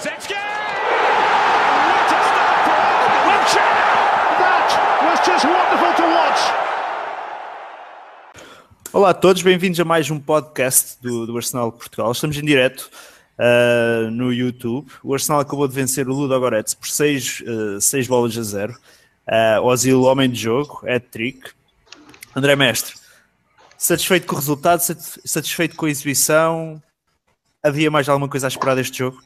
What 0.00 0.14
a 0.14 0.20
start 0.22 0.40
for! 2.64 2.80
That 4.40 4.70
was 5.04 5.20
just 5.26 5.44
wonderful 5.44 5.92
to 5.94 6.02
watch. 6.14 6.40
Olá 8.94 9.10
a 9.10 9.14
todos, 9.14 9.42
bem-vindos 9.42 9.78
a 9.78 9.84
mais 9.84 10.10
um 10.10 10.18
podcast 10.18 10.96
do, 11.02 11.26
do 11.26 11.36
Arsenal 11.36 11.70
Portugal. 11.70 12.12
Estamos 12.12 12.38
em 12.38 12.42
direto 12.42 12.90
uh, 13.38 14.10
no 14.10 14.32
YouTube. 14.32 14.90
O 15.02 15.12
Arsenal 15.12 15.42
acabou 15.42 15.68
de 15.68 15.74
vencer 15.74 16.08
o 16.08 16.14
Ludo 16.14 16.40
Goretz 16.40 16.72
por 16.72 16.88
6 16.88 17.42
uh, 17.42 18.08
bolas 18.08 18.38
a 18.38 18.42
0. 18.42 18.72
Uh, 18.72 19.60
Ozil, 19.64 20.02
homem 20.04 20.30
de 20.30 20.40
jogo, 20.40 20.80
é 20.84 20.98
trick. 20.98 21.50
André 22.34 22.56
Mestre, 22.56 22.94
satisfeito 23.76 24.26
com 24.26 24.34
o 24.34 24.38
resultado, 24.38 24.80
satisfeito 24.80 25.76
com 25.76 25.84
a 25.84 25.90
exibição? 25.90 26.82
Havia 27.62 27.90
mais 27.90 28.08
alguma 28.08 28.30
coisa 28.30 28.46
a 28.46 28.48
esperar 28.48 28.76
deste 28.76 28.96
jogo? 28.96 29.20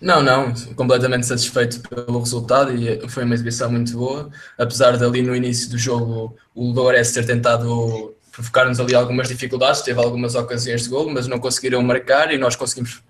Não, 0.00 0.22
não, 0.22 0.54
completamente 0.76 1.26
satisfeito 1.26 1.80
pelo 1.88 2.20
resultado 2.20 2.72
e 2.72 3.08
foi 3.08 3.24
uma 3.24 3.34
exibição 3.34 3.70
muito 3.70 3.92
boa. 3.92 4.30
Apesar 4.56 4.96
de 4.96 5.04
ali 5.04 5.22
no 5.22 5.34
início 5.34 5.68
do 5.70 5.76
jogo 5.76 6.36
o 6.54 6.70
Lourenço 6.70 7.14
ter 7.14 7.26
tentado 7.26 8.14
provocar-nos 8.30 8.78
ali 8.78 8.94
algumas 8.94 9.26
dificuldades, 9.26 9.82
teve 9.82 10.00
algumas 10.00 10.36
ocasiões 10.36 10.84
de 10.84 10.88
gol, 10.88 11.10
mas 11.10 11.26
não 11.26 11.40
conseguiram 11.40 11.82
marcar 11.82 12.32
e 12.32 12.38
nós 12.38 12.54
conseguimos 12.54 13.02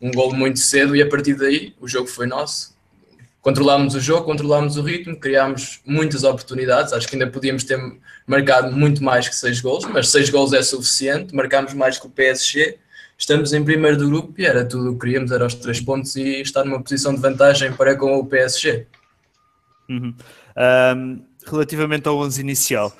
um 0.00 0.12
gol 0.12 0.32
muito 0.32 0.60
cedo 0.60 0.94
e 0.94 1.02
a 1.02 1.08
partir 1.08 1.34
daí 1.34 1.74
o 1.80 1.88
jogo 1.88 2.06
foi 2.06 2.26
nosso. 2.26 2.76
Controlámos 3.42 3.94
o 3.96 4.00
jogo, 4.00 4.24
controlámos 4.24 4.76
o 4.76 4.82
ritmo, 4.82 5.16
criámos 5.16 5.80
muitas 5.84 6.22
oportunidades, 6.22 6.92
acho 6.92 7.08
que 7.08 7.16
ainda 7.16 7.28
podíamos 7.28 7.64
ter 7.64 7.78
marcado 8.26 8.70
muito 8.70 9.02
mais 9.02 9.28
que 9.28 9.34
seis 9.34 9.60
gols, 9.60 9.84
mas 9.84 10.08
seis 10.08 10.30
gols 10.30 10.52
é 10.52 10.62
suficiente, 10.62 11.34
marcámos 11.34 11.74
mais 11.74 11.98
que 11.98 12.06
o 12.06 12.10
PSG 12.10 12.78
estamos 13.18 13.52
em 13.52 13.64
primeiro 13.64 13.96
do 13.96 14.08
grupo 14.08 14.34
e 14.38 14.44
era 14.44 14.64
tudo 14.64 14.90
o 14.90 14.92
que 14.94 15.06
queríamos, 15.06 15.30
era 15.30 15.46
os 15.46 15.54
três 15.54 15.80
pontos 15.80 16.16
e 16.16 16.40
estar 16.40 16.64
numa 16.64 16.82
posição 16.82 17.14
de 17.14 17.20
vantagem 17.20 17.72
para 17.72 17.96
com 17.96 18.18
o 18.18 18.26
PSG. 18.26 18.86
Uhum. 19.88 20.14
Um, 20.96 21.24
relativamente 21.46 22.08
ao 22.08 22.18
11 22.18 22.40
inicial, 22.40 22.92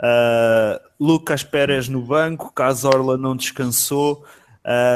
uh, 0.00 0.80
Lucas 1.00 1.42
Pérez 1.42 1.88
no 1.88 2.02
banco, 2.02 2.52
Casorla 2.52 3.16
não 3.16 3.36
descansou. 3.36 4.24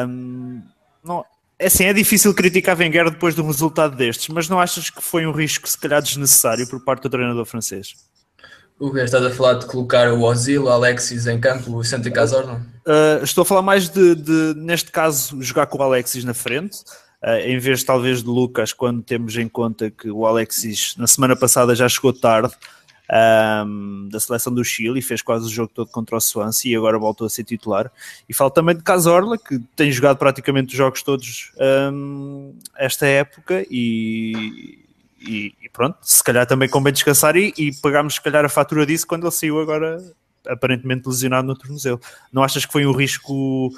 Um, 0.06 0.62
não, 1.02 1.24
é 1.58 1.66
assim, 1.66 1.84
é 1.84 1.92
difícil 1.92 2.34
criticar 2.34 2.78
Wenger 2.78 3.10
depois 3.10 3.34
de 3.34 3.40
um 3.40 3.46
resultado 3.46 3.96
destes, 3.96 4.28
mas 4.28 4.48
não 4.48 4.60
achas 4.60 4.90
que 4.90 5.02
foi 5.02 5.26
um 5.26 5.32
risco 5.32 5.68
se 5.68 5.78
calhar 5.78 6.02
desnecessário 6.02 6.68
por 6.68 6.84
parte 6.84 7.02
do 7.02 7.10
treinador 7.10 7.44
francês? 7.44 7.94
O 8.80 8.90
que 8.90 8.98
estás 8.98 9.22
a 9.22 9.30
falar 9.30 9.54
de 9.58 9.66
colocar 9.66 10.10
o 10.10 10.22
Ozil, 10.22 10.64
o 10.64 10.68
Alexis 10.70 11.26
em 11.26 11.38
campo, 11.38 11.76
o 11.76 11.84
Santi 11.84 12.10
Cazorla? 12.10 12.62
Uh, 12.86 13.22
estou 13.22 13.42
a 13.42 13.44
falar 13.44 13.60
mais 13.60 13.90
de, 13.90 14.14
de, 14.14 14.54
neste 14.56 14.90
caso, 14.90 15.40
jogar 15.42 15.66
com 15.66 15.76
o 15.76 15.82
Alexis 15.82 16.24
na 16.24 16.32
frente, 16.32 16.78
uh, 17.22 17.36
em 17.44 17.58
vez 17.58 17.84
talvez 17.84 18.22
de 18.22 18.28
Lucas, 18.30 18.72
quando 18.72 19.02
temos 19.02 19.36
em 19.36 19.46
conta 19.46 19.90
que 19.90 20.10
o 20.10 20.24
Alexis 20.26 20.94
na 20.96 21.06
semana 21.06 21.36
passada 21.36 21.74
já 21.74 21.86
chegou 21.90 22.10
tarde 22.10 22.54
um, 23.66 24.08
da 24.10 24.18
seleção 24.18 24.54
do 24.54 24.64
Chile 24.64 25.00
e 25.00 25.02
fez 25.02 25.20
quase 25.20 25.44
o 25.44 25.50
jogo 25.50 25.70
todo 25.74 25.90
contra 25.90 26.16
o 26.16 26.20
Swansea 26.20 26.72
e 26.72 26.76
agora 26.76 26.98
voltou 26.98 27.26
a 27.26 27.30
ser 27.30 27.44
titular. 27.44 27.92
E 28.26 28.32
falo 28.32 28.50
também 28.50 28.74
de 28.74 28.82
Cazorla, 28.82 29.36
que 29.36 29.58
tem 29.76 29.92
jogado 29.92 30.16
praticamente 30.16 30.68
os 30.68 30.78
jogos 30.78 31.02
todos 31.02 31.52
um, 31.92 32.54
esta 32.78 33.06
época 33.06 33.62
e, 33.70 34.79
e, 35.20 35.54
e, 35.62 35.68
pronto, 35.68 35.98
se 36.00 36.24
calhar 36.24 36.46
também 36.46 36.68
convém 36.68 36.92
descansar 36.92 37.36
e, 37.36 37.52
e 37.58 37.74
pagámos 37.80 38.14
se 38.14 38.20
calhar 38.20 38.44
a 38.44 38.48
fatura 38.48 38.86
disso 38.86 39.06
quando 39.06 39.24
ele 39.24 39.32
saiu 39.32 39.60
agora 39.60 40.02
aparentemente 40.46 41.06
lesionado 41.06 41.46
no 41.46 41.54
tornozelo. 41.54 42.00
Não 42.32 42.42
achas 42.42 42.64
que 42.64 42.72
foi 42.72 42.86
um 42.86 42.92
risco 42.92 43.70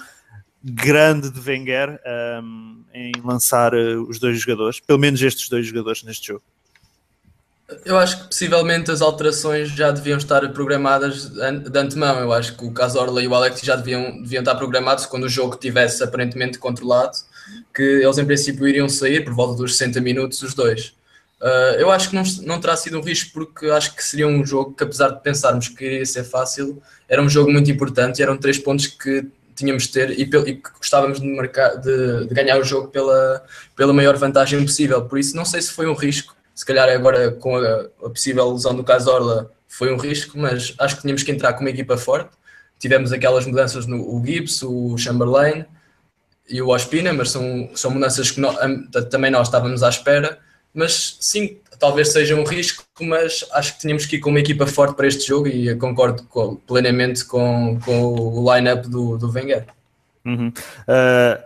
grande 0.62 1.30
de 1.30 1.40
Wenger 1.40 2.00
um, 2.42 2.84
em 2.94 3.12
lançar 3.24 3.74
uh, 3.74 4.02
os 4.08 4.18
dois 4.18 4.40
jogadores, 4.40 4.78
pelo 4.78 4.98
menos 4.98 5.20
estes 5.20 5.48
dois 5.48 5.66
jogadores 5.66 6.04
neste 6.04 6.28
jogo? 6.28 6.42
Eu 7.84 7.98
acho 7.98 8.18
que 8.18 8.24
possivelmente 8.26 8.90
as 8.90 9.00
alterações 9.00 9.70
já 9.70 9.90
deviam 9.90 10.18
estar 10.18 10.46
programadas 10.52 11.30
de 11.30 11.78
antemão. 11.78 12.18
Eu 12.20 12.32
acho 12.32 12.56
que 12.56 12.64
o 12.66 12.70
Casorla 12.70 13.22
e 13.22 13.26
o 13.26 13.34
Alex 13.34 13.62
já 13.62 13.76
deviam, 13.76 14.20
deviam 14.22 14.42
estar 14.42 14.54
programados 14.56 15.06
quando 15.06 15.24
o 15.24 15.28
jogo 15.28 15.56
tivesse 15.56 16.04
aparentemente 16.04 16.58
controlado, 16.58 17.16
que 17.74 17.82
eles 17.82 18.18
em 18.18 18.26
princípio 18.26 18.68
iriam 18.68 18.88
sair 18.90 19.24
por 19.24 19.32
volta 19.32 19.56
dos 19.56 19.76
60 19.78 20.00
minutos, 20.02 20.42
os 20.42 20.52
dois. 20.52 20.94
Uh, 21.42 21.74
eu 21.76 21.90
acho 21.90 22.08
que 22.08 22.14
não, 22.14 22.22
não 22.44 22.60
terá 22.60 22.76
sido 22.76 22.96
um 22.96 23.02
risco 23.02 23.32
porque 23.32 23.66
acho 23.66 23.96
que 23.96 24.04
seria 24.04 24.28
um 24.28 24.46
jogo 24.46 24.74
que, 24.74 24.84
apesar 24.84 25.08
de 25.08 25.20
pensarmos 25.22 25.66
que 25.66 25.84
iria 25.84 26.06
ser 26.06 26.22
fácil, 26.22 26.80
era 27.08 27.20
um 27.20 27.28
jogo 27.28 27.50
muito 27.50 27.68
importante 27.68 28.22
eram 28.22 28.38
três 28.38 28.58
pontos 28.58 28.86
que 28.86 29.26
tínhamos 29.56 29.88
de 29.88 29.92
ter 29.92 30.10
e, 30.10 30.22
e 30.22 30.26
que 30.28 30.70
gostávamos 30.78 31.20
de, 31.20 31.26
marcar, 31.26 31.74
de, 31.78 32.28
de, 32.28 32.32
ganhar 32.32 32.60
o 32.60 32.64
jogo 32.64 32.88
pela, 32.88 33.44
pela 33.74 33.92
maior 33.92 34.16
vantagem 34.16 34.62
possível. 34.64 35.04
Por 35.04 35.18
isso, 35.18 35.34
não 35.34 35.44
sei 35.44 35.60
se 35.60 35.72
foi 35.72 35.88
um 35.88 35.94
risco, 35.94 36.36
se 36.54 36.64
calhar 36.64 36.88
agora 36.88 37.32
com 37.32 37.56
a, 37.56 37.86
a 38.04 38.08
possível 38.08 38.52
lesão 38.52 38.76
do 38.76 38.84
Casorla 38.84 39.50
foi 39.66 39.92
um 39.92 39.96
risco, 39.96 40.38
mas 40.38 40.72
acho 40.78 40.94
que 40.94 41.02
tínhamos 41.02 41.24
que 41.24 41.32
entrar 41.32 41.54
com 41.54 41.62
uma 41.62 41.70
equipa 41.70 41.96
forte. 41.96 42.30
Tivemos 42.78 43.12
aquelas 43.12 43.44
mudanças 43.46 43.84
no 43.84 44.14
o 44.14 44.24
Gibbs, 44.24 44.62
o 44.62 44.96
Chamberlain 44.96 45.64
e 46.48 46.62
o 46.62 46.68
Ospina, 46.68 47.12
mas 47.12 47.30
são, 47.30 47.68
são 47.74 47.90
mudanças 47.90 48.30
que 48.30 48.40
também 49.10 49.30
nós 49.32 49.48
estávamos 49.48 49.82
à 49.82 49.88
espera 49.88 50.38
mas 50.74 51.16
sim, 51.20 51.58
talvez 51.78 52.12
seja 52.12 52.36
um 52.36 52.44
risco, 52.44 52.84
mas 53.00 53.44
acho 53.52 53.74
que 53.74 53.80
tínhamos 53.80 54.06
que 54.06 54.16
ir 54.16 54.20
com 54.20 54.30
uma 54.30 54.40
equipa 54.40 54.66
forte 54.66 54.94
para 54.96 55.06
este 55.06 55.26
jogo 55.26 55.48
e 55.48 55.74
concordo 55.76 56.22
com, 56.24 56.56
plenamente 56.56 57.24
com, 57.24 57.78
com 57.84 58.14
o 58.14 58.54
line-up 58.54 58.88
do, 58.88 59.18
do 59.18 59.30
Wenger. 59.30 59.66
Uhum. 60.24 60.48
Uh, 60.48 61.42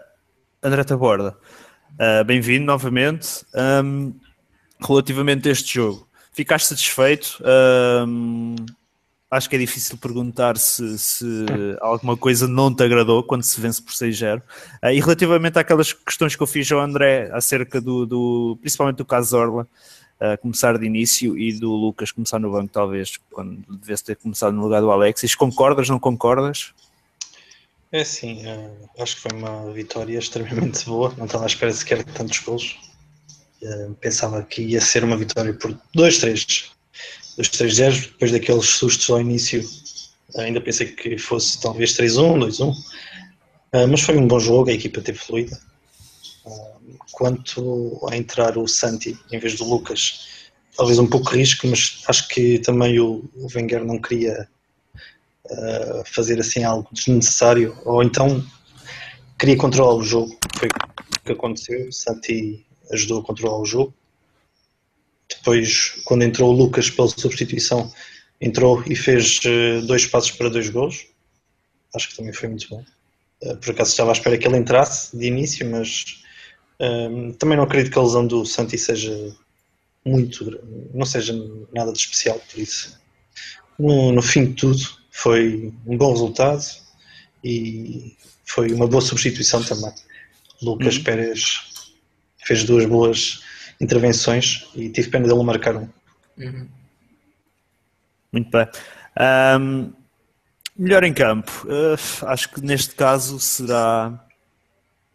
André 0.62 0.84
Taborda, 0.84 1.36
uh, 1.94 2.24
bem-vindo 2.24 2.66
novamente. 2.66 3.44
Um, 3.54 4.14
relativamente 4.80 5.48
a 5.48 5.52
este 5.52 5.74
jogo, 5.74 6.06
ficaste 6.32 6.68
satisfeito? 6.68 7.42
Um, 8.06 8.56
acho 9.36 9.48
que 9.48 9.56
é 9.56 9.58
difícil 9.58 9.96
perguntar 9.98 10.56
se, 10.56 10.98
se, 10.98 11.46
alguma 11.80 12.16
coisa 12.16 12.48
não 12.48 12.74
te 12.74 12.82
agradou 12.82 13.22
quando 13.22 13.42
se 13.42 13.60
vence 13.60 13.82
por 13.82 13.92
6-0. 13.92 14.38
Uh, 14.38 14.42
ah, 14.82 14.92
e 14.92 15.00
relativamente 15.00 15.58
àquelas 15.58 15.92
questões 15.92 16.34
que 16.34 16.42
eu 16.42 16.46
fiz 16.46 16.70
ao 16.72 16.80
André 16.80 17.30
acerca 17.32 17.80
do, 17.80 18.06
do 18.06 18.58
principalmente 18.60 18.96
do 18.96 19.04
caso 19.04 19.30
Zorla, 19.30 19.68
uh, 20.20 20.38
começar 20.40 20.78
de 20.78 20.86
início 20.86 21.38
e 21.38 21.52
do 21.52 21.70
Lucas 21.72 22.10
começar 22.10 22.38
no 22.38 22.50
banco, 22.50 22.72
talvez, 22.72 23.18
quando 23.30 23.62
devesse 23.68 24.04
ter 24.04 24.16
começado 24.16 24.54
no 24.54 24.62
lugar 24.62 24.80
do 24.80 24.90
Alexis. 24.90 25.34
Concordas, 25.34 25.88
não 25.88 25.98
concordas? 25.98 26.72
É 27.92 28.02
sim, 28.04 28.44
uh, 28.46 28.90
acho 28.98 29.16
que 29.16 29.22
foi 29.22 29.38
uma 29.38 29.72
vitória 29.72 30.18
extremamente 30.18 30.84
boa, 30.86 31.14
não 31.16 31.26
estava 31.26 31.44
à 31.44 31.46
espera 31.46 31.72
sequer 31.72 31.98
de 31.98 32.12
tantos 32.12 32.38
gols. 32.40 32.78
pensava 34.00 34.42
que 34.42 34.62
ia 34.62 34.80
ser 34.80 35.04
uma 35.04 35.16
vitória 35.16 35.52
por 35.54 35.72
2-3 35.96 36.75
dos 37.36 37.48
3-0, 37.50 38.12
depois 38.12 38.32
daqueles 38.32 38.66
sustos 38.66 39.10
ao 39.10 39.20
início, 39.20 39.62
ainda 40.36 40.60
pensei 40.60 40.88
que 40.88 41.18
fosse 41.18 41.60
talvez 41.60 41.92
3-1, 41.92 42.46
2-1, 42.46 42.70
uh, 42.70 43.88
mas 43.88 44.00
foi 44.00 44.16
um 44.16 44.26
bom 44.26 44.40
jogo, 44.40 44.70
a 44.70 44.72
equipa 44.72 45.00
teve 45.00 45.18
fluida. 45.18 45.58
Uh, 46.44 46.98
quanto 47.12 48.00
a 48.10 48.16
entrar 48.16 48.56
o 48.56 48.66
Santi 48.66 49.18
em 49.30 49.38
vez 49.38 49.56
do 49.56 49.64
Lucas, 49.64 50.50
talvez 50.76 50.98
um 50.98 51.06
pouco 51.06 51.30
risco, 51.30 51.66
mas 51.66 52.02
acho 52.08 52.28
que 52.28 52.58
também 52.60 52.98
o, 52.98 53.28
o 53.34 53.46
Wenger 53.54 53.84
não 53.84 54.00
queria 54.00 54.48
uh, 54.94 56.04
fazer 56.06 56.40
assim 56.40 56.64
algo 56.64 56.88
desnecessário, 56.92 57.76
ou 57.84 58.02
então 58.02 58.44
queria 59.38 59.56
controlar 59.56 59.94
o 59.94 60.02
jogo, 60.02 60.36
foi 60.56 60.68
o 60.68 61.24
que 61.24 61.32
aconteceu, 61.32 61.88
o 61.88 61.92
Santi 61.92 62.64
ajudou 62.92 63.20
a 63.20 63.24
controlar 63.24 63.58
o 63.58 63.64
jogo 63.66 63.92
depois, 65.28 66.00
quando 66.04 66.22
entrou 66.22 66.52
o 66.52 66.56
Lucas 66.56 66.90
pela 66.90 67.08
substituição, 67.08 67.92
entrou 68.40 68.82
e 68.86 68.94
fez 68.94 69.40
eh, 69.44 69.80
dois 69.82 70.06
passos 70.06 70.30
para 70.32 70.48
dois 70.48 70.68
gols. 70.68 71.06
Acho 71.94 72.10
que 72.10 72.16
também 72.16 72.32
foi 72.32 72.48
muito 72.48 72.68
bom. 72.68 72.84
Eh, 73.42 73.54
por 73.56 73.70
acaso 73.70 73.90
estava 73.90 74.10
à 74.10 74.12
espera 74.12 74.38
que 74.38 74.46
ele 74.46 74.56
entrasse 74.56 75.16
de 75.16 75.26
início, 75.26 75.68
mas 75.68 76.22
um, 76.80 77.28
ehm, 77.28 77.32
também 77.32 77.56
não 77.56 77.64
acredito 77.64 77.92
que 77.92 77.98
a 77.98 78.02
lesão 78.02 78.26
do 78.26 78.44
Santi 78.44 78.78
seja 78.78 79.34
muito, 80.04 80.60
não 80.94 81.04
seja 81.04 81.34
nada 81.74 81.92
de 81.92 81.98
especial, 81.98 82.40
por 82.50 82.60
isso. 82.60 82.98
No, 83.78 84.12
no 84.12 84.22
fim 84.22 84.46
de 84.46 84.54
tudo, 84.54 84.80
foi 85.10 85.72
um 85.86 85.96
bom 85.96 86.12
resultado 86.12 86.64
e 87.42 88.16
foi 88.44 88.72
uma 88.72 88.86
boa 88.86 89.00
substituição 89.00 89.62
também. 89.62 89.92
Lucas 90.62 90.96
uhum. 90.96 91.04
Pérez 91.04 91.60
fez 92.44 92.64
duas 92.64 92.86
boas 92.86 93.40
intervenções 93.80 94.68
e 94.74 94.88
tive 94.90 95.10
pena 95.10 95.28
dele 95.28 95.42
marcar 95.42 95.76
um. 95.76 95.88
Uhum. 96.38 96.68
Muito 98.32 98.50
bem. 98.50 98.68
Um, 99.60 99.92
melhor 100.76 101.04
em 101.04 101.14
campo. 101.14 101.66
Uh, 101.66 102.26
acho 102.26 102.50
que 102.50 102.60
neste 102.60 102.94
caso 102.94 103.38
será 103.40 104.22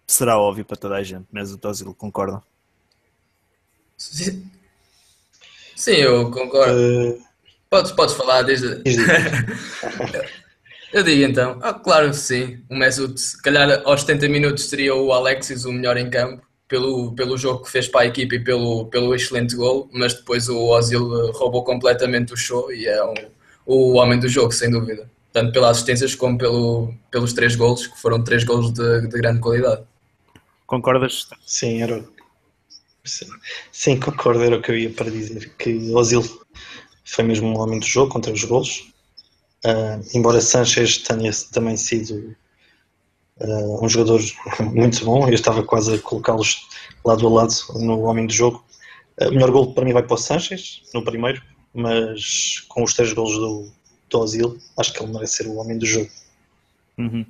será 0.07 0.37
óbvio 0.37 0.65
para 0.65 0.75
toda 0.75 0.95
a 0.95 1.03
gente, 1.03 1.27
mas 1.31 1.51
o 1.51 1.57
Tozil 1.57 1.93
concorda? 1.93 2.41
Sim, 3.97 4.49
Sim 5.75 5.91
eu 5.93 6.29
concordo. 6.31 6.73
Uh... 6.73 7.31
Podes, 7.69 7.91
podes 7.93 8.15
falar 8.15 8.41
desde. 8.41 8.81
eu 10.91 11.03
digo 11.03 11.23
então, 11.23 11.57
ah, 11.61 11.73
claro 11.73 12.09
que 12.09 12.17
sim. 12.17 12.61
O 12.69 12.75
Mesut, 12.75 13.17
se 13.17 13.41
calhar 13.41 13.81
aos 13.85 14.01
70 14.01 14.27
minutos 14.27 14.65
seria 14.65 14.93
o 14.93 15.13
Alexis 15.13 15.63
o 15.63 15.71
melhor 15.71 15.95
em 15.95 16.09
campo 16.09 16.45
pelo, 16.71 17.11
pelo 17.11 17.37
jogo 17.37 17.65
que 17.65 17.69
fez 17.69 17.89
para 17.89 18.01
a 18.01 18.05
equipa 18.05 18.35
e 18.35 18.39
pelo, 18.39 18.85
pelo 18.85 19.13
excelente 19.13 19.57
gol, 19.57 19.89
mas 19.91 20.13
depois 20.13 20.47
o 20.47 20.57
Ozil 20.69 21.29
roubou 21.33 21.65
completamente 21.65 22.33
o 22.33 22.37
show 22.37 22.71
e 22.71 22.87
é 22.87 23.03
um, 23.03 23.13
o 23.65 23.95
homem 23.97 24.17
do 24.17 24.29
jogo, 24.29 24.53
sem 24.53 24.71
dúvida. 24.71 25.11
Tanto 25.33 25.51
pelas 25.51 25.71
assistências 25.71 26.15
como 26.15 26.37
pelo, 26.37 26.93
pelos 27.11 27.33
três 27.33 27.57
golos, 27.57 27.87
que 27.87 27.99
foram 27.99 28.23
três 28.23 28.45
golos 28.45 28.71
de, 28.71 29.01
de 29.01 29.17
grande 29.17 29.41
qualidade. 29.41 29.83
Concordas? 30.65 31.27
Sim, 31.45 31.81
era. 31.81 32.05
Sim, 33.03 33.27
sim, 33.69 33.99
concordo, 33.99 34.41
era 34.41 34.55
o 34.55 34.61
que 34.61 34.71
eu 34.71 34.77
ia 34.77 34.91
para 34.91 35.11
dizer. 35.11 35.51
Que 35.57 35.91
Ozil 35.93 36.23
foi 37.03 37.25
mesmo 37.25 37.49
um 37.49 37.59
homem 37.59 37.79
do 37.79 37.85
jogo 37.85 38.13
contra 38.13 38.31
os 38.31 38.45
golos. 38.45 38.93
Uh, 39.65 39.99
embora 40.13 40.39
Sanchez 40.39 40.99
tenha 40.99 41.31
também 41.51 41.75
sido 41.75 42.33
um 43.81 43.89
jogador 43.89 44.21
muito 44.59 45.03
bom, 45.05 45.27
eu 45.27 45.33
estava 45.33 45.63
quase 45.63 45.95
a 45.95 45.99
colocá-los 45.99 46.67
lado 47.03 47.27
a 47.27 47.29
lado 47.29 47.53
no 47.75 48.01
homem 48.01 48.27
do 48.27 48.33
jogo. 48.33 48.63
Uh, 49.19 49.29
o 49.29 49.31
melhor 49.31 49.51
gol 49.51 49.73
para 49.73 49.85
mim 49.85 49.93
vai 49.93 50.03
para 50.03 50.13
o 50.13 50.17
Sanchez, 50.17 50.81
no 50.93 51.03
primeiro, 51.03 51.41
mas 51.73 52.63
com 52.67 52.83
os 52.83 52.93
três 52.93 53.13
golos 53.13 53.37
do, 53.37 53.71
do 54.09 54.19
Ozil, 54.19 54.57
acho 54.77 54.93
que 54.93 55.03
ele 55.03 55.11
merece 55.11 55.37
ser 55.37 55.47
o 55.47 55.55
homem 55.55 55.77
do 55.77 55.85
jogo. 55.85 56.09
Uhum. 56.97 57.25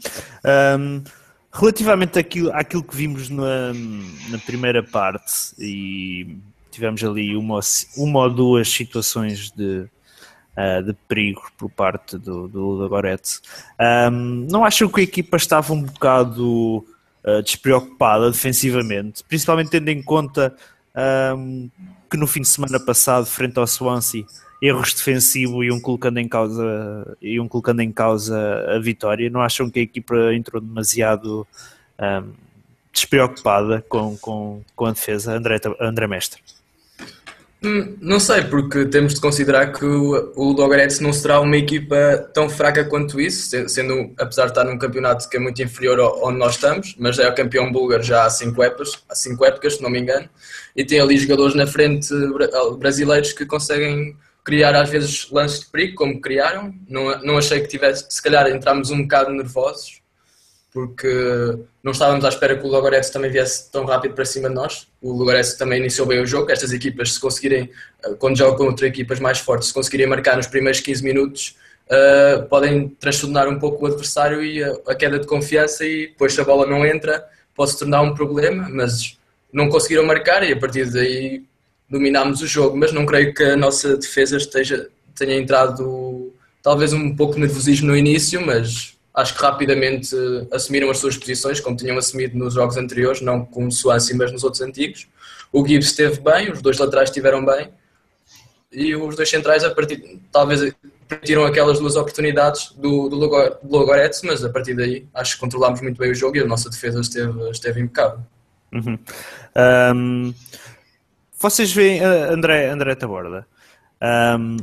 Um, 0.80 1.04
relativamente 1.52 2.20
àquilo, 2.20 2.52
àquilo 2.54 2.84
que 2.84 2.96
vimos 2.96 3.30
na, 3.30 3.74
na 4.30 4.38
primeira 4.40 4.84
parte, 4.84 5.54
e 5.60 6.38
tivemos 6.72 7.04
ali 7.04 7.36
uma, 7.36 7.60
uma 7.98 8.20
ou 8.22 8.30
duas 8.30 8.70
situações 8.70 9.52
de, 9.52 9.86
uh, 10.58 10.84
de 10.84 10.94
perigo 11.08 11.42
por 11.58 11.70
parte 11.70 12.18
do, 12.18 12.48
do 12.48 12.90
Goretz. 12.90 13.42
Um, 13.80 14.48
não 14.50 14.64
acham 14.66 14.90
que 14.90 15.02
a 15.02 15.04
equipa 15.04 15.38
estava 15.38 15.74
um 15.74 15.84
bocado 15.84 16.86
uh, 17.24 17.42
despreocupada 17.44 18.32
defensivamente, 18.32 19.24
principalmente 19.24 19.70
tendo 19.70 19.90
em 19.90 20.02
conta 20.02 20.56
um, 21.36 21.70
que 22.10 22.18
no 22.18 22.28
fim 22.28 22.42
de 22.42 22.48
semana 22.48 22.80
passado, 22.80 23.26
frente 23.26 23.58
ao 23.58 23.68
Swansea, 23.68 24.26
erros 24.62 24.94
defensivos 24.94 25.66
iam 25.66 25.80
colocando 25.80 26.20
em 26.20 26.28
causa, 26.28 27.18
iam 27.22 27.48
colocando 27.48 27.82
em 27.82 27.92
causa 27.92 28.38
a 28.76 28.80
vitória. 28.80 29.30
Não 29.30 29.42
acham 29.42 29.70
que 29.70 29.80
a 29.80 29.84
equipa 29.84 30.34
entrou 30.34 30.62
demasiado 30.62 31.48
um, 32.00 32.34
despreocupada 32.92 33.84
com, 33.88 34.18
com, 34.18 34.62
com 34.76 34.86
a 34.86 34.92
defesa, 34.92 35.34
André, 35.34 35.60
André 35.80 36.08
Mestre? 36.08 36.42
Hum, 37.64 37.96
não 38.02 38.20
sei, 38.20 38.42
porque 38.44 38.86
temos 38.86 39.14
de 39.14 39.22
considerar 39.22 39.72
que 39.72 39.86
o, 39.86 40.34
Ludogorets 40.36 41.00
não 41.00 41.14
será 41.14 41.40
uma 41.40 41.56
equipa 41.56 42.18
tão 42.34 42.50
fraca 42.50 42.84
quanto 42.84 43.22
isso, 43.22 43.70
sendo, 43.70 44.12
apesar 44.18 44.46
de 44.46 44.52
estar 44.52 44.64
num 44.64 44.80
campeonato 44.80 45.30
que 45.30 45.38
é 45.38 45.40
muito 45.40 45.62
inferior 45.62 46.00
ao, 46.00 46.28
onde 46.28 46.40
nós 46.40 46.56
estamos, 46.56 46.96
mas 46.98 47.20
é 47.20 47.30
o 47.30 47.36
campeão 47.36 47.72
búlgaro 47.72 48.02
já 48.02 48.26
há 48.26 48.30
cinco 48.32 48.64
épocas, 48.64 49.04
há 49.08 49.14
cinco 49.14 49.46
épocas, 49.46 49.76
se 49.76 49.82
não 49.84 49.92
me 49.92 50.00
engano, 50.00 50.28
e 50.76 50.84
tem 50.84 51.00
ali 51.00 51.16
jogadores 51.18 51.54
na 51.54 51.68
frente 51.68 52.10
brasileiros 52.80 53.32
que 53.32 53.46
conseguem 53.46 54.18
criar 54.44 54.74
às 54.76 54.90
vezes 54.90 55.30
lances 55.32 55.60
de 55.60 55.68
perigo, 55.68 55.96
como 55.96 56.20
criaram. 56.20 56.74
Não, 56.90 57.22
não 57.22 57.38
achei 57.38 57.62
que 57.62 57.68
tivesse, 57.68 58.08
se 58.10 58.24
calhar 58.24 58.48
entramos 58.48 58.90
um 58.90 59.04
bocado 59.04 59.32
nervosos, 59.32 60.01
porque 60.72 61.60
não 61.84 61.92
estávamos 61.92 62.24
à 62.24 62.30
espera 62.30 62.58
que 62.58 62.66
o 62.66 62.70
Logoretz 62.70 63.10
também 63.10 63.30
viesse 63.30 63.70
tão 63.70 63.84
rápido 63.84 64.16
para 64.16 64.24
cima 64.24 64.48
de 64.48 64.56
nós. 64.56 64.88
O 65.02 65.12
Logoretz 65.12 65.56
também 65.56 65.80
iniciou 65.80 66.08
bem 66.08 66.22
o 66.22 66.26
jogo. 66.26 66.50
Estas 66.50 66.72
equipas, 66.72 67.14
se 67.14 67.20
conseguirem, 67.20 67.70
eh, 68.04 68.14
quando 68.18 68.38
jogam 68.38 68.68
contra 68.68 68.88
equipas 68.88 69.20
mais 69.20 69.40
fortes, 69.40 69.68
se 69.68 69.74
conseguirem 69.74 70.08
marcar 70.08 70.38
nos 70.38 70.48
primeiros 70.48 70.80
15 70.80 71.04
minutos, 71.04 71.58
uh, 71.88 72.48
podem 72.48 72.88
transtornar 72.88 73.50
um 73.50 73.60
pouco 73.60 73.84
o 73.84 73.88
adversário 73.88 74.42
e 74.42 74.64
a, 74.64 74.74
a, 74.88 74.96
queda 74.96 75.20
de 75.20 75.28
confiança. 75.28 75.86
E 75.86 76.08
depois, 76.08 76.34
se 76.34 76.40
a 76.40 76.46
bola 76.46 76.66
não 76.66 76.86
entra, 76.86 77.26
pode 77.54 77.72
se 77.72 77.80
tornar 77.80 78.02
um 78.02 78.14
problema. 78.14 78.70
Mas 78.70 79.18
não 79.52 79.68
conseguiram 79.68 80.06
marcar 80.06 80.42
e 80.42 80.54
a 80.54 80.58
partir 80.58 80.90
daí 80.90 81.44
dominámos 81.90 82.42
o 82.42 82.48
jogo. 82.48 82.78
Mas 82.78 82.94
não 82.94 83.06
creio 83.06 83.34
que 83.34 83.44
a 83.44 83.58
nossa 83.58 83.98
defesa 83.98 84.38
esteja, 84.38 84.88
tenha 85.16 85.36
entrado 85.36 86.32
talvez 86.64 86.94
um 86.94 87.14
pouco 87.14 87.38
nervosismo 87.38 87.88
no 87.88 87.98
início, 87.98 88.40
mas 88.46 88.96
acho 89.14 89.36
que 89.36 89.42
rapidamente 89.42 90.16
assumiram 90.52 90.90
as 90.90 91.00
suas 91.00 91.18
posições, 91.18 91.60
como 91.60 91.76
tinham 91.76 91.98
assumido 91.98 92.38
nos 92.38 92.54
jogos 92.54 92.78
anteriores, 92.78 93.22
não 93.22 93.46
com 93.46 93.68
o 93.68 93.72
Swansea, 93.72 94.16
mas 94.16 94.32
nos 94.32 94.44
outros 94.44 94.62
antigos. 94.62 95.08
O 95.52 95.66
Gibbs 95.68 95.88
esteve 95.88 96.20
bem, 96.22 96.52
os 96.52 96.62
dois 96.62 96.78
laterais 96.78 97.10
estiveram 97.10 97.46
bem, 97.46 97.70
e 98.72 98.96
os 98.96 99.16
dois 99.16 99.30
centrais, 99.30 99.64
a 99.64 99.76
partir, 99.76 100.20
talvez 100.32 100.74
permitiram 101.08 101.44
aquelas 101.44 101.78
duas 101.78 101.98
oportunidades 101.98 102.72
do, 102.72 103.10
do, 103.10 103.18
Logoretz, 103.18 104.22
mas 104.24 104.46
a 104.46 104.50
partir 104.50 104.74
daí 104.74 105.06
acho 105.14 105.36
que 105.36 105.42
controlámos 105.42 105.82
muito 105.82 105.98
bem 105.98 106.10
o 106.10 106.16
jogo 106.16 106.38
e 106.38 106.40
a 106.40 106.48
nossa 106.48 106.70
defesa 106.70 107.02
esteve, 107.02 107.50
esteve 107.50 107.82
impecável. 107.82 108.20
Uhum. 108.72 108.98
Um, 109.94 110.34
vocês 111.38 111.74
veem, 111.74 112.00
uh, 112.02 112.32
André, 112.32 112.70
André 112.70 112.96
Taborda, 112.96 113.46
um, 114.40 114.56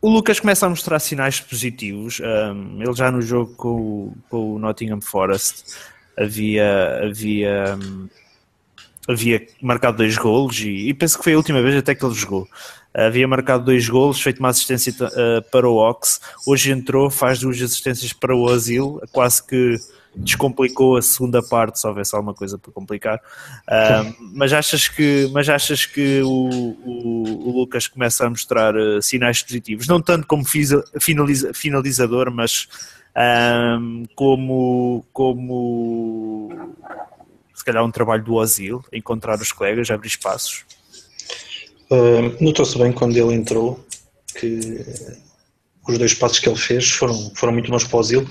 o 0.00 0.10
Lucas 0.10 0.38
começa 0.40 0.66
a 0.66 0.68
mostrar 0.68 0.98
sinais 0.98 1.40
positivos. 1.40 2.20
Um, 2.20 2.82
ele 2.82 2.92
já 2.94 3.10
no 3.10 3.22
jogo 3.22 3.54
com 3.54 3.68
o, 3.68 4.16
com 4.28 4.54
o 4.54 4.58
Nottingham 4.58 5.00
Forest 5.00 5.64
havia, 6.16 7.00
havia, 7.04 7.76
um, 7.76 8.08
havia 9.08 9.46
marcado 9.60 9.98
dois 9.98 10.16
golos 10.16 10.60
e, 10.60 10.88
e, 10.88 10.94
penso 10.94 11.18
que 11.18 11.24
foi 11.24 11.34
a 11.34 11.36
última 11.36 11.60
vez 11.62 11.76
até 11.76 11.94
que 11.94 12.04
ele 12.04 12.14
jogou. 12.14 12.48
Havia 12.94 13.28
marcado 13.28 13.64
dois 13.64 13.86
golos, 13.88 14.22
feito 14.22 14.38
uma 14.38 14.48
assistência 14.48 14.92
uh, 14.92 15.42
para 15.50 15.68
o 15.68 15.76
Ox. 15.76 16.20
Hoje 16.46 16.70
entrou, 16.70 17.10
faz 17.10 17.40
duas 17.40 17.60
assistências 17.60 18.12
para 18.12 18.34
o 18.34 18.48
Asilo, 18.48 19.02
quase 19.12 19.46
que 19.46 19.76
descomplicou 20.16 20.96
a 20.96 21.02
segunda 21.02 21.42
parte, 21.42 21.78
se 21.78 21.86
houvesse 21.86 22.14
alguma 22.14 22.34
coisa 22.34 22.58
para 22.58 22.72
complicar. 22.72 23.18
Uh, 23.18 24.14
mas 24.34 24.52
achas 24.52 24.88
que, 24.88 25.28
mas 25.32 25.48
achas 25.48 25.84
que 25.84 26.22
o, 26.22 26.48
o, 26.84 27.48
o 27.48 27.60
Lucas 27.60 27.86
começa 27.86 28.26
a 28.26 28.30
mostrar 28.30 28.74
uh, 28.74 29.02
sinais 29.02 29.42
positivos, 29.42 29.86
não 29.86 30.00
tanto 30.00 30.26
como 30.26 30.44
finaliza, 30.44 31.52
finalizador, 31.54 32.30
mas 32.30 32.68
como, 34.14 35.02
como 35.10 36.50
se 37.54 37.64
calhar 37.64 37.82
um 37.82 37.90
trabalho 37.90 38.22
do 38.22 38.34
Osil, 38.34 38.84
encontrar 38.92 39.40
os 39.40 39.52
colegas, 39.52 39.90
abrir 39.90 40.08
espaços? 40.08 40.66
Uh, 41.90 42.36
Notou-se 42.44 42.76
bem 42.76 42.92
quando 42.92 43.16
ele 43.16 43.32
entrou 43.32 43.82
que 44.38 44.84
os 45.88 45.98
dois 45.98 46.12
passos 46.12 46.40
que 46.40 46.48
ele 46.48 46.58
fez 46.58 46.90
foram, 46.90 47.14
foram 47.34 47.52
muito 47.54 47.70
bons 47.70 47.84
para 47.84 47.96
o 47.96 48.00
Osil. 48.00 48.28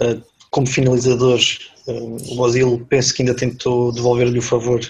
Uh, 0.00 0.35
como 0.56 0.66
finalizador, 0.66 1.38
eh, 1.86 1.92
o 1.92 2.34
Mozil 2.34 2.86
penso 2.88 3.12
que 3.12 3.20
ainda 3.20 3.36
tentou 3.36 3.92
devolver-lhe 3.92 4.38
o 4.38 4.42
favor 4.42 4.80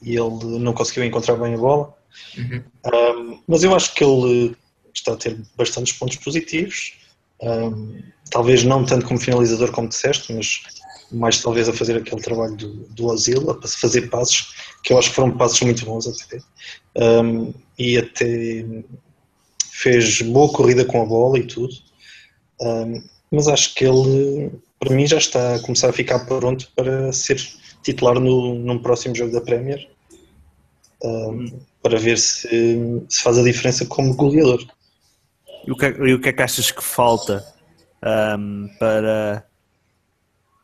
e 0.00 0.10
ele 0.10 0.58
não 0.60 0.72
conseguiu 0.72 1.04
encontrar 1.04 1.34
bem 1.34 1.54
a 1.54 1.58
bola. 1.58 1.92
Uhum. 2.38 2.62
Um, 2.94 3.42
mas 3.48 3.64
eu 3.64 3.74
acho 3.74 3.92
que 3.92 4.04
ele 4.04 4.56
está 4.94 5.14
a 5.14 5.16
ter 5.16 5.36
bastantes 5.56 5.94
pontos 5.94 6.16
positivos. 6.18 6.92
Um, 7.42 8.00
talvez 8.30 8.62
não 8.62 8.84
tanto 8.84 9.04
como 9.04 9.18
finalizador, 9.18 9.72
como 9.72 9.88
disseste, 9.88 10.32
mas 10.32 10.60
mais 11.10 11.42
talvez 11.42 11.68
a 11.68 11.72
fazer 11.72 11.96
aquele 11.96 12.22
trabalho 12.22 12.54
do, 12.54 12.72
do 12.90 13.06
Ozil, 13.06 13.50
a 13.50 13.66
fazer 13.66 14.08
passos, 14.10 14.54
que 14.84 14.92
eu 14.92 14.98
acho 14.98 15.08
que 15.08 15.16
foram 15.16 15.36
passos 15.36 15.60
muito 15.62 15.84
bons 15.84 16.06
até. 16.06 16.38
Um, 16.96 17.52
e 17.76 17.98
até 17.98 18.64
fez 19.72 20.22
boa 20.22 20.52
corrida 20.52 20.84
com 20.84 21.02
a 21.02 21.04
bola 21.04 21.36
e 21.36 21.48
tudo. 21.48 21.74
mas 23.32 23.48
acho 23.48 23.74
que 23.74 23.84
ele 23.84 24.52
para 24.80 24.94
mim 24.94 25.06
já 25.06 25.18
está 25.18 25.56
a 25.56 25.60
começar 25.60 25.90
a 25.90 25.92
ficar 25.92 26.18
pronto 26.20 26.68
para 26.74 27.12
ser 27.12 27.38
titular 27.82 28.18
no, 28.18 28.54
num 28.54 28.78
próximo 28.78 29.14
jogo 29.14 29.32
da 29.32 29.40
Premier 29.40 29.88
um, 31.04 31.60
para 31.82 31.98
ver 31.98 32.18
se, 32.18 32.48
se 33.08 33.22
faz 33.22 33.38
a 33.38 33.42
diferença 33.42 33.86
como 33.86 34.14
goleador. 34.14 34.66
E 35.66 35.70
o 35.70 35.76
que, 35.76 35.86
é, 35.86 35.90
e 35.90 36.14
o 36.14 36.20
que 36.20 36.30
é 36.30 36.32
que 36.32 36.42
achas 36.42 36.70
que 36.70 36.82
falta 36.82 37.44
um, 38.38 38.68
para 38.78 39.46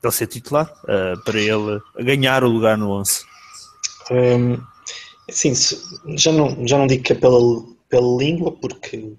ele 0.03 0.13
ser 0.13 0.27
titular? 0.27 0.73
Uh, 0.85 1.23
para 1.25 1.39
ele 1.39 1.81
ganhar 2.01 2.43
o 2.43 2.49
lugar 2.49 2.79
no 2.79 2.91
11? 2.93 3.23
Um, 4.11 4.59
sim, 5.31 5.53
já 6.17 6.33
não, 6.33 6.67
já 6.67 6.79
não 6.79 6.87
digo 6.87 7.03
que 7.03 7.13
é 7.13 7.17
pela, 7.17 7.39
pela 7.89 8.17
língua, 8.17 8.53
porque 8.53 9.13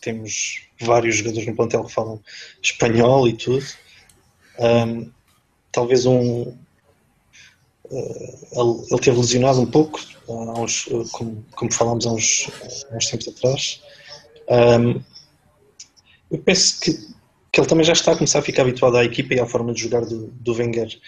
temos 0.00 0.62
vários 0.80 1.16
jogadores 1.16 1.46
no 1.46 1.56
plantel 1.56 1.84
que 1.84 1.92
falam 1.92 2.20
espanhol 2.62 3.28
e 3.28 3.32
tudo, 3.32 3.64
um, 4.58 5.10
talvez 5.72 6.06
um. 6.06 6.54
Uh, 7.90 8.86
ele 8.90 9.00
teve 9.00 9.18
lesionado 9.18 9.60
um 9.60 9.66
pouco, 9.66 10.00
uns, 10.28 10.88
como, 11.12 11.44
como, 11.54 11.72
falámos 11.72 12.06
há 12.06 12.12
uns, 12.12 12.48
há 12.90 12.96
uns 12.96 13.06
tempos 13.06 13.28
atrás. 13.28 13.82
Um, 14.48 15.00
eu 16.30 16.38
penso 16.38 16.80
que, 16.80 16.92
que 17.52 17.60
ele 17.60 17.68
também 17.68 17.84
já 17.84 17.92
está 17.92 18.12
a 18.12 18.16
começar 18.16 18.38
a 18.38 18.42
ficar 18.42 18.62
habituado 18.62 18.96
à 18.96 19.04
equipa 19.04 19.34
e 19.34 19.40
à 19.40 19.46
forma 19.46 19.72
de 19.72 19.82
jogar 19.82 20.04
do, 20.04 20.28
do 20.28 20.54
Wenger. 20.54 20.98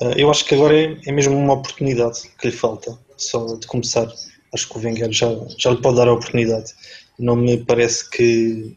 Uh, 0.00 0.12
eu 0.16 0.30
acho 0.30 0.44
que 0.44 0.54
agora 0.54 0.76
é, 0.76 0.98
é, 1.06 1.12
mesmo 1.12 1.36
uma 1.36 1.54
oportunidade 1.54 2.22
que 2.38 2.48
lhe 2.48 2.52
falta, 2.52 2.98
só 3.16 3.56
de 3.56 3.66
começar. 3.66 4.10
Acho 4.54 4.68
que 4.68 4.78
o 4.78 4.80
Wenger 4.80 5.12
já, 5.12 5.28
já 5.58 5.70
lhe 5.70 5.80
pode 5.80 5.96
dar 5.96 6.08
a 6.08 6.12
oportunidade. 6.12 6.72
Não 7.18 7.36
me 7.36 7.58
parece 7.64 8.08
que, 8.08 8.76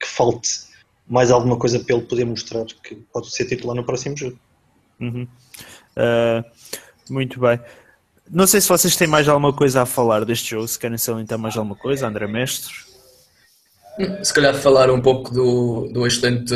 que 0.00 0.06
falte 0.06 0.65
mais 1.08 1.30
alguma 1.30 1.56
coisa 1.56 1.78
para 1.78 1.96
ele 1.96 2.04
poder 2.04 2.24
mostrar 2.24 2.64
que 2.64 2.94
pode 3.12 3.30
ser 3.30 3.46
titular 3.46 3.76
no 3.76 3.84
próximo 3.84 4.16
jogo. 4.16 4.38
Uhum. 5.00 5.26
Uh, 5.96 6.44
Muito 7.08 7.38
bem. 7.40 7.60
Não 8.30 8.46
sei 8.46 8.60
se 8.60 8.68
vocês 8.68 8.96
têm 8.96 9.06
mais 9.06 9.28
alguma 9.28 9.52
coisa 9.52 9.82
a 9.82 9.86
falar 9.86 10.24
deste 10.24 10.50
jogo, 10.50 10.66
se 10.66 10.78
querem 10.78 10.98
salientar 10.98 11.38
mais 11.38 11.56
alguma 11.56 11.76
coisa, 11.76 12.08
André 12.08 12.26
Mestre. 12.26 12.74
Se 14.22 14.34
calhar 14.34 14.54
falar 14.54 14.90
um 14.90 15.00
pouco 15.00 15.32
do, 15.32 15.88
do 15.92 16.06
excelente 16.06 16.52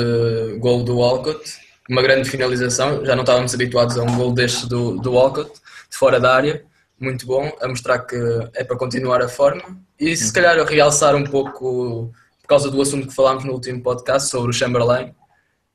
gol 0.58 0.82
do 0.82 0.98
Walcott, 0.98 1.40
uma 1.88 2.02
grande 2.02 2.28
finalização, 2.28 3.04
já 3.04 3.14
não 3.14 3.22
estávamos 3.22 3.54
habituados 3.54 3.96
a 3.96 4.02
um 4.02 4.16
gol 4.16 4.32
deste 4.32 4.68
do, 4.68 4.96
do 4.98 5.12
Walcott, 5.12 5.50
de 5.88 5.96
fora 5.96 6.20
da 6.20 6.34
área, 6.34 6.64
muito 6.98 7.24
bom, 7.24 7.50
a 7.62 7.68
mostrar 7.68 8.00
que 8.00 8.16
é 8.54 8.62
para 8.62 8.76
continuar 8.76 9.22
a 9.22 9.28
forma 9.28 9.62
e 9.98 10.16
se 10.16 10.32
calhar 10.32 10.56
realçar 10.66 11.14
um 11.14 11.24
pouco, 11.24 12.12
causa 12.50 12.68
do 12.68 12.82
assunto 12.82 13.06
que 13.06 13.14
falámos 13.14 13.44
no 13.44 13.52
último 13.52 13.80
podcast 13.80 14.28
sobre 14.28 14.50
o 14.50 14.52
Chamberlain, 14.52 15.14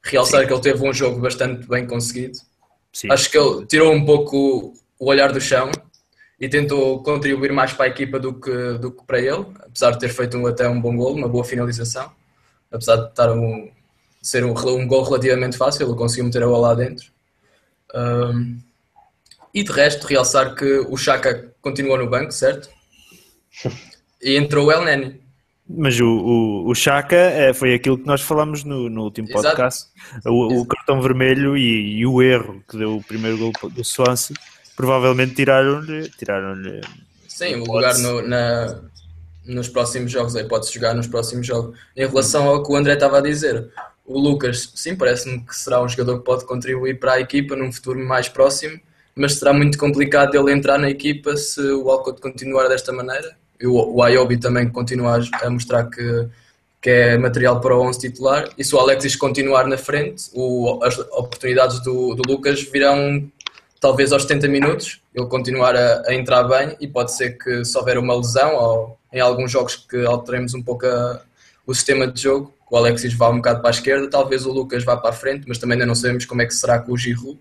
realçar 0.03 0.41
Sim. 0.41 0.47
que 0.47 0.53
ele 0.53 0.61
teve 0.61 0.87
um 0.87 0.93
jogo 0.93 1.21
bastante 1.21 1.65
bem 1.67 1.87
conseguido. 1.87 2.37
Sim. 2.91 3.09
Acho 3.09 3.31
que 3.31 3.37
ele 3.37 3.65
tirou 3.65 3.93
um 3.93 4.05
pouco 4.05 4.73
o 4.99 5.09
olhar 5.09 5.31
do 5.31 5.39
chão 5.39 5.71
e 6.37 6.49
tentou 6.49 7.01
contribuir 7.01 7.53
mais 7.53 7.71
para 7.71 7.85
a 7.85 7.87
equipa 7.87 8.19
do 8.19 8.33
que, 8.33 8.77
do 8.77 8.91
que 8.91 9.05
para 9.05 9.19
ele, 9.19 9.45
apesar 9.59 9.91
de 9.91 9.99
ter 9.99 10.09
feito 10.09 10.37
um, 10.37 10.45
até 10.47 10.67
um 10.67 10.81
bom 10.81 10.97
gol, 10.97 11.13
uma 11.13 11.29
boa 11.29 11.45
finalização, 11.45 12.11
apesar 12.69 12.97
de 12.97 13.09
estar 13.09 13.31
um, 13.31 13.71
ser 14.21 14.43
um, 14.43 14.51
um 14.51 14.85
gol 14.85 15.03
relativamente 15.03 15.57
fácil, 15.57 15.87
ele 15.87 15.95
conseguiu 15.95 16.25
meter 16.25 16.43
a 16.43 16.47
bola 16.47 16.69
lá 16.69 16.73
dentro. 16.75 17.09
Um, 17.93 18.59
e 19.53 19.63
de 19.63 19.71
resto, 19.71 20.05
realçar 20.07 20.53
que 20.55 20.79
o 20.89 20.97
Chaka 20.97 21.53
continuou 21.61 21.97
no 21.97 22.09
banco, 22.09 22.33
certo? 22.33 22.69
E 24.21 24.37
entrou 24.37 24.67
o 24.67 24.71
El 24.71 24.83
Neni. 24.83 25.24
Mas 25.67 25.99
o, 25.99 26.05
o, 26.05 26.69
o 26.69 26.75
Chaka 26.75 27.15
é, 27.15 27.53
foi 27.53 27.73
aquilo 27.73 27.97
que 27.97 28.05
nós 28.05 28.21
falámos 28.21 28.63
no, 28.63 28.87
no 28.89 29.03
último 29.03 29.27
podcast. 29.27 29.89
O, 30.23 30.61
o, 30.61 30.65
cartão 30.65 31.01
vermelho 31.01 31.57
e, 31.57 31.97
e, 31.97 32.05
o 32.05 32.21
erro 32.21 32.63
que 32.69 32.77
deu 32.77 32.97
o 32.97 33.03
primeiro 33.03 33.37
gol 33.37 33.51
do 33.71 33.83
Swansea 33.83 34.35
provavelmente 34.75 35.33
tiraram-lhe. 35.33 36.09
Tiraram 36.09 36.55
Sim, 37.27 37.55
o 37.55 37.65
lugar 37.65 37.97
no, 37.97 38.21
na, 38.21 38.79
nos 39.45 39.67
próximos 39.67 40.11
jogos, 40.11 40.35
aí 40.35 40.43
pode 40.43 40.71
jogar 40.71 40.93
nos 40.93 41.07
próximos 41.07 41.47
jogos. 41.47 41.77
Em 41.95 42.05
relação 42.05 42.47
ao 42.47 42.63
que 42.63 42.71
o 42.71 42.75
André 42.75 42.93
estava 42.93 43.17
a 43.17 43.21
dizer, 43.21 43.69
o 44.05 44.19
Lucas, 44.19 44.71
sim, 44.75 44.95
parece-me 44.95 45.39
que 45.45 45.55
será 45.55 45.81
um 45.81 45.89
jogador 45.89 46.19
que 46.19 46.25
pode 46.25 46.45
contribuir 46.45 46.99
para 46.99 47.13
a 47.13 47.19
equipa 47.19 47.55
num 47.55 47.71
futuro 47.71 47.99
mais 47.99 48.29
próximo, 48.29 48.79
mas 49.15 49.33
será 49.35 49.51
muito 49.51 49.77
complicado 49.77 50.35
ele 50.35 50.53
entrar 50.53 50.77
na 50.77 50.89
equipa 50.89 51.35
se 51.37 51.61
o 51.61 51.89
Alcott 51.89 52.21
continuar 52.21 52.67
desta 52.67 52.91
maneira. 52.91 53.35
O, 53.63 54.03
Ayobi 54.03 54.37
também 54.37 54.67
continuar 54.69 55.21
a 55.41 55.49
mostrar 55.49 55.85
que, 55.85 56.27
que 56.81 56.89
é 56.89 57.17
material 57.17 57.59
para 57.61 57.75
o 57.75 57.81
11 57.81 57.99
titular. 57.99 58.49
E 58.57 58.63
se 58.63 58.75
o 58.75 58.79
Alexis 58.79 59.15
continuar 59.15 59.65
na 59.67 59.77
frente, 59.77 60.29
o, 60.33 60.79
as 60.83 60.97
oportunidades 60.97 61.81
do, 61.81 62.15
do 62.15 62.31
Lucas 62.31 62.61
virão 62.63 63.29
talvez 63.79 64.11
aos 64.11 64.23
70 64.23 64.47
minutos, 64.47 64.99
ele 65.13 65.27
continuar 65.27 65.75
a, 65.75 66.03
a, 66.07 66.13
entrar 66.13 66.43
bem 66.43 66.75
e 66.79 66.87
pode 66.87 67.13
ser 67.13 67.37
que 67.37 67.63
se 67.63 67.77
houver 67.77 67.97
uma 67.97 68.15
lesão 68.15 68.55
ou 68.55 68.97
em 69.13 69.19
alguns 69.19 69.51
jogos 69.51 69.75
que 69.75 70.05
alteremos 70.05 70.53
um 70.53 70.63
pouco 70.63 70.87
a, 70.87 71.21
o 71.67 71.73
sistema 71.73 72.07
de 72.07 72.21
jogo, 72.21 72.53
o 72.69 72.77
Alexis 72.77 73.13
vá 73.13 73.29
um 73.29 73.37
bocado 73.37 73.61
para 73.61 73.69
a 73.69 73.71
esquerda, 73.71 74.09
talvez 74.09 74.45
o 74.45 74.51
Lucas 74.51 74.83
vá 74.83 74.97
para 74.97 75.11
a 75.11 75.13
frente, 75.13 75.45
mas 75.47 75.57
também 75.57 75.75
ainda 75.75 75.85
não 75.85 75.95
sabemos 75.95 76.25
como 76.25 76.41
é 76.41 76.45
que 76.45 76.53
será 76.53 76.79
com 76.79 76.93
o 76.93 76.97
Giroud, 76.97 77.39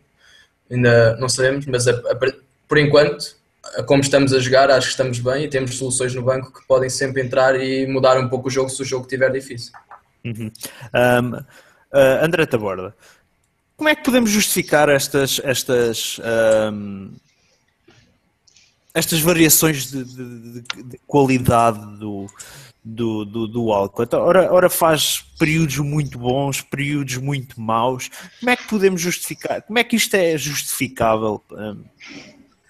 ainda 0.71 1.16
não 1.16 1.28
sabemos, 1.28 1.66
mas 1.66 1.88
a, 1.88 1.92
a, 1.92 2.14
por 2.68 2.78
enquanto, 2.78 3.37
como 3.87 4.02
estamos 4.02 4.33
a 4.33 4.38
jogar, 4.38 4.71
acho 4.71 4.87
que 4.87 4.92
estamos 4.92 5.18
bem 5.18 5.44
e 5.44 5.49
temos 5.49 5.76
soluções 5.76 6.14
no 6.14 6.23
banco 6.23 6.52
que 6.52 6.66
podem 6.66 6.88
sempre 6.88 7.23
entrar 7.23 7.61
e 7.61 7.87
mudar 7.87 8.18
um 8.18 8.28
pouco 8.28 8.49
o 8.49 8.50
jogo 8.50 8.71
se 8.71 8.83
o 8.83 8.85
jogo 8.85 9.04
estiver 9.04 9.30
difícil. 9.30 9.73
Uhum. 10.25 10.50
Um, 10.94 11.37
uh, 11.37 12.25
André 12.25 12.47
Taborda, 12.47 12.94
como 13.76 13.88
é 13.88 13.94
que 13.94 14.04
podemos 14.04 14.30
justificar 14.30 14.88
estas, 14.88 15.40
estas, 15.42 16.21
um, 16.73 17.11
estas 18.94 19.21
variações 19.21 19.90
de, 19.90 20.04
de, 20.04 20.61
de 20.62 20.99
qualidade 21.06 21.80
do, 21.99 22.26
do, 22.85 23.25
do, 23.25 23.49
do 23.49 23.73
Alcott? 23.73 24.14
Ora, 24.14 24.52
ora 24.52 24.71
faz 24.71 25.25
períodos 25.38 25.78
muito 25.78 26.18
bons, 26.18 26.61
períodos 26.61 27.16
muito 27.16 27.61
maus. 27.61 28.09
Como 28.38 28.50
é 28.50 28.56
que 28.56 28.68
podemos 28.68 29.00
justificar? 29.00 29.62
Como 29.62 29.78
é 29.78 29.85
que 29.85 29.97
isto 29.97 30.14
é 30.14 30.38
justificável 30.38 31.42
um, 31.50 31.85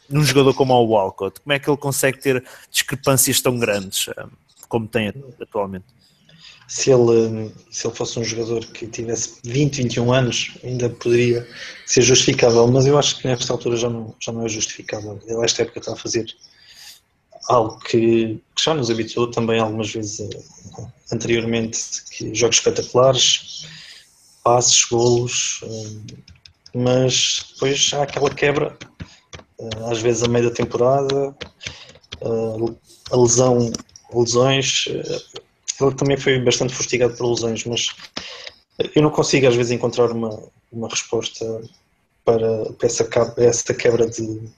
num 0.09 0.25
jogador 0.25 0.55
como 0.55 0.75
o 0.75 0.87
Walcott? 0.87 1.41
Como 1.41 1.53
é 1.53 1.59
que 1.59 1.69
ele 1.69 1.77
consegue 1.77 2.19
ter 2.19 2.45
discrepâncias 2.71 3.41
tão 3.41 3.59
grandes 3.59 4.09
um, 4.09 4.29
como 4.69 4.87
tem 4.87 5.13
atualmente? 5.41 5.87
se 6.67 6.91
ele, 6.91 7.53
se 7.71 7.87
ele 7.87 7.95
fosse 7.95 8.19
um 8.19 8.25
jogador 8.25 8.65
que 8.67 8.87
tivesse 8.87 9.35
20, 9.45 9.83
21 9.83 10.13
anos, 10.13 10.59
ainda 10.65 10.89
poderia 10.89 11.47
ser 11.87 12.03
justificável, 12.03 12.67
mas 12.69 12.87
eu 12.87 12.99
acho 12.99 13.19
que 13.19 13.29
nesta 13.29 13.53
altura 13.53 13.77
já 13.77 13.91
não, 13.91 14.15
já 14.19 14.33
não 14.33 14.45
é 14.45 14.49
justificável. 14.49 15.21
Ele, 15.27 15.45
esta 15.45 15.63
época, 15.63 15.81
está 15.81 15.93
a 15.93 15.97
fazer 15.97 16.27
algo 17.49 17.79
que, 17.81 18.41
que 18.57 18.65
já 18.65 18.73
nos 18.75 18.91
habituou 18.91 19.31
também 19.31 19.61
algumas 19.61 19.93
vezes 19.93 20.21
eh, 20.21 20.87
anteriormente, 21.13 21.79
que 22.11 22.35
jogos 22.35 22.57
espetaculares, 22.57 23.67
passes, 24.43 24.85
golos, 24.85 25.61
eh, 25.65 26.15
mas 26.75 27.45
depois 27.53 27.91
há 27.93 28.03
aquela 28.05 28.31
quebra, 28.31 28.77
eh, 28.81 28.87
às 29.87 30.01
vezes 30.01 30.23
a 30.23 30.29
meio 30.29 30.49
da 30.49 30.55
temporada, 30.55 31.35
a 33.11 33.17
lesão, 33.17 33.73
lesões, 34.13 34.87
ele 35.81 35.95
também 35.97 36.17
foi 36.17 36.39
bastante 36.41 36.75
fustigado 36.75 37.15
por 37.17 37.29
lesões, 37.29 37.65
mas 37.65 37.89
eu 38.95 39.03
não 39.03 39.11
consigo 39.11 39.47
às 39.47 39.55
vezes 39.55 39.73
encontrar 39.73 40.11
uma, 40.11 40.43
uma 40.73 40.89
resposta 40.89 41.63
para, 42.25 42.73
para 42.73 42.87
essa, 42.87 43.09
essa 43.37 43.75
quebra 43.75 44.09
de, 44.09 44.41
de, 44.41 44.51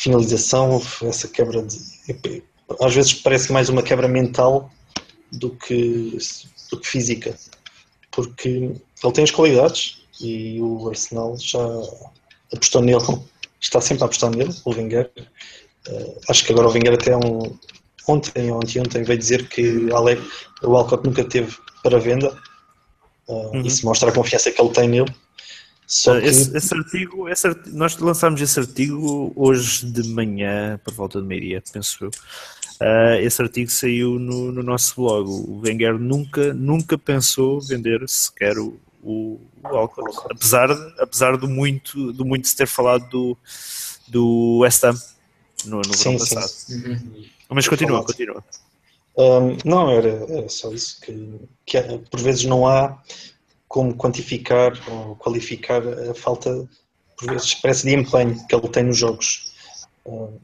finalização, 0.00 0.80
essa 1.02 1.28
quebra 1.28 1.62
de. 1.62 2.42
Às 2.80 2.94
vezes 2.94 3.14
parece 3.14 3.52
mais 3.52 3.68
uma 3.68 3.82
quebra 3.82 4.06
mental 4.06 4.70
do 5.32 5.50
que, 5.50 6.16
do 6.70 6.80
que 6.80 6.86
física, 6.86 7.36
porque 8.10 8.48
ele 8.48 9.12
tem 9.12 9.24
as 9.24 9.30
qualidades 9.30 9.98
e 10.20 10.60
o 10.60 10.88
Arsenal 10.88 11.36
já 11.38 11.64
apostou 12.52 12.82
nele, 12.82 13.02
está 13.60 13.80
sempre 13.80 14.04
a 14.04 14.06
apostar 14.06 14.30
nele, 14.30 14.54
o 14.64 14.70
Wenger. 14.70 15.10
Uh, 15.88 16.20
acho 16.28 16.44
que 16.44 16.52
agora 16.52 16.68
o 16.68 16.72
Wenger 16.72 16.94
até 16.94 17.12
é 17.12 17.16
um, 17.16 17.56
ontem, 18.06 18.50
ontem, 18.50 18.80
ontem 18.80 19.02
veio 19.02 19.18
dizer 19.18 19.48
que 19.48 19.90
Alec, 19.92 20.22
o 20.62 20.76
Alcott 20.76 21.04
nunca 21.04 21.24
teve 21.24 21.56
para 21.82 21.98
venda. 21.98 22.36
Uh, 23.26 23.56
uhum. 23.56 23.62
Isso 23.62 23.84
mostra 23.84 24.10
a 24.10 24.12
confiança 24.12 24.50
que 24.50 24.60
ele 24.60 24.70
tem 24.70 24.88
nele. 24.88 25.14
Só 25.86 26.20
que... 26.20 26.26
esse, 26.26 26.54
esse, 26.56 26.74
artigo, 26.74 27.28
esse 27.28 27.46
artigo, 27.46 27.76
nós 27.76 27.96
lançámos 27.96 28.40
esse 28.40 28.60
artigo 28.60 29.32
hoje 29.34 29.86
de 29.86 30.06
manhã, 30.08 30.78
por 30.84 30.92
volta 30.92 31.20
de 31.20 31.26
meia 31.26 31.62
penso 31.72 32.04
eu. 32.04 32.10
Uh, 32.80 33.18
esse 33.20 33.42
artigo 33.42 33.70
saiu 33.70 34.18
no, 34.18 34.52
no, 34.52 34.62
nosso 34.62 34.94
blog. 34.96 35.28
O 35.28 35.60
Wenger 35.60 35.98
nunca, 35.98 36.54
nunca 36.54 36.96
pensou 36.96 37.60
vender 37.60 38.06
sequer 38.08 38.56
o, 38.58 38.78
o, 39.02 39.40
o 39.62 39.76
Alcott, 39.76 40.18
apesar, 40.30 40.70
apesar 40.98 41.36
do 41.36 41.48
muito, 41.48 42.12
do 42.12 42.24
muito 42.24 42.48
se 42.48 42.56
ter 42.56 42.66
falado 42.66 43.08
do, 43.08 43.36
do 44.08 44.58
West 44.58 44.84
Ham 44.84 44.94
no, 45.64 45.78
no 45.78 45.94
sim, 45.94 46.18
passado. 46.18 46.48
Sim. 46.48 46.84
Uhum. 46.84 47.24
Mas 47.50 47.68
continua, 47.68 48.04
continua. 48.04 48.44
Um, 49.16 49.56
não, 49.64 49.90
era, 49.90 50.08
era, 50.08 50.48
só 50.48 50.72
isso, 50.72 51.00
que, 51.00 51.40
que 51.66 51.80
por 52.10 52.20
vezes 52.20 52.44
não 52.44 52.66
há 52.66 53.02
como 53.66 53.94
quantificar 53.94 54.72
ou 54.88 55.16
qualificar 55.16 55.82
a 55.86 56.14
falta, 56.14 56.68
por 57.16 57.30
vezes 57.30 57.54
parece 57.54 57.86
de 57.86 57.94
empenho 57.94 58.46
que 58.46 58.54
ele 58.54 58.68
tem 58.68 58.84
nos 58.84 58.96
jogos. 58.96 59.52
Uh, 60.04 60.40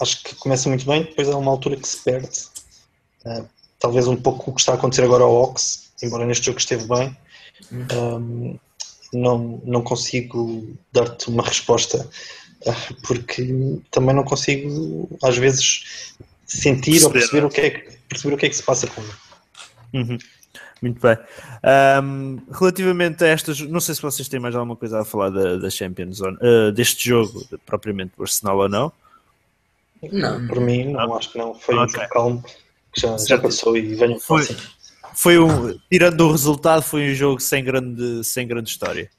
acho 0.00 0.22
que 0.24 0.34
começa 0.36 0.68
muito 0.68 0.84
bem, 0.84 1.04
depois 1.04 1.28
há 1.28 1.36
uma 1.36 1.50
altura 1.50 1.76
que 1.76 1.86
se 1.86 1.98
perde. 1.98 2.40
Uh, 3.24 3.48
talvez 3.78 4.08
um 4.08 4.16
pouco 4.16 4.50
o 4.50 4.54
que 4.54 4.60
está 4.60 4.72
a 4.72 4.74
acontecer 4.74 5.04
agora 5.04 5.22
ao 5.22 5.34
Ox, 5.34 5.92
embora 6.02 6.26
neste 6.26 6.46
jogo 6.46 6.58
esteve 6.58 6.86
bem. 6.86 7.16
Um, 7.72 8.58
não, 9.12 9.60
não 9.64 9.82
consigo 9.82 10.74
dar-te 10.92 11.28
uma 11.28 11.42
resposta 11.42 12.08
porque 13.06 13.80
também 13.90 14.14
não 14.14 14.24
consigo, 14.24 15.08
às 15.22 15.36
vezes, 15.36 16.14
sentir 16.46 16.92
perceber, 16.92 17.04
ou 17.04 17.12
perceber, 17.12 17.44
o 17.44 17.50
que 17.50 17.60
é 17.60 17.70
que, 17.70 17.98
perceber 18.08 18.34
o 18.34 18.38
que 18.38 18.46
é 18.46 18.48
que 18.48 18.56
se 18.56 18.62
passa 18.62 18.86
com 18.86 19.00
ele. 19.00 19.12
Uhum. 19.94 20.18
Muito 20.80 21.00
bem. 21.00 21.16
Um, 22.02 22.38
relativamente 22.52 23.22
a 23.24 23.28
estas, 23.28 23.60
não 23.60 23.80
sei 23.80 23.94
se 23.94 24.02
vocês 24.02 24.28
têm 24.28 24.40
mais 24.40 24.54
alguma 24.54 24.76
coisa 24.76 25.00
a 25.00 25.04
falar 25.04 25.30
da, 25.30 25.56
da 25.56 25.70
Champions, 25.70 26.20
uh, 26.20 26.72
deste 26.72 27.08
jogo, 27.08 27.46
propriamente 27.64 28.12
do 28.16 28.22
Arsenal 28.22 28.58
ou 28.58 28.68
não? 28.68 28.92
Não, 30.10 30.46
por 30.48 30.60
mim, 30.60 30.86
não, 30.92 31.06
não. 31.06 31.16
acho 31.16 31.30
que 31.30 31.38
não. 31.38 31.54
Foi 31.54 31.76
okay. 31.76 32.04
um 32.04 32.08
calmo 32.08 32.44
que 32.92 33.00
já, 33.00 33.16
já 33.16 33.38
passou 33.38 33.76
e 33.76 33.94
venho 33.94 34.18
foi, 34.18 34.44
foi 35.14 35.38
um, 35.38 35.78
tirando 35.90 36.20
o 36.22 36.32
resultado, 36.32 36.82
foi 36.82 37.10
um 37.10 37.14
jogo 37.14 37.40
sem 37.40 37.62
grande, 37.62 38.24
sem 38.24 38.46
grande 38.46 38.70
história. 38.70 39.10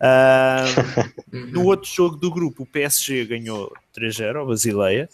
Uh, 0.00 1.46
no 1.52 1.64
outro 1.66 1.88
jogo 1.88 2.16
do 2.16 2.30
grupo, 2.30 2.62
o 2.62 2.66
PSG 2.66 3.26
ganhou 3.26 3.72
3-0 3.94 4.36
ao 4.36 4.46
Basileia, 4.46 5.08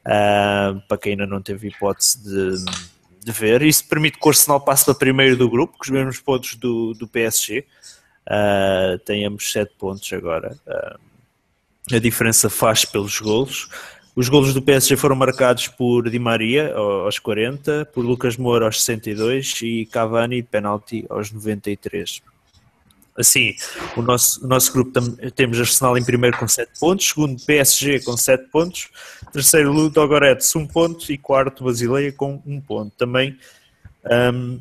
uh, 0.00 0.80
para 0.88 0.98
quem 0.98 1.12
ainda 1.12 1.26
não 1.26 1.40
teve 1.40 1.68
hipótese 1.68 2.22
de, 2.22 2.64
de, 3.24 3.32
ver. 3.32 3.62
Isso 3.62 3.86
permite 3.86 4.18
que 4.18 4.26
o 4.26 4.30
Arsenal 4.30 4.60
passe 4.60 4.84
para 4.84 4.94
primeiro 4.94 5.36
do 5.36 5.48
grupo, 5.48 5.78
com 5.78 5.84
os 5.84 5.90
mesmos 5.90 6.18
pontos 6.18 6.56
do, 6.56 6.94
do 6.94 7.06
PSG. 7.06 7.64
Uh, 8.26 8.98
tenhamos 9.04 9.52
7 9.52 9.72
pontos 9.78 10.12
agora. 10.12 10.56
a 11.92 11.98
diferença 11.98 12.50
faz 12.50 12.84
pelos 12.84 13.20
golos. 13.20 13.68
Os 14.16 14.28
golos 14.28 14.54
do 14.54 14.62
PSG 14.62 14.96
foram 14.96 15.16
marcados 15.16 15.66
por 15.66 16.08
Di 16.08 16.20
Maria 16.20 16.72
aos 16.74 17.18
40, 17.18 17.86
por 17.86 18.04
Lucas 18.04 18.36
Moura 18.36 18.66
aos 18.66 18.82
62 18.82 19.60
e 19.62 19.86
Cavani 19.86 20.36
de 20.36 20.48
penalti 20.48 21.04
aos 21.10 21.32
93. 21.32 22.22
Assim, 23.16 23.54
o 23.96 24.02
nosso, 24.02 24.44
o 24.44 24.48
nosso 24.48 24.72
grupo 24.72 24.92
tam, 24.92 25.16
temos 25.34 25.58
Arsenal 25.58 25.98
em 25.98 26.04
primeiro 26.04 26.36
com 26.36 26.46
7 26.46 26.78
pontos, 26.78 27.08
segundo 27.08 27.44
PSG 27.44 28.00
com 28.00 28.16
7 28.16 28.48
pontos, 28.50 28.88
terceiro 29.32 29.72
Ludogorets 29.72 30.54
1 30.54 30.66
ponto 30.66 31.12
e 31.12 31.18
quarto 31.18 31.64
Basileia 31.64 32.12
com 32.12 32.40
1 32.46 32.60
ponto. 32.60 32.92
Também 32.96 33.36
um, 34.32 34.60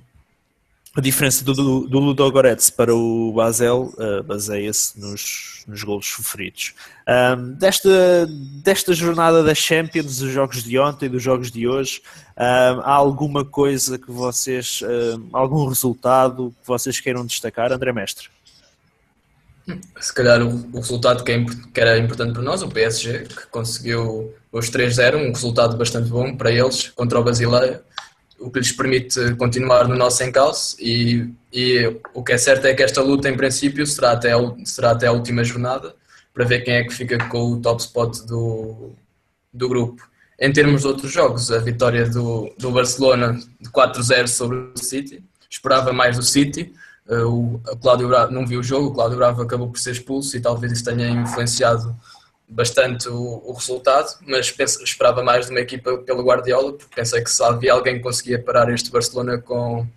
a 0.96 1.02
diferença 1.02 1.44
do, 1.44 1.54
do, 1.54 1.88
do 1.88 2.00
Ludogorets 2.00 2.70
para 2.70 2.94
o 2.94 3.34
Basel 3.34 3.92
uh, 3.98 4.22
baseia-se 4.22 5.00
nos, 5.00 5.64
nos 5.68 5.84
golos 5.84 6.06
sofridos. 6.06 6.76
Um, 7.08 7.54
desta, 7.54 8.28
desta 8.64 8.94
jornada 8.94 9.44
da 9.44 9.56
Champions, 9.56 10.20
dos 10.20 10.32
jogos 10.32 10.64
de 10.64 10.78
ontem 10.78 11.08
e 11.08 11.10
dos 11.10 11.24
jogos 11.24 11.52
de 11.52 11.68
hoje, 11.68 12.00
um, 12.38 12.82
há 12.82 12.92
alguma 12.92 13.44
coisa 13.44 13.98
que 13.98 14.12
vocês, 14.12 14.82
um, 14.84 15.30
algum 15.34 15.68
resultado 15.68 16.54
que 16.62 16.68
vocês 16.68 17.00
queiram 17.00 17.26
destacar, 17.26 17.72
André 17.72 17.92
Mestre? 17.92 18.30
Se 20.00 20.14
calhar 20.14 20.44
o, 20.44 20.70
o 20.74 20.78
resultado 20.78 21.24
que, 21.24 21.32
é, 21.32 21.44
que, 21.74 21.80
era 21.80 21.98
importante 21.98 22.34
para 22.34 22.44
nós, 22.44 22.62
o 22.62 22.68
PSG, 22.68 23.24
que 23.24 23.48
conseguiu 23.48 24.32
os 24.52 24.70
3-0, 24.70 25.16
um 25.16 25.32
resultado 25.32 25.76
bastante 25.76 26.10
bom 26.10 26.36
para 26.36 26.52
eles 26.52 26.90
contra 26.90 27.20
o 27.20 27.24
Basileia 27.24 27.82
o 28.40 28.50
que 28.52 28.60
lhes 28.60 28.72
permite 28.72 29.36
continuar 29.36 29.88
no 29.88 29.96
nosso 29.96 30.24
encalço 30.24 30.76
e, 30.80 31.30
e, 31.52 32.00
o 32.14 32.24
que 32.24 32.34
é 32.34 32.38
certo 32.38 32.66
é 32.66 32.74
que 32.74 32.84
esta 32.84 33.02
luta 33.02 33.30
em 33.30 33.38
princípio 33.38 33.86
será 33.86 34.12
até, 34.12 34.32
será 34.66 34.92
até 34.92 35.08
a 35.08 35.12
última 35.12 35.44
jornada 35.44 35.96
para 36.34 36.46
ver 36.46 36.62
quem 36.62 36.76
é 36.76 36.84
que 36.84 36.94
fica 36.94 37.18
com 37.30 37.52
o 37.52 37.62
top 37.62 37.82
spot 37.82 38.20
do, 38.26 38.92
do 39.54 39.70
grupo. 39.70 40.08
Em 40.40 40.52
termos 40.52 40.82
de 40.82 40.88
outros 40.88 41.12
jogos, 41.12 41.52
a 41.52 41.60
vitória 41.60 42.10
do, 42.10 42.54
do 42.58 42.72
Barcelona 42.72 43.40
de 43.62 43.70
4-0 43.70 44.28
sobre 44.28 44.58
o 44.58 44.78
City, 44.78 45.24
esperava 45.50 45.94
mais 45.94 46.18
do 46.18 46.24
City, 46.24 46.74
uh, 47.08 47.28
o, 47.28 47.62
Cláudio 47.82 48.08
Bravo 48.08 48.34
não 48.34 48.46
viu 48.46 48.60
o 48.60 48.64
jogo, 48.64 48.88
o 48.88 48.94
Cláudio 48.94 49.18
Bravo 49.18 49.44
acabou 49.44 49.70
por 49.70 49.80
ser 49.80 49.92
expulso 49.92 50.36
e 50.36 50.42
talvez 50.42 50.74
isso 50.74 50.84
tenha 50.84 51.08
influenciado 51.10 51.96
bastante 52.48 53.10
o, 53.10 53.42
o 53.46 53.54
resultado, 53.54 54.18
mas 54.28 54.54
esperava 54.84 55.24
mais 55.24 55.46
de 55.46 55.52
uma 55.52 55.60
equipa 55.60 55.98
pelo 56.00 56.24
Guardiola, 56.24 56.74
porque 56.74 56.96
pensei 56.96 57.24
que 57.24 57.32
se 57.32 57.44
havia 57.44 57.74
alguém 57.74 57.96
que 57.96 58.04
conseguia 58.04 58.42
parar 58.42 58.72
este 58.72 58.92
Barcelona 58.92 59.38
com, 59.38 59.88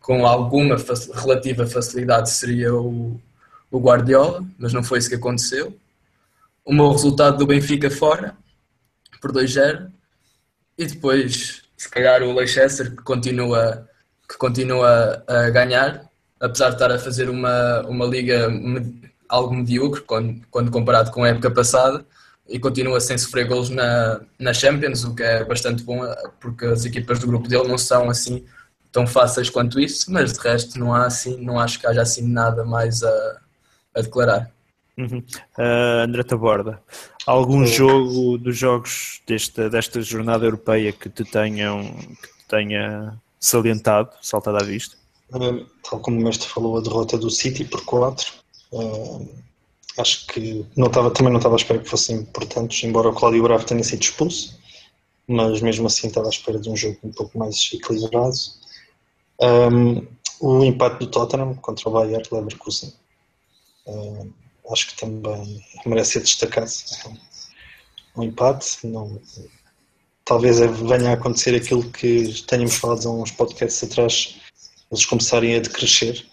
com 0.00 0.26
alguma 0.26 0.76
relativa 1.14 1.66
facilidade 1.66 2.30
seria 2.30 2.74
o, 2.74 3.20
o 3.70 3.78
Guardiola, 3.78 4.44
mas 4.58 4.72
não 4.72 4.82
foi 4.82 4.98
isso 4.98 5.08
que 5.08 5.16
aconteceu. 5.16 5.76
O 6.64 6.72
meu 6.72 6.90
resultado 6.90 7.38
do 7.38 7.46
Benfica 7.46 7.90
fora, 7.90 8.36
por 9.20 9.32
2-0, 9.32 9.90
e 10.76 10.86
depois, 10.86 11.62
se 11.76 11.88
calhar, 11.88 12.22
o 12.22 12.32
Leicester 12.34 12.90
que 12.90 13.02
continua, 13.02 13.88
que 14.28 14.36
continua 14.38 15.24
a 15.26 15.50
ganhar, 15.50 16.08
apesar 16.40 16.68
de 16.68 16.74
estar 16.76 16.92
a 16.92 16.98
fazer 16.98 17.28
uma, 17.28 17.80
uma 17.80 18.06
liga 18.06 18.48
algo 19.28 19.54
medíocre 19.54 20.00
quando, 20.02 20.40
quando 20.50 20.70
comparado 20.70 21.10
com 21.10 21.24
a 21.24 21.28
época 21.28 21.50
passada 21.50 22.04
e 22.48 22.58
continua 22.58 22.98
sem 23.00 23.18
sofrer 23.18 23.46
gols 23.46 23.68
na, 23.68 24.20
na 24.38 24.54
Champions, 24.54 25.04
o 25.04 25.14
que 25.14 25.22
é 25.22 25.44
bastante 25.44 25.82
bom, 25.82 26.00
porque 26.40 26.64
as 26.64 26.84
equipas 26.84 27.18
do 27.18 27.26
grupo 27.26 27.46
dele 27.46 27.68
não 27.68 27.76
são 27.76 28.08
assim 28.08 28.44
tão 28.90 29.06
fáceis 29.06 29.50
quanto 29.50 29.78
isso, 29.78 30.10
mas 30.10 30.32
de 30.32 30.40
resto 30.40 30.78
não 30.78 30.94
há 30.94 31.06
assim, 31.06 31.36
não 31.36 31.60
acho 31.60 31.78
que 31.78 31.86
haja 31.86 32.00
assim 32.00 32.26
nada 32.26 32.64
mais 32.64 33.02
a, 33.02 33.40
a 33.94 34.00
declarar. 34.00 34.50
Uhum. 34.96 35.22
Uh, 35.56 36.04
André 36.04 36.24
Taborda, 36.24 36.82
algum 37.26 37.64
jogo 37.64 38.38
dos 38.38 38.56
jogos 38.56 39.20
desta, 39.26 39.70
desta 39.70 40.00
jornada 40.00 40.44
europeia 40.44 40.92
que 40.92 41.08
te 41.08 41.24
tenham 41.24 41.82
que 42.20 42.28
te 42.28 42.48
tenha 42.48 43.16
salientado, 43.38 44.10
saltado 44.20 44.56
à 44.56 44.64
vista? 44.64 44.96
tal 45.30 46.00
como 46.00 46.18
o 46.18 46.24
mestre 46.24 46.48
falou, 46.48 46.78
a 46.78 46.80
derrota 46.80 47.18
do 47.18 47.30
City 47.30 47.64
por 47.64 47.84
4 47.84 48.32
Uh, 48.72 49.28
acho 49.98 50.26
que 50.26 50.64
não 50.76 50.86
estava, 50.86 51.10
também 51.10 51.32
não 51.32 51.38
estava 51.38 51.54
à 51.54 51.58
espera 51.58 51.80
que 51.80 51.88
fossem 51.88 52.16
importantes, 52.16 52.82
embora 52.84 53.08
o 53.08 53.14
Cláudio 53.14 53.42
Bravo 53.42 53.64
tenha 53.64 53.82
sido 53.82 54.02
expulso, 54.02 54.58
mas 55.26 55.60
mesmo 55.60 55.86
assim 55.86 56.08
estava 56.08 56.26
à 56.26 56.30
espera 56.30 56.58
de 56.58 56.70
um 56.70 56.76
jogo 56.76 56.98
um 57.02 57.12
pouco 57.12 57.38
mais 57.38 57.70
equilibrado. 57.72 58.36
Um, 59.40 60.06
o 60.40 60.64
empate 60.64 61.00
do 61.00 61.10
Tottenham 61.10 61.54
contra 61.56 61.88
o 61.88 61.92
Bayern 61.92 62.24
Leverkusen 62.30 62.92
uh, 63.86 64.32
acho 64.72 64.88
que 64.88 64.96
também 64.96 65.64
merece 65.86 66.12
ser 66.12 66.20
destacado. 66.20 66.70
Um 68.16 68.22
empate, 68.22 68.86
não, 68.86 69.20
talvez 70.24 70.58
venha 70.58 71.10
a 71.10 71.14
acontecer 71.14 71.54
aquilo 71.54 71.90
que 71.90 72.32
tínhamos 72.44 72.76
falado 72.76 73.08
há 73.08 73.12
uns 73.12 73.30
podcasts 73.30 73.82
atrás, 73.82 74.36
eles 74.90 75.06
começarem 75.06 75.56
a 75.56 75.60
decrescer. 75.60 76.26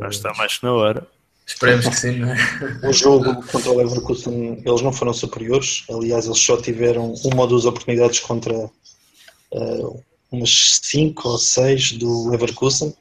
Já 0.00 0.08
está 0.08 0.34
mais 0.34 0.58
que 0.58 0.64
na 0.64 0.72
hora. 0.72 1.13
Esperemos 1.46 1.86
que 1.88 1.96
sim, 1.96 2.18
não 2.18 2.30
é? 2.30 2.88
O 2.88 2.92
jogo 2.92 3.34
contra 3.46 3.70
o 3.70 3.76
Leverkusen, 3.76 4.62
eles 4.64 4.82
não 4.82 4.92
foram 4.92 5.12
superiores. 5.12 5.84
Aliás, 5.90 6.24
eles 6.24 6.38
só 6.38 6.56
tiveram 6.56 7.12
uma 7.24 7.42
ou 7.42 7.46
duas 7.46 7.66
oportunidades 7.66 8.20
contra 8.20 8.54
uh, 8.54 10.02
umas 10.32 10.80
cinco 10.82 11.28
ou 11.28 11.38
seis 11.38 11.92
do 11.92 12.30
Leverkusen. 12.30 12.94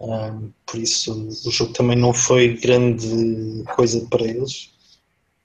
Um, 0.00 0.50
por 0.66 0.78
isso, 0.78 1.12
o 1.44 1.50
jogo 1.50 1.72
também 1.72 1.96
não 1.96 2.12
foi 2.12 2.54
grande 2.54 3.64
coisa 3.74 4.06
para 4.10 4.24
eles. 4.24 4.70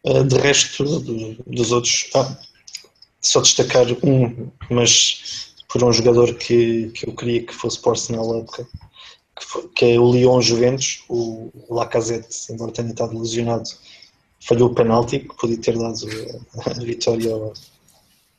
Uh, 0.03 0.23
de 0.25 0.37
resto, 0.37 0.83
do, 0.99 1.35
dos 1.47 1.71
outros, 1.71 2.09
ah, 2.13 2.37
só 3.21 3.39
destacar 3.39 3.85
um, 4.03 4.51
mas 4.69 5.53
por 5.69 5.83
um 5.83 5.91
jogador 5.91 6.35
que, 6.35 6.91
que 6.93 7.07
eu 7.07 7.15
queria 7.15 7.43
que 7.43 7.53
fosse 7.53 7.79
por 7.79 7.95
na 8.09 8.17
época 8.37 8.63
que, 8.63 8.69
foi, 8.69 8.92
que 9.75 9.85
é 9.85 9.99
o 9.99 10.11
Lyon 10.11 10.41
Juventus, 10.41 11.03
o 11.09 11.51
Lacazette, 11.69 12.51
embora 12.51 12.71
tenha 12.71 12.89
estado 12.89 13.19
lesionado, 13.19 13.69
falhou 14.41 14.69
o 14.69 14.75
penalti, 14.75 15.19
que 15.19 15.35
podia 15.35 15.57
ter 15.57 15.77
dado 15.77 16.07
a, 16.65 16.73
vitória 16.83 17.33
ao, 17.33 17.53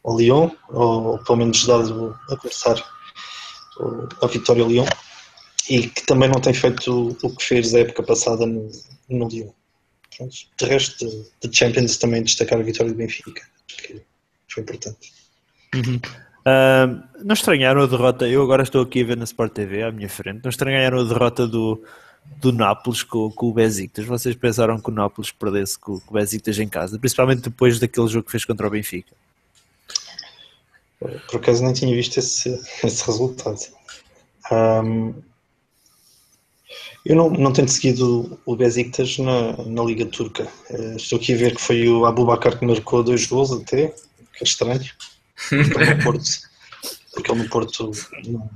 ao 0.05 0.19
Lyon, 0.19 0.51
ou 0.71 1.19
pelo 1.19 1.39
menos 1.39 1.67
dado 1.67 2.19
a 2.31 2.37
começar 2.37 2.83
a 4.21 4.27
vitória 4.27 4.63
ao 4.63 4.69
Lyon, 4.69 4.87
e 5.69 5.89
que 5.89 6.07
também 6.07 6.29
não 6.29 6.41
tem 6.41 6.53
feito 6.53 7.17
o 7.23 7.37
que 7.37 7.45
fez 7.45 7.75
a 7.75 7.81
época 7.81 8.03
passada 8.03 8.47
no, 8.47 8.71
no 9.09 9.29
Lyon. 9.29 9.51
Pronto. 10.17 10.35
De 10.59 10.67
resto, 10.67 11.07
de 11.43 11.57
Champions 11.57 11.97
também 11.97 12.23
destacar 12.23 12.61
a 12.61 12.63
vitória 12.63 12.93
do 12.93 12.97
Benfica, 12.97 13.43
que 13.67 14.03
foi 14.49 14.63
importante. 14.63 15.13
Uhum. 15.75 16.01
Uh, 16.47 17.03
não 17.25 17.33
estranharam 17.33 17.83
a 17.83 17.87
derrota, 17.87 18.29
eu 18.29 18.43
agora 18.43 18.63
estou 18.63 18.83
aqui 18.83 19.01
a 19.01 19.07
ver 19.07 19.17
na 19.17 19.25
Sport 19.25 19.53
TV 19.53 19.83
à 19.83 19.91
minha 19.91 20.11
frente, 20.11 20.43
não 20.45 20.51
estranharam 20.51 21.01
a 21.01 21.05
derrota 21.05 21.49
do, 21.49 21.83
do 22.37 22.53
Nápoles 22.53 23.03
com, 23.03 23.31
com 23.31 23.49
o 23.49 23.53
Besiktas? 23.53 24.05
Vocês 24.05 24.37
pensaram 24.37 24.79
que 24.79 24.91
o 24.91 24.93
Nápoles 24.93 25.33
perdesse 25.33 25.79
com, 25.79 25.99
com 26.01 26.11
o 26.11 26.19
Besiktas 26.19 26.59
em 26.59 26.69
casa, 26.69 26.99
principalmente 26.99 27.41
depois 27.41 27.79
daquele 27.79 28.09
jogo 28.09 28.27
que 28.27 28.31
fez 28.31 28.45
contra 28.45 28.67
o 28.67 28.71
Benfica? 28.71 29.15
Por 30.99 31.37
acaso 31.37 31.65
nem 31.65 31.73
tinha 31.73 31.95
visto 31.95 32.19
esse, 32.19 32.51
esse 32.85 33.07
resultado. 33.07 33.61
Um, 34.53 35.15
eu 37.07 37.17
não, 37.17 37.31
não 37.31 37.53
tenho 37.55 37.69
seguido 37.71 38.39
o 38.45 38.55
Besiktas 38.55 39.17
na, 39.17 39.57
na 39.65 39.83
Liga 39.83 40.05
Turca. 40.05 40.47
Uh, 40.69 40.97
estou 40.97 41.19
aqui 41.19 41.33
a 41.33 41.37
ver 41.39 41.55
que 41.55 41.61
foi 41.63 41.89
o 41.89 42.05
Abubakar 42.05 42.59
que 42.59 42.67
marcou 42.67 43.03
dois 43.03 43.27
gols 43.27 43.51
até, 43.51 43.89
que 43.89 44.43
é 44.43 44.45
estranho 44.45 44.85
no 45.53 45.99
Porto, 46.03 46.31
porque 47.13 47.31
ele 47.31 47.43
no 47.43 47.49
Porto 47.49 47.91
não, 48.27 48.51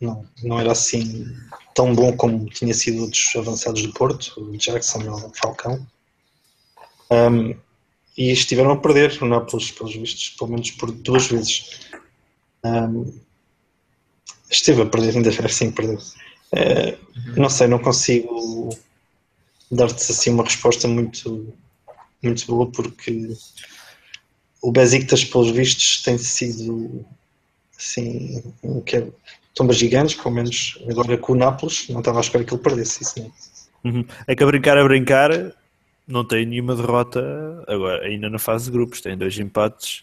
não, 0.00 0.26
não 0.42 0.60
era 0.60 0.72
assim 0.72 1.26
tão 1.74 1.94
bom 1.94 2.16
como 2.16 2.46
tinha 2.46 2.72
sido 2.72 3.02
outros 3.02 3.32
avançados 3.36 3.82
do 3.82 3.92
Porto, 3.92 4.40
o 4.40 4.56
Jackson 4.56 5.08
ou 5.08 5.28
o 5.28 5.32
Falcão. 5.34 5.86
Um, 7.10 7.54
e 8.16 8.30
estiveram 8.30 8.70
a 8.70 8.76
perder 8.76 9.20
o 9.20 9.26
Nápoles, 9.26 9.72
pelos 9.72 9.94
vistos, 9.94 10.30
pelo 10.30 10.50
menos 10.50 10.70
por 10.70 10.90
duas 10.92 11.26
vezes. 11.26 11.80
Um, 12.64 13.12
esteve 14.50 14.82
a 14.82 14.86
perder, 14.86 15.16
ainda 15.16 15.30
assim 15.44 15.72
perdeu. 15.72 15.98
Uh, 15.98 16.96
não 17.36 17.50
sei, 17.50 17.66
não 17.66 17.80
consigo 17.80 18.70
dar-te 19.70 20.12
assim 20.12 20.30
uma 20.30 20.44
resposta 20.44 20.86
muito, 20.86 21.52
muito 22.22 22.46
boa 22.46 22.70
porque 22.70 23.36
o 24.64 24.72
Besiktas, 24.72 25.22
pelos 25.22 25.50
vistos, 25.50 26.02
tem 26.02 26.16
sido 26.16 27.04
assim, 27.78 28.42
que 28.86 28.96
é, 28.96 29.06
tombas 29.54 29.76
gigantes, 29.76 30.14
pelo 30.14 30.34
menos 30.34 30.78
agora 30.88 31.18
com 31.18 31.34
o 31.34 31.36
Nápoles, 31.36 31.86
não 31.90 31.98
estava 31.98 32.18
à 32.18 32.22
espera 32.22 32.44
que 32.44 32.54
ele 32.54 32.62
perdesse 32.62 33.02
isso. 33.02 33.14
Não. 33.18 33.26
É? 33.26 33.88
Uhum. 33.88 34.06
É 34.26 34.34
que 34.34 34.42
a 34.42 34.46
brincar, 34.46 34.78
a 34.78 34.84
brincar, 34.84 35.30
não 36.08 36.24
tem 36.24 36.46
nenhuma 36.46 36.74
derrota 36.74 37.62
agora, 37.68 38.06
ainda 38.06 38.30
na 38.30 38.38
fase 38.38 38.64
de 38.64 38.70
grupos, 38.70 39.02
tem 39.02 39.18
dois 39.18 39.38
empates 39.38 40.02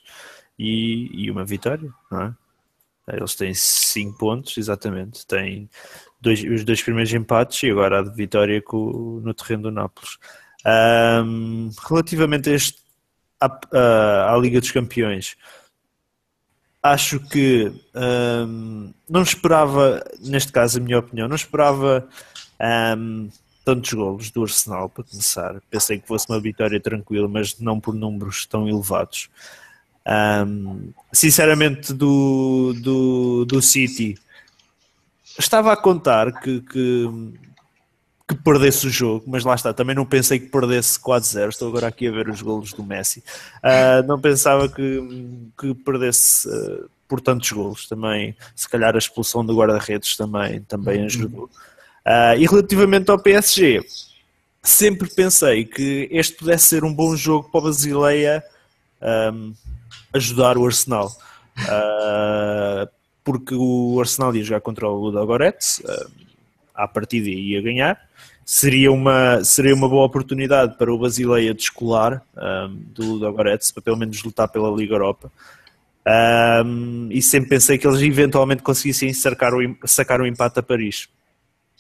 e, 0.60 1.10
e 1.12 1.32
uma 1.32 1.44
vitória, 1.44 1.90
não 2.12 2.22
é? 2.22 2.34
Eles 3.18 3.34
têm 3.34 3.56
5 3.56 4.16
pontos, 4.16 4.56
exatamente. 4.60 5.26
Têm 5.26 5.68
dois, 6.22 6.44
os 6.44 6.64
dois 6.64 6.84
primeiros 6.84 7.12
empates 7.12 7.64
e 7.64 7.72
agora 7.72 8.00
a 8.00 8.04
vitória 8.04 8.62
com, 8.62 9.20
no 9.24 9.34
terreno 9.34 9.64
do 9.64 9.72
Nápoles. 9.72 10.18
Um, 10.64 11.72
relativamente 11.90 12.52
a 12.52 12.54
este, 12.54 12.81
à, 13.42 14.34
à, 14.34 14.38
Liga 14.38 14.60
dos 14.60 14.72
Campeões, 14.72 15.36
acho 16.82 17.20
que 17.20 17.72
um, 17.96 18.94
não 19.10 19.24
esperava, 19.24 20.04
neste 20.20 20.52
caso, 20.52 20.78
a 20.78 20.82
minha 20.82 21.00
opinião, 21.00 21.28
não 21.28 21.36
esperava 21.36 22.08
um, 22.98 23.30
tantos 23.66 23.94
golos 23.94 24.32
do 24.32 24.44
Arsenal 24.44 24.90
para 24.90 25.04
começar. 25.04 25.62
Pensei 25.70 26.00
que 26.00 26.08
fosse 26.08 26.28
uma 26.30 26.40
vitória 26.40 26.80
tranquila, 26.80 27.28
mas 27.28 27.60
não 27.60 27.80
por 27.80 27.94
números 27.94 28.46
tão 28.46 28.68
elevados. 28.68 29.30
Um, 30.08 30.92
sinceramente, 31.14 31.94
do, 31.94 32.74
do, 32.82 33.46
do 33.46 33.62
City, 33.62 34.18
estava 35.38 35.72
a 35.72 35.78
contar 35.78 36.32
que, 36.42 36.62
que, 36.62 37.08
que, 38.36 38.44
perdesse 38.44 38.88
o 38.88 38.90
jogo, 38.90 39.26
mas 39.28 39.44
lá 39.44 39.56
está, 39.56 39.74
também 39.74 39.96
não 39.96 40.06
pensei 40.06 40.40
que 40.40 40.48
perdesse 40.48 41.00
4-0. 41.00 41.50
Estou 41.50 41.70
agora 41.70 41.88
aqui 41.88 42.08
a 42.08 42.12
ver 42.12 42.30
os 42.30 42.42
golos 42.42 42.74
do 42.74 42.84
Messi. 42.84 43.24
Uh, 43.58 44.06
não 44.08 44.20
pensava 44.20 44.70
que, 44.70 45.48
que 45.60 45.74
perdesse 45.74 46.48
uh, 46.48 46.90
por 47.08 47.20
tantos 47.20 47.52
golos. 47.52 47.88
Também, 47.88 48.36
se 48.56 48.70
calhar, 48.70 48.96
a 48.96 48.98
expulsão 48.98 49.46
do 49.46 49.56
guarda-redes 49.56 50.16
também, 50.16 50.62
também 50.62 51.06
ajudou. 51.06 51.46
Uh, 52.06 52.38
e 52.38 52.46
relativamente 52.46 53.12
ao 53.12 53.20
PSG, 53.20 53.86
sempre 54.64 55.10
pensei 55.10 55.66
que 55.66 56.08
este 56.12 56.38
pudesse 56.38 56.68
ser 56.68 56.84
um 56.84 56.94
bom 56.94 57.16
jogo 57.16 57.50
para 57.50 57.62
a 57.62 57.64
Basileia 57.66 58.44
um, 59.34 59.54
ajudar 60.14 60.58
o 60.58 60.66
Arsenal. 60.66 61.12
Porque 63.24 63.54
o 63.54 64.00
Arsenal 64.00 64.36
ia 64.36 64.44
jogar 64.44 64.62
contra 64.62 64.88
o 64.88 64.96
Ludogorets, 64.96 65.80
uh, 65.80 66.12
à 66.74 66.88
partida 66.88 67.30
ia 67.30 67.62
ganhar. 67.62 68.11
Seria 68.54 68.92
uma, 68.92 69.42
seria 69.46 69.74
uma 69.74 69.88
boa 69.88 70.06
oportunidade 70.06 70.78
para 70.78 70.94
o 70.94 70.98
Basileia 70.98 71.54
descolar 71.54 72.22
um, 72.36 72.84
do 72.88 73.14
Ludogorets, 73.14 73.72
para 73.72 73.82
pelo 73.82 73.96
menos 73.96 74.22
lutar 74.24 74.50
pela 74.50 74.70
Liga 74.70 74.94
Europa. 74.94 75.32
Um, 76.66 77.08
e 77.10 77.22
sempre 77.22 77.52
pensei 77.52 77.78
que 77.78 77.88
eles 77.88 78.02
eventualmente 78.02 78.62
conseguissem 78.62 79.14
sacar 79.14 79.54
o, 79.54 79.78
sacar 79.86 80.20
o 80.20 80.28
empate 80.28 80.60
a 80.60 80.64
Paris. 80.64 81.08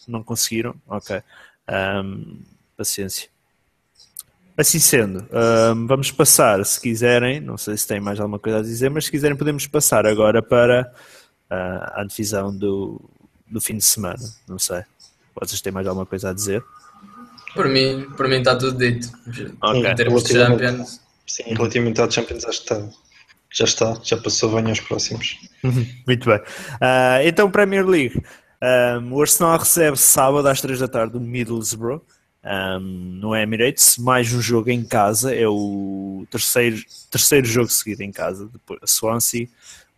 Não 0.07 0.23
conseguiram? 0.23 0.73
Ok. 0.87 1.21
Um, 1.69 2.39
paciência. 2.77 3.27
Assim 4.55 4.79
sendo, 4.79 5.27
vamos 5.85 6.09
passar, 6.09 6.65
se 6.65 6.79
quiserem, 6.79 7.41
não 7.41 7.57
sei 7.57 7.75
se 7.75 7.85
tem 7.85 7.99
mais 7.99 8.17
alguma 8.17 8.39
coisa 8.39 8.59
a 8.59 8.61
dizer, 8.61 8.89
mas 8.89 9.03
se 9.05 9.11
quiserem 9.11 9.35
podemos 9.35 9.67
passar 9.67 10.05
agora 10.05 10.41
para 10.41 10.89
a 11.49 12.05
divisão 12.07 12.55
do, 12.55 13.01
do 13.45 13.59
fim 13.59 13.75
de 13.75 13.83
semana. 13.83 14.23
Não 14.47 14.57
sei. 14.57 14.85
Vocês 15.39 15.61
têm 15.61 15.71
mais 15.71 15.87
alguma 15.87 16.05
coisa 16.05 16.29
a 16.29 16.33
dizer? 16.33 16.63
Por 17.53 17.67
mim, 17.67 18.07
por 18.15 18.27
mim 18.27 18.37
está 18.37 18.55
tudo 18.55 18.77
dito. 18.77 19.09
Okay. 19.61 19.91
Em 19.91 19.95
termos 19.95 20.23
de 20.23 20.33
Champions. 20.33 21.01
Sim, 21.27 21.53
relativamente 21.53 22.01
ao 22.01 22.11
Champions 22.11 22.45
acho 22.45 22.65
que 22.65 22.73
está, 22.73 22.89
já 23.51 23.65
está, 23.65 23.99
já 24.03 24.17
passou, 24.17 24.49
venham 24.51 24.71
os 24.71 24.79
próximos. 24.79 25.37
Muito 26.07 26.29
bem. 26.29 26.39
Uh, 26.39 27.25
então, 27.25 27.49
Premier 27.49 27.85
League. 27.85 28.21
Um, 29.01 29.13
o 29.13 29.21
Arsenal 29.21 29.57
recebe 29.57 29.97
sábado 29.97 30.47
às 30.47 30.61
3 30.61 30.79
da 30.79 30.87
tarde 30.87 31.17
o 31.17 31.19
Middlesbrough 31.19 32.01
um, 32.43 32.79
no 32.79 33.35
Emirates, 33.35 33.97
mais 33.97 34.31
um 34.33 34.41
jogo 34.41 34.69
em 34.69 34.83
casa, 34.83 35.33
é 35.33 35.47
o 35.47 36.25
terceiro, 36.29 36.77
terceiro 37.09 37.45
jogo 37.45 37.69
seguido 37.69 38.01
em 38.01 38.11
casa, 38.11 38.49
depois 38.51 38.79
Swansea, 38.85 39.47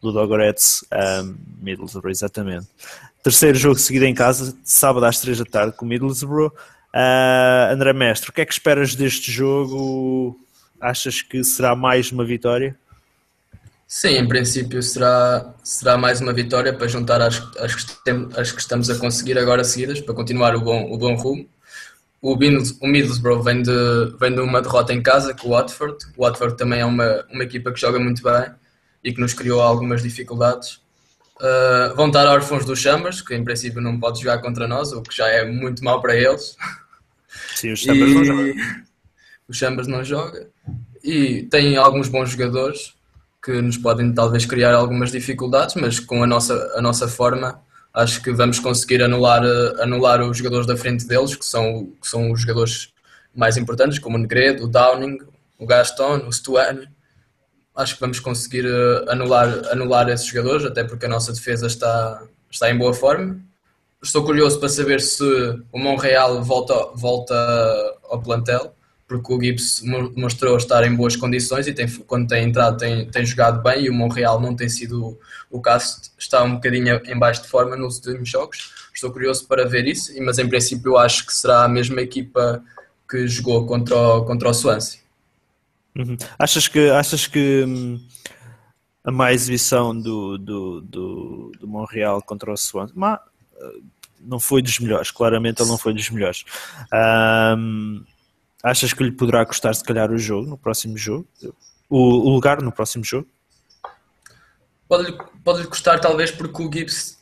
Ludogorets, 0.03 0.83
um, 1.23 1.35
Middlesbrough, 1.61 2.11
exatamente. 2.11 2.67
Terceiro 3.23 3.57
jogo 3.57 3.79
seguido 3.79 4.05
em 4.05 4.13
casa, 4.13 4.55
sábado 4.63 5.05
às 5.05 5.19
3 5.21 5.39
da 5.39 5.45
tarde 5.45 5.77
com 5.77 5.85
o 5.85 5.87
Middlesbrough. 5.87 6.51
Uh, 6.93 7.71
André 7.71 7.93
Mestre, 7.93 8.29
o 8.29 8.33
que 8.33 8.41
é 8.41 8.45
que 8.45 8.53
esperas 8.53 8.95
deste 8.95 9.31
jogo? 9.31 10.37
Achas 10.79 11.21
que 11.21 11.43
será 11.43 11.75
mais 11.75 12.11
uma 12.11 12.25
vitória? 12.25 12.77
Sim, 13.87 14.17
em 14.17 14.27
princípio 14.27 14.81
será, 14.83 15.53
será 15.63 15.97
mais 15.97 16.19
uma 16.19 16.33
vitória 16.33 16.73
para 16.73 16.87
juntar 16.87 17.21
as, 17.21 17.41
as, 17.57 17.75
que, 17.75 18.03
tem, 18.03 18.27
as 18.35 18.51
que 18.51 18.59
estamos 18.59 18.89
a 18.89 18.95
conseguir 18.95 19.37
agora 19.37 19.63
seguidas, 19.63 20.01
para 20.01 20.13
continuar 20.13 20.55
o 20.55 20.61
bom, 20.61 20.91
o 20.91 20.97
bom 20.97 21.15
rumo. 21.15 21.47
O, 22.21 22.33
o 22.33 22.87
Middlesbrough 22.87 23.43
vem 23.43 23.61
de, 23.61 24.15
vem 24.19 24.33
de 24.33 24.41
uma 24.41 24.61
derrota 24.61 24.93
em 24.93 25.01
casa 25.01 25.33
com 25.33 25.49
o 25.49 25.51
Watford. 25.51 25.97
O 26.17 26.23
Watford 26.23 26.57
também 26.57 26.79
é 26.79 26.85
uma, 26.85 27.25
uma 27.31 27.43
equipa 27.43 27.71
que 27.71 27.79
joga 27.79 27.99
muito 27.99 28.21
bem 28.23 28.51
e 29.03 29.13
que 29.13 29.19
nos 29.19 29.33
criou 29.33 29.61
algumas 29.61 30.01
dificuldades. 30.01 30.81
Uh, 31.37 31.95
vão 31.95 32.07
estar 32.07 32.25
órfãos 32.27 32.65
dos 32.65 32.79
Chambers, 32.79 33.21
que 33.21 33.35
em 33.35 33.43
princípio 33.43 33.81
não 33.81 33.99
pode 33.99 34.21
jogar 34.21 34.39
contra 34.39 34.67
nós, 34.67 34.91
o 34.93 35.01
que 35.01 35.15
já 35.15 35.27
é 35.27 35.45
muito 35.45 35.83
mal 35.83 36.01
para 36.01 36.15
eles. 36.15 36.55
Sim, 37.55 37.73
os 37.73 37.79
Chambers 37.79 38.11
e... 38.11 38.15
não 38.15 38.23
jogam. 38.25 38.53
O 39.47 39.53
Chambers 39.53 39.87
não 39.87 40.03
joga. 40.03 40.47
E 41.03 41.43
tem 41.43 41.75
alguns 41.75 42.07
bons 42.07 42.29
jogadores 42.29 42.93
que 43.43 43.61
nos 43.61 43.77
podem 43.77 44.13
talvez 44.13 44.45
criar 44.45 44.73
algumas 44.73 45.11
dificuldades, 45.11 45.75
mas 45.75 45.99
com 45.99 46.23
a 46.23 46.27
nossa, 46.27 46.73
a 46.77 46.81
nossa 46.81 47.09
forma 47.09 47.61
acho 47.93 48.21
que 48.23 48.31
vamos 48.31 48.59
conseguir 48.59 49.03
anular, 49.03 49.43
anular 49.79 50.21
os 50.21 50.37
jogadores 50.37 50.65
da 50.65 50.77
frente 50.77 51.05
deles, 51.05 51.35
que 51.35 51.45
são, 51.45 51.91
que 52.01 52.07
são 52.07 52.31
os 52.31 52.41
jogadores 52.41 52.93
mais 53.35 53.57
importantes, 53.57 53.99
como 53.99 54.15
o 54.15 54.19
Negredo, 54.19 54.63
o 54.63 54.67
Downing, 54.67 55.19
o 55.59 55.65
Gaston, 55.65 56.25
o 56.27 56.31
Stuani. 56.31 56.87
Acho 57.75 57.95
que 57.95 58.01
vamos 58.01 58.19
conseguir 58.19 58.65
eh, 58.65 59.05
anular, 59.11 59.47
anular 59.71 60.09
esses 60.09 60.27
jogadores, 60.27 60.65
até 60.65 60.83
porque 60.83 61.05
a 61.05 61.09
nossa 61.09 61.33
defesa 61.33 61.67
está, 61.67 62.23
está 62.49 62.69
em 62.69 62.77
boa 62.77 62.93
forma. 62.93 63.39
Estou 64.01 64.23
curioso 64.23 64.59
para 64.59 64.69
saber 64.69 65.01
se 65.01 65.23
o 65.71 65.79
Monreal 65.79 66.43
volta, 66.43 66.73
volta 66.93 67.33
ao 68.03 68.21
plantel, 68.21 68.75
porque 69.07 69.33
o 69.33 69.41
Gibbs 69.41 69.81
mostrou 70.15 70.57
estar 70.57 70.83
em 70.85 70.95
boas 70.95 71.15
condições 71.15 71.67
e 71.67 71.73
tem, 71.73 71.87
quando 71.87 72.27
tem 72.27 72.47
entrado 72.47 72.77
tem, 72.77 73.09
tem 73.09 73.25
jogado 73.25 73.61
bem 73.61 73.85
e 73.85 73.89
o 73.89 73.93
Monreal 73.93 74.41
não 74.41 74.55
tem 74.55 74.67
sido 74.67 75.17
o 75.49 75.61
caso, 75.61 76.01
está 76.17 76.43
um 76.43 76.55
bocadinho 76.55 77.01
em 77.05 77.17
baixo 77.17 77.43
de 77.43 77.47
forma 77.47 77.75
nos 77.75 77.97
últimos 77.97 78.29
jogos. 78.29 78.73
Estou 78.93 79.11
curioso 79.11 79.47
para 79.47 79.65
ver 79.65 79.87
isso, 79.87 80.11
mas 80.21 80.37
em 80.37 80.47
princípio 80.47 80.97
acho 80.97 81.25
que 81.25 81.33
será 81.33 81.63
a 81.63 81.67
mesma 81.67 82.01
equipa 82.01 82.63
que 83.09 83.27
jogou 83.27 83.65
contra 83.65 83.95
o, 83.95 84.25
contra 84.25 84.49
o 84.49 84.53
Swansea. 84.53 85.02
Uhum. 85.95 86.17
Achas 86.39 86.67
que, 86.67 86.89
achas 86.89 87.27
que 87.27 87.63
hum, 87.67 87.99
a 89.03 89.11
má 89.11 89.31
exibição 89.31 89.97
do, 89.99 90.37
do, 90.37 90.81
do, 90.81 91.51
do 91.59 91.67
Monreal 91.67 92.21
contra 92.21 92.51
o 92.51 92.57
Swansea 92.57 92.95
eh, 93.57 93.79
não 94.21 94.39
foi 94.39 94.61
dos 94.61 94.79
melhores, 94.79 95.11
claramente 95.11 95.61
ele 95.61 95.69
não 95.69 95.77
foi 95.77 95.93
dos 95.93 96.09
melhores. 96.09 96.45
Um, 97.57 98.03
Achas 98.63 98.93
que 98.93 99.03
lhe 99.03 99.11
poderá 99.11 99.45
custar, 99.45 99.75
se 99.75 99.83
calhar, 99.83 100.09
o 100.09 100.17
jogo 100.17 100.49
no 100.49 100.57
próximo 100.57 100.97
jogo? 100.97 101.27
O, 101.89 101.97
o 101.97 102.29
lugar 102.29 102.61
no 102.61 102.71
próximo 102.71 103.03
jogo? 103.03 103.27
Pode-lhe 104.87 105.17
pode 105.43 105.67
custar, 105.67 105.99
talvez, 105.99 106.31
porque 106.31 106.63
o 106.63 106.71
Gibbs, 106.71 107.17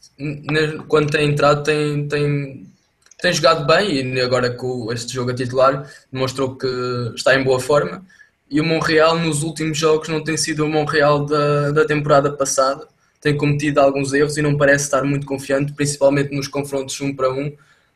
quando 0.87 1.09
tem 1.09 1.27
entrado, 1.27 1.63
tem, 1.63 2.07
tem, 2.07 2.71
tem 3.19 3.33
jogado 3.33 3.65
bem 3.65 4.13
e 4.13 4.21
agora 4.21 4.51
com 4.51 4.93
este 4.93 5.13
jogo 5.13 5.31
a 5.31 5.35
titular 5.35 5.91
demonstrou 6.13 6.55
que 6.55 6.67
está 7.15 7.33
em 7.33 7.43
boa 7.43 7.59
forma. 7.59 8.05
E 8.51 8.59
o 8.59 8.65
Monreal, 8.65 9.17
nos 9.17 9.41
últimos 9.41 9.77
jogos, 9.77 10.09
não 10.09 10.21
tem 10.21 10.35
sido 10.35 10.65
o 10.65 10.69
Monreal 10.69 11.25
da, 11.25 11.71
da 11.71 11.85
temporada 11.85 12.31
passada. 12.33 12.85
Tem 13.21 13.37
cometido 13.37 13.79
alguns 13.79 14.11
erros 14.13 14.35
e 14.37 14.41
não 14.41 14.57
parece 14.57 14.83
estar 14.83 15.03
muito 15.03 15.25
confiante, 15.25 15.71
principalmente 15.71 16.35
nos 16.35 16.47
confrontos 16.49 16.99
um 16.99 17.15
para 17.15 17.31
um 17.31 17.51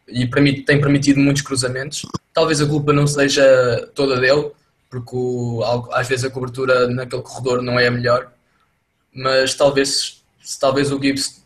e 0.08 0.28
tem 0.64 0.80
permitido 0.80 1.20
muitos 1.20 1.42
cruzamentos. 1.42 2.06
Talvez 2.34 2.62
a 2.62 2.68
culpa 2.68 2.94
não 2.94 3.08
seja 3.08 3.90
toda 3.94 4.20
dele, 4.20 4.52
porque 4.90 5.16
o, 5.16 5.64
às 5.92 6.08
vezes 6.08 6.26
a 6.26 6.30
cobertura 6.30 6.88
naquele 6.88 7.22
corredor 7.22 7.62
não 7.62 7.80
é 7.80 7.88
a 7.88 7.92
melhor, 7.92 8.32
mas 9.14 9.56
talvez, 9.56 10.24
talvez 10.60 10.92
o 10.92 11.02
Gibbs, 11.02 11.44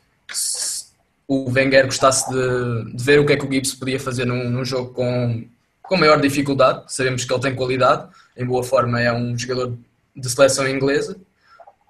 o 1.28 1.50
Wenger 1.52 1.86
gostasse 1.86 2.30
de, 2.30 2.94
de, 2.94 3.04
ver 3.04 3.20
o 3.20 3.26
que 3.26 3.34
é 3.34 3.38
que 3.38 3.46
o 3.46 3.52
Gibbs 3.52 3.74
podia 3.74 4.00
fazer 4.00 4.26
num, 4.26 4.50
num, 4.50 4.66
jogo 4.66 4.94
com, 4.94 5.46
com 5.90 5.98
maior 5.98 6.22
dificuldade. 6.22 6.84
Sabemos 6.88 7.26
que 7.26 7.34
ele 7.34 7.42
tem 7.42 7.56
qualidade, 7.56 8.08
em 8.38 8.46
boa 8.46 8.64
forma 8.64 9.02
é 9.02 9.12
um 9.12 9.38
jogador 9.38 9.76
de 10.16 10.30
seleção 10.30 10.68
inglesa. 10.70 11.18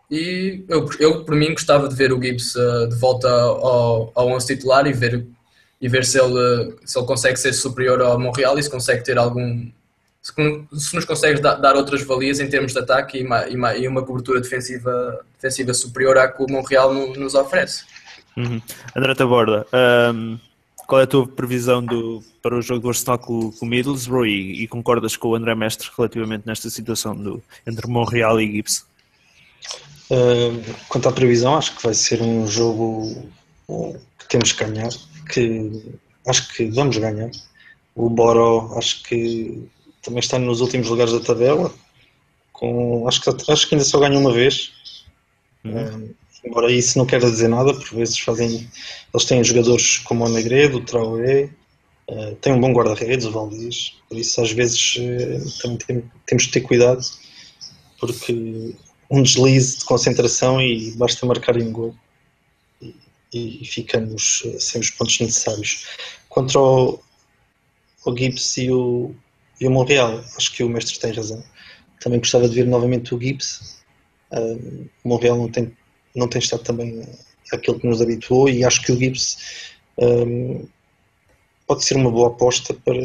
E 0.09 0.63
eu, 0.67 0.89
eu 0.99 1.23
por 1.23 1.35
mim, 1.35 1.51
gostava 1.51 1.87
de 1.87 1.93
ver 1.93 2.11
o 2.11 2.19
Gibbs 2.19 2.55
uh, 2.55 2.87
de 2.87 2.95
volta 2.95 3.29
ao, 3.29 4.11
ao 4.15 4.27
11 4.29 4.47
titular 4.47 4.87
e 4.87 4.93
ver 4.93 5.27
e 5.81 5.87
ver 5.87 6.03
se 6.03 6.19
ele, 6.19 6.75
se 6.83 6.97
ele 6.97 7.07
consegue 7.07 7.37
ser 7.37 7.53
superior 7.53 8.01
ao 8.01 8.19
Montreal 8.19 8.57
e 8.57 8.63
se 8.63 8.69
consegue 8.69 9.03
ter 9.03 9.17
algum. 9.17 9.69
Se, 10.21 10.33
se 10.73 10.95
nos 10.95 11.05
consegue 11.05 11.39
dar, 11.39 11.55
dar, 11.55 11.75
outras 11.75 12.01
valias 12.01 12.39
em 12.39 12.49
termos 12.49 12.73
de 12.73 12.79
ataque 12.79 13.19
e 13.19 13.23
uma, 13.23 13.47
e 13.47 13.55
uma, 13.55 13.75
e 13.75 13.87
uma 13.87 14.03
cobertura 14.03 14.41
defensiva, 14.41 15.23
defensiva 15.35 15.73
superior 15.73 16.17
à 16.17 16.27
que 16.27 16.43
o 16.43 16.47
Montreal 16.49 16.93
no, 16.93 17.13
nos 17.13 17.35
oferece. 17.35 17.85
Uhum. 18.35 18.61
André 18.95 19.15
Taborda, 19.15 19.65
um, 20.13 20.37
qual 20.89 21.01
é 21.01 21.03
a 21.03 21.07
tua 21.07 21.27
previsão 21.27 21.85
do, 21.85 22.23
para 22.41 22.57
o 22.57 22.61
jogo 22.61 22.81
do 22.81 22.89
Arsenal 22.89 23.19
com, 23.19 23.51
com 23.51 23.65
o 23.65 23.69
Middlesbrough 23.69 24.25
e, 24.25 24.63
e, 24.63 24.67
concordas 24.67 25.15
com 25.15 25.29
o 25.29 25.35
André 25.35 25.53
Mestre 25.53 25.87
relativamente 25.95 26.47
nesta 26.47 26.69
situação 26.69 27.15
do, 27.15 27.43
entre 27.67 27.87
Montreal 27.87 28.41
e 28.41 28.51
Gibbs? 28.51 28.85
Uh, 30.09 30.75
quanto 30.87 31.07
à 31.07 31.11
previsão, 31.11 31.55
acho 31.55 31.75
que 31.75 31.83
vai 31.83 31.93
ser 31.93 32.21
um 32.23 32.47
jogo 32.47 33.29
que 34.17 34.27
temos 34.27 34.51
que 34.51 34.65
ganhar 34.65 34.89
que 35.29 35.71
acho 36.27 36.53
que 36.53 36.65
vamos 36.65 36.97
ganhar. 36.97 37.29
O 37.95 38.09
Boro, 38.09 38.73
acho 38.77 39.03
que 39.03 39.69
também 40.01 40.19
está 40.19 40.39
nos 40.39 40.59
últimos 40.59 40.87
lugares 40.87 41.13
da 41.13 41.19
tabela. 41.19 41.71
Com, 42.51 43.07
acho, 43.07 43.21
que, 43.21 43.51
acho 43.51 43.69
que 43.69 43.75
ainda 43.75 43.85
só 43.85 43.99
ganha 43.99 44.17
uma 44.17 44.33
vez. 44.33 44.71
Um, 45.63 46.13
embora 46.43 46.71
isso 46.71 46.97
não 46.97 47.05
queira 47.05 47.29
dizer 47.29 47.47
nada, 47.47 47.73
por 47.73 47.97
vezes 47.97 48.19
fazem. 48.19 48.69
Eles 49.13 49.25
têm 49.25 49.43
jogadores 49.43 49.97
como 49.99 50.25
o 50.25 50.29
Negredo, 50.29 50.77
o 50.77 50.85
Traoré, 50.85 51.49
uh, 52.09 52.35
tem 52.35 52.53
um 52.53 52.61
bom 52.61 52.71
guarda-redes, 52.73 53.25
o 53.25 53.31
Valdez, 53.31 53.95
por 54.07 54.17
isso 54.17 54.41
às 54.41 54.51
vezes 54.51 54.95
uh, 54.95 55.61
também 55.61 55.77
tem, 55.77 56.11
temos 56.25 56.45
que 56.45 56.51
ter 56.51 56.61
cuidado, 56.61 57.01
porque 57.99 58.75
um 59.09 59.23
deslize 59.23 59.79
de 59.79 59.85
concentração 59.85 60.61
e 60.61 60.91
basta 60.91 61.25
marcar 61.25 61.57
em 61.57 61.71
gol 61.71 61.95
e, 62.81 62.95
e 63.33 63.65
ficamos 63.65 64.41
uh, 64.45 64.59
sem 64.59 64.81
os 64.81 64.89
pontos 64.91 65.19
necessários. 65.19 65.85
Contra 66.29 66.59
o, 66.59 66.99
o 68.05 68.17
Gibbs 68.17 68.57
e 68.57 68.71
o, 68.71 69.13
e 69.59 69.67
o 69.67 69.71
Montreal, 69.71 70.23
acho 70.37 70.53
que 70.53 70.63
o 70.63 70.69
mestre 70.69 70.99
tem 70.99 71.11
razão. 71.11 71.43
Também 71.99 72.19
gostava 72.19 72.47
de 72.47 72.55
ver 72.55 72.65
novamente 72.65 73.13
o 73.13 73.19
Gibbs. 73.19 73.79
O 75.03 75.09
Montreal 75.09 75.35
não 75.35 75.49
tem 75.49 75.75
não 76.19 76.27
tem 76.27 76.39
estado 76.39 76.63
também 76.63 77.07
aquilo 77.51 77.79
que 77.79 77.87
nos 77.87 78.01
habituou 78.01 78.49
e 78.49 78.63
acho 78.63 78.81
que 78.81 78.91
o 78.91 78.97
Gibbs 78.97 79.37
um, 79.97 80.67
pode 81.67 81.83
ser 81.83 81.95
uma 81.95 82.11
boa 82.11 82.29
aposta 82.29 82.73
para, 82.73 82.99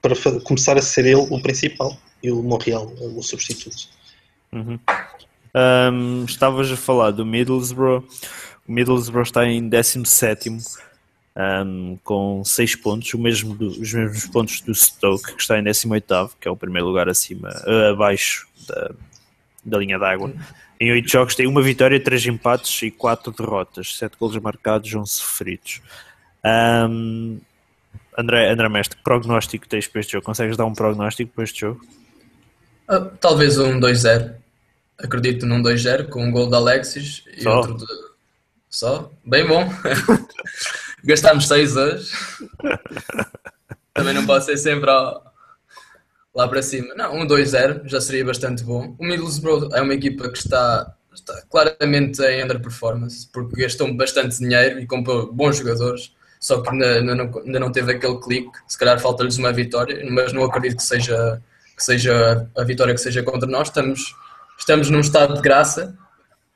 para 0.00 0.40
começar 0.40 0.76
a 0.76 0.82
ser 0.82 1.06
ele 1.06 1.26
o 1.30 1.40
principal 1.40 1.96
e 2.22 2.30
o 2.30 2.42
Montreal 2.42 2.92
o 3.00 3.22
substituto. 3.22 3.88
Uhum. 4.52 4.78
Um, 5.54 6.24
estavas 6.24 6.70
a 6.70 6.76
falar 6.76 7.10
do 7.10 7.26
Middlesbrough. 7.26 8.04
O 8.66 8.72
Middlesbrough 8.72 9.22
está 9.24 9.44
em 9.44 9.68
17 9.68 10.50
um, 11.64 11.98
com 12.04 12.42
6 12.44 12.76
pontos, 12.76 13.12
mesmo 13.14 13.54
do, 13.54 13.68
os 13.68 13.92
mesmos 13.92 14.26
pontos 14.26 14.60
do 14.60 14.74
Stoke, 14.74 15.34
que 15.34 15.40
está 15.40 15.58
em 15.58 15.64
18, 15.64 16.36
que 16.40 16.48
é 16.48 16.50
o 16.50 16.56
primeiro 16.56 16.86
lugar 16.86 17.08
acima, 17.08 17.48
abaixo 17.90 18.46
da, 18.66 18.90
da 19.64 19.78
linha 19.78 19.98
d'água. 19.98 20.32
Em 20.82 20.90
oito 20.90 21.08
jogos 21.08 21.36
tem 21.36 21.46
uma 21.46 21.62
vitória, 21.62 22.02
três 22.02 22.26
empates 22.26 22.82
e 22.82 22.90
quatro 22.90 23.30
derrotas, 23.30 23.96
sete 23.96 24.16
golos 24.18 24.36
marcados, 24.38 24.92
11 24.92 25.12
sofridos. 25.12 25.80
Um, 26.44 27.38
André, 28.18 28.50
André 28.50 28.68
Mestre, 28.68 28.96
que 28.96 29.04
prognóstico 29.04 29.68
tens 29.68 29.86
para 29.86 30.00
este 30.00 30.14
jogo? 30.14 30.24
Consegues 30.26 30.56
dar 30.56 30.64
um 30.64 30.74
prognóstico 30.74 31.32
para 31.32 31.44
este 31.44 31.60
jogo? 31.60 31.86
Uh, 32.90 33.16
talvez 33.20 33.60
um 33.60 33.78
2-0. 33.78 34.34
Acredito 34.98 35.46
num 35.46 35.62
2-0 35.62 36.08
com 36.08 36.24
um 36.24 36.32
gol 36.32 36.48
de 36.48 36.56
Alexis 36.56 37.22
e 37.32 37.44
Só? 37.44 37.58
outro 37.58 37.76
de. 37.76 37.86
Só? 38.68 39.08
Bem 39.24 39.46
bom. 39.46 39.72
Gastámos 41.04 41.46
6 41.46 41.76
hoje. 41.76 42.10
Também 43.94 44.14
não 44.14 44.26
pode 44.26 44.46
ser 44.46 44.56
sempre 44.56 44.90
ao, 44.90 45.31
lá 46.34 46.48
para 46.48 46.62
cima. 46.62 46.94
Não, 46.94 47.14
um 47.14 47.26
2-0 47.26 47.82
já 47.86 48.00
seria 48.00 48.24
bastante 48.24 48.64
bom. 48.64 48.94
O 48.98 49.04
Middlesbrough 49.04 49.68
é 49.74 49.82
uma 49.82 49.94
equipa 49.94 50.28
que 50.30 50.38
está, 50.38 50.94
está 51.12 51.42
claramente 51.50 52.22
em 52.22 52.42
underperformance, 52.42 53.28
porque 53.32 53.62
gastou 53.62 53.92
bastante 53.94 54.38
dinheiro 54.38 54.80
e 54.80 54.86
comprou 54.86 55.32
bons 55.32 55.58
jogadores, 55.58 56.14
só 56.40 56.60
que 56.60 56.70
ainda, 56.70 57.14
não, 57.14 57.38
ainda 57.38 57.60
não 57.60 57.70
teve 57.70 57.92
aquele 57.92 58.18
clique. 58.18 58.50
Se 58.66 58.78
calhar 58.78 58.98
falta-lhes 58.98 59.36
uma 59.36 59.52
vitória, 59.52 60.04
mas 60.10 60.32
não 60.32 60.44
acredito 60.44 60.76
que 60.76 60.82
seja, 60.82 61.40
que 61.76 61.84
seja 61.84 62.48
a 62.56 62.64
vitória 62.64 62.94
que 62.94 63.00
seja 63.00 63.22
contra 63.22 63.48
nós. 63.48 63.68
Estamos, 63.68 64.14
estamos 64.58 64.90
num 64.90 65.00
estado 65.00 65.34
de 65.34 65.40
graça. 65.40 65.96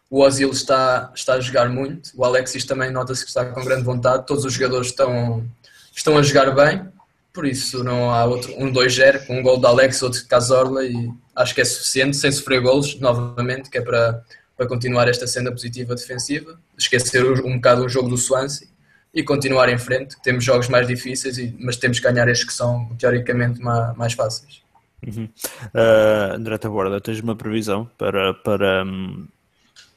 O 0.09 0.23
Ozil 0.23 0.51
está, 0.51 1.13
está 1.15 1.35
a 1.35 1.41
jogar 1.41 1.69
muito, 1.69 2.11
o 2.15 2.25
Alexis 2.25 2.65
também 2.65 2.93
nota-se 2.93 3.25
que 3.25 3.29
está 3.29 3.45
com 3.45 3.65
grande 3.65 3.83
vontade, 3.83 4.25
todos 4.25 4.45
os 4.45 4.53
jogadores 4.53 4.87
estão, 4.87 5.45
estão 5.93 6.17
a 6.17 6.23
jogar 6.23 6.55
bem 6.55 6.89
por 7.37 7.47
isso 7.47 7.85
não 7.85 8.11
há 8.11 8.25
outro, 8.25 8.51
um 8.57 8.73
2-0 8.73 9.27
com 9.27 9.39
um 9.39 9.43
gol 9.43 9.61
de 9.61 9.67
Alex, 9.67 10.03
outro 10.03 10.23
de 10.23 10.27
Cazorla 10.27 10.87
e 10.87 11.11
acho 11.37 11.55
que 11.55 11.61
é 11.61 11.65
suficiente, 11.67 12.17
sem 12.17 12.33
sofrer 12.33 12.63
golos, 12.63 12.99
novamente, 12.99 13.69
que 13.69 13.77
é 13.77 13.83
para, 13.83 14.25
para 14.57 14.67
continuar 14.67 15.07
esta 15.07 15.27
senda 15.27 15.53
positiva 15.53 15.95
defensiva, 15.95 16.59
esquecer 16.79 17.23
um 17.45 17.57
bocado 17.57 17.85
o 17.85 17.89
jogo 17.91 18.09
do 18.09 18.17
Swansea 18.17 18.67
e 19.13 19.23
continuar 19.23 19.69
em 19.69 19.77
frente, 19.77 20.17
temos 20.23 20.45
jogos 20.45 20.69
mais 20.69 20.87
difíceis, 20.87 21.37
mas 21.61 21.77
temos 21.77 22.01
que 22.01 22.11
ganhar 22.11 22.27
estes 22.27 22.49
que 22.49 22.55
são 22.55 22.89
teoricamente 22.99 23.61
mais, 23.61 23.95
mais 23.99 24.13
fáceis. 24.15 24.63
Uhum. 25.07 25.29
Uh, 25.75 26.37
André 26.37 26.57
Taborda, 26.57 27.03
tens 27.03 27.21
uma 27.21 27.37
previsão 27.37 27.85
para, 27.99 28.33
para 28.33 28.83
um, 28.83 29.29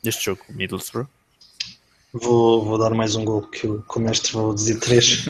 este 0.03 0.25
jogo, 0.25 0.41
Middlesbrough? 0.49 1.07
Vou, 2.11 2.65
vou 2.65 2.77
dar 2.77 2.93
mais 2.93 3.15
um 3.15 3.23
gol 3.23 3.43
que 3.43 3.65
o, 3.65 3.81
que 3.81 3.97
o 3.97 4.01
mestre, 4.01 4.33
vou 4.33 4.53
dizer 4.53 4.77
3 4.81 5.29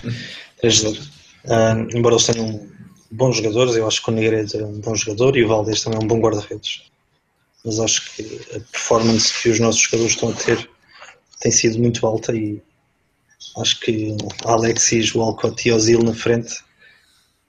0 0.67 1.18
Uh, 1.45 1.95
embora 1.95 2.15
eles 2.15 2.25
tenham 2.25 2.69
bons 3.11 3.37
jogadores, 3.37 3.75
eu 3.75 3.87
acho 3.87 4.03
que 4.03 4.09
o 4.09 4.13
Negredo 4.13 4.57
é 4.57 4.63
um 4.63 4.79
bom 4.79 4.95
jogador 4.95 5.35
e 5.37 5.43
o 5.43 5.47
Valdez 5.47 5.81
também 5.81 5.99
é 5.99 6.03
um 6.03 6.07
bom 6.07 6.19
guarda-redes. 6.19 6.83
Mas 7.63 7.79
acho 7.79 8.15
que 8.15 8.41
a 8.55 8.59
performance 8.59 9.33
que 9.41 9.49
os 9.49 9.59
nossos 9.59 9.81
jogadores 9.81 10.13
estão 10.13 10.29
a 10.29 10.33
ter 10.33 10.69
tem 11.39 11.51
sido 11.51 11.79
muito 11.79 12.05
alta 12.05 12.35
e 12.35 12.61
acho 13.57 13.79
que 13.79 14.15
Alexis, 14.45 15.13
Walcott 15.15 15.67
e 15.67 15.71
Ozil 15.71 16.03
na 16.03 16.13
frente 16.13 16.61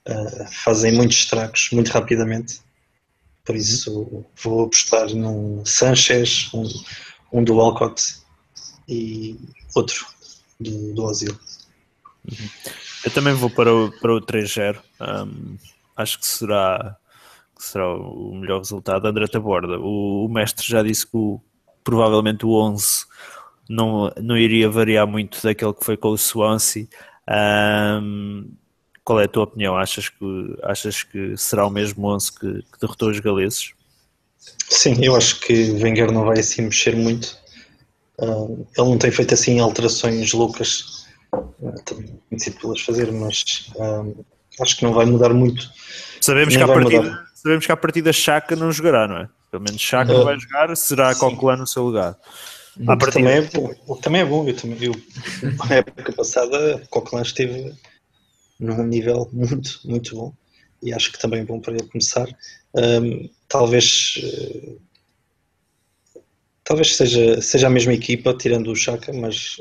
uh, 0.09 0.47
fazem 0.51 0.93
muitos 0.93 1.19
estragos 1.19 1.69
muito 1.73 1.89
rapidamente. 1.91 2.61
Por 3.45 3.57
isso 3.57 4.25
vou 4.43 4.65
apostar 4.65 5.09
num 5.15 5.65
Sanchez, 5.65 6.49
um, 6.55 6.69
um 7.33 7.45
do 7.45 7.57
Walcott 7.57 8.17
e 8.89 9.39
outro 9.75 10.07
do, 10.59 10.95
do 10.95 11.05
Ozil. 11.05 11.37
Uhum. 12.29 12.49
Eu 13.05 13.11
também 13.11 13.35
vou 13.35 13.51
para 13.51 13.75
o, 13.75 13.91
para 14.01 14.15
o 14.15 14.21
3-0. 14.21 14.79
Um, 15.01 15.57
acho 15.97 16.19
que 16.19 16.27
será, 16.27 16.97
que 17.57 17.65
será 17.65 17.95
o 17.97 18.35
melhor 18.35 18.59
resultado. 18.59 19.07
André 19.07 19.27
Taborda, 19.27 19.79
o, 19.79 20.27
o 20.27 20.29
mestre 20.29 20.67
já 20.67 20.83
disse 20.83 21.07
que 21.07 21.17
o, 21.17 21.41
provavelmente 21.83 22.45
o 22.45 22.53
11 22.53 23.07
não, 23.69 24.13
não 24.21 24.37
iria 24.37 24.69
variar 24.69 25.07
muito 25.07 25.43
daquele 25.43 25.73
que 25.73 25.85
foi 25.85 25.97
com 25.97 26.09
o 26.09 26.19
Swansea. 26.19 26.87
Um, 27.29 28.51
qual 29.05 29.21
é 29.21 29.25
a 29.25 29.29
tua 29.29 29.45
opinião? 29.45 29.77
Achas 29.77 30.09
que, 30.09 30.57
achas 30.63 31.03
que 31.03 31.37
será 31.37 31.67
o 31.67 31.71
mesmo 31.71 32.07
11 32.09 32.33
que, 32.33 32.63
que 32.63 32.81
derrotou 32.81 33.11
os 33.11 33.21
galeses? 33.21 33.73
Sim, 34.69 35.05
eu 35.05 35.17
acho 35.17 35.41
que 35.41 35.73
Wenger 35.73 36.13
não 36.13 36.25
vai 36.25 36.39
assim 36.41 36.63
mexer 36.63 36.97
muito. 36.97 37.39
Ele 38.21 38.67
não 38.77 38.99
tem 38.99 39.11
feito 39.11 39.33
assim 39.35 39.59
alterações 39.59 40.33
loucas 40.33 41.00
conhecido 42.29 42.61
pelas 42.61 42.81
fazer, 42.81 43.13
mas 43.13 43.71
um, 43.77 44.25
acho 44.61 44.77
que 44.77 44.85
não 44.85 44.93
vai 44.93 45.07
mudar 45.07 45.33
muito. 45.33 45.71
Sabemos 46.21 46.57
que, 46.57 46.63
a 46.63 46.67
partida, 46.67 47.27
sabemos 47.35 47.67
que 47.67 47.73
a 47.73 47.77
partida 47.77 48.13
Chaka 48.13 48.57
não 48.57 48.73
jogará, 48.73 49.09
não 49.09 49.17
é? 49.19 49.29
Pelo 49.51 49.63
menos 49.63 49.81
Chaka 49.81 50.13
uh, 50.13 50.25
vai 50.25 50.39
jogar, 50.39 50.77
será 50.77 51.15
Coquelin 51.15 51.59
no 51.59 51.67
seu 51.67 51.85
lugar. 51.85 52.17
A 52.87 52.97
partida... 52.97 53.13
também, 53.13 53.37
é 53.37 53.43
bom, 53.43 53.97
também 53.97 54.21
é 54.21 54.25
bom, 54.25 54.49
eu 54.49 54.57
também 54.57 54.79
eu, 54.83 54.95
na 55.69 55.77
época 55.77 56.13
passada 56.13 56.83
Coquelin 56.91 57.23
esteve 57.23 57.75
num 58.59 58.83
nível 58.85 59.29
muito, 59.33 59.81
muito 59.85 60.15
bom 60.15 60.33
e 60.83 60.93
acho 60.93 61.13
que 61.13 61.19
também 61.19 61.41
é 61.41 61.45
bom 61.45 61.61
para 61.61 61.75
ele 61.75 61.89
começar. 61.89 62.29
Um, 62.75 63.29
talvez 63.49 64.15
talvez 66.71 66.97
seja, 66.97 67.43
seja 67.43 67.67
a 67.67 67.71
mesma 67.71 67.93
equipa, 67.93 68.33
tirando 68.33 68.71
o 68.71 68.77
Chaka, 68.77 69.13
mas 69.13 69.61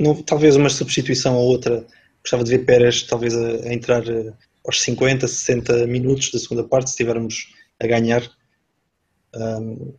não, 0.00 0.14
talvez 0.22 0.56
uma 0.56 0.70
substituição 0.70 1.36
ou 1.36 1.46
outra. 1.46 1.84
Gostava 2.22 2.44
de 2.44 2.50
ver 2.50 2.64
Pérez 2.64 3.02
talvez 3.02 3.34
a, 3.34 3.68
a 3.68 3.72
entrar 3.72 4.06
eh, 4.08 4.32
aos 4.66 4.80
50, 4.82 5.26
60 5.26 5.86
minutos 5.86 6.30
da 6.30 6.38
segunda 6.38 6.64
parte, 6.64 6.88
se 6.88 6.94
estivermos 6.94 7.54
a 7.80 7.86
ganhar, 7.86 8.22
um, 9.34 9.94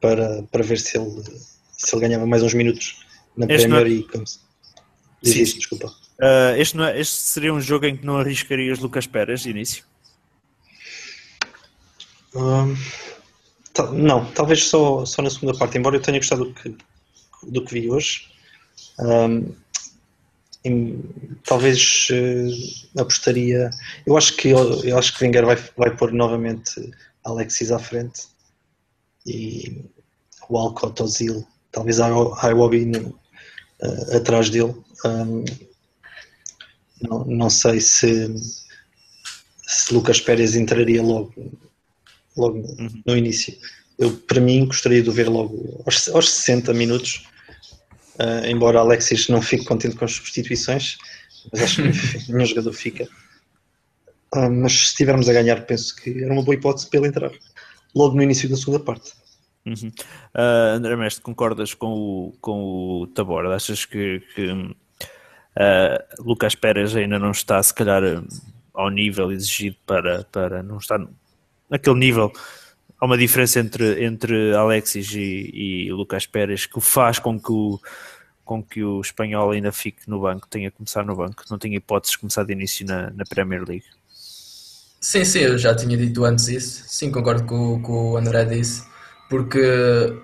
para, 0.00 0.42
para 0.44 0.62
ver 0.62 0.78
se 0.78 0.98
ele, 0.98 1.22
se 1.72 1.94
ele 1.94 2.02
ganhava 2.02 2.26
mais 2.26 2.42
uns 2.42 2.54
minutos 2.54 3.04
na 3.36 3.46
este 3.46 3.68
Premier 3.68 3.86
é... 3.86 3.90
e 3.90 4.02
como 4.04 4.26
se... 4.26 4.38
Sim, 5.22 5.42
isso, 5.42 5.56
desculpa. 5.56 5.88
Uh, 5.88 6.56
este, 6.56 6.80
é, 6.80 7.00
este, 7.00 7.14
seria 7.14 7.52
um 7.52 7.60
jogo 7.60 7.86
em 7.86 7.96
que 7.96 8.06
não 8.06 8.18
arriscarias 8.18 8.78
Lucas 8.78 9.06
Pérez 9.06 9.42
de 9.42 9.50
início? 9.50 9.84
Um, 12.34 12.76
não, 13.92 14.24
talvez 14.32 14.64
só, 14.64 15.04
só 15.04 15.22
na 15.22 15.30
segunda 15.30 15.58
parte, 15.58 15.76
embora 15.76 15.96
eu 15.96 16.02
tenha 16.02 16.18
gostado 16.18 16.44
do 16.44 16.54
que, 16.54 16.76
do 17.42 17.64
que 17.64 17.80
vi 17.80 17.90
hoje. 17.90 18.28
Um, 18.98 19.52
em, 20.64 21.02
talvez 21.44 22.08
uh, 22.10 23.00
apostaria. 23.00 23.70
Eu 24.04 24.16
acho 24.16 24.36
que 24.36 24.48
eu, 24.48 24.98
acho 24.98 25.16
que 25.16 25.24
Wenger 25.24 25.46
vai, 25.46 25.56
vai 25.76 25.96
pôr 25.96 26.12
novamente 26.12 26.92
Alexis 27.24 27.70
à 27.70 27.78
frente 27.78 28.22
e 29.24 29.84
o 30.48 30.58
Alcott 30.58 31.02
Ozil, 31.02 31.46
talvez 31.70 32.00
a 32.00 32.08
Iwobi 32.08 32.90
uh, 32.96 34.16
atrás 34.16 34.50
dele. 34.50 34.74
Um, 35.04 35.44
não, 37.02 37.24
não 37.26 37.50
sei 37.50 37.80
se, 37.80 38.34
se 39.66 39.94
Lucas 39.94 40.20
Pérez 40.20 40.56
entraria 40.56 41.02
logo, 41.02 41.34
logo 42.36 42.58
uhum. 42.58 43.02
no 43.06 43.16
início. 43.16 43.56
Eu, 43.98 44.16
para 44.16 44.40
mim, 44.40 44.66
gostaria 44.66 45.02
de 45.02 45.10
ver 45.10 45.28
logo 45.28 45.82
aos, 45.86 46.08
aos 46.08 46.30
60 46.30 46.72
minutos 46.74 47.26
Uh, 48.18 48.46
embora 48.46 48.80
Alexis 48.80 49.28
não 49.28 49.42
fique 49.42 49.64
contente 49.64 49.96
com 49.96 50.04
as 50.04 50.12
substituições, 50.12 50.96
mas 51.52 51.62
acho 51.62 51.82
que 51.82 52.32
nenhum 52.32 52.46
jogador 52.46 52.72
fica. 52.72 53.08
Ah, 54.32 54.48
mas 54.48 54.72
se 54.72 54.84
estivermos 54.84 55.28
a 55.28 55.32
ganhar, 55.32 55.66
penso 55.66 55.94
que 55.96 56.22
era 56.22 56.32
uma 56.32 56.42
boa 56.42 56.54
hipótese 56.54 56.88
para 56.88 56.98
ele 56.98 57.08
entrar 57.08 57.30
logo 57.94 58.14
no 58.14 58.22
início 58.22 58.48
da 58.48 58.56
segunda 58.56 58.80
parte. 58.80 59.12
Uhum. 59.64 59.88
Uh, 60.34 60.76
André 60.76 60.96
Mestre, 60.96 61.22
concordas 61.22 61.74
com 61.74 61.88
o, 61.88 62.32
com 62.40 63.02
o 63.02 63.06
Tabor? 63.08 63.46
Achas 63.46 63.84
que, 63.84 64.22
que 64.34 64.50
uh, 64.52 64.74
Lucas 66.18 66.54
Pérez 66.54 66.94
ainda 66.94 67.18
não 67.18 67.32
está, 67.32 67.62
se 67.62 67.74
calhar, 67.74 68.02
ao 68.72 68.90
nível 68.90 69.32
exigido 69.32 69.76
para, 69.86 70.24
para 70.24 70.62
não 70.62 70.76
estar 70.76 71.00
naquele 71.68 71.98
nível? 71.98 72.32
Há 72.98 73.04
uma 73.04 73.18
diferença 73.18 73.60
entre, 73.60 74.04
entre 74.04 74.54
Alexis 74.54 75.12
e, 75.12 75.50
e 75.52 75.92
Lucas 75.92 76.26
Pérez 76.26 76.66
que 76.66 76.80
faz 76.80 77.18
com 77.18 77.38
que 77.38 77.52
o, 77.52 77.78
com 78.44 78.62
que 78.62 78.82
o 78.82 79.00
espanhol 79.00 79.50
ainda 79.50 79.72
fique 79.72 80.08
no 80.08 80.20
banco, 80.20 80.46
tenha 80.48 80.70
que 80.70 80.76
começar 80.76 81.04
no 81.04 81.14
banco, 81.14 81.44
não 81.50 81.58
tenha 81.58 81.76
hipóteses 81.76 82.12
de 82.12 82.18
começar 82.18 82.44
de 82.44 82.52
início 82.52 82.86
na, 82.86 83.10
na 83.10 83.24
Premier 83.24 83.62
League. 83.66 83.84
Sim, 85.00 85.24
sim, 85.24 85.40
eu 85.40 85.58
já 85.58 85.74
tinha 85.74 85.96
dito 85.96 86.24
antes 86.24 86.48
isso. 86.48 86.84
Sim, 86.86 87.10
concordo 87.10 87.44
com, 87.44 87.82
que 87.82 87.90
o 87.90 88.16
André 88.16 88.44
disse. 88.44 88.82
Porque 89.28 89.60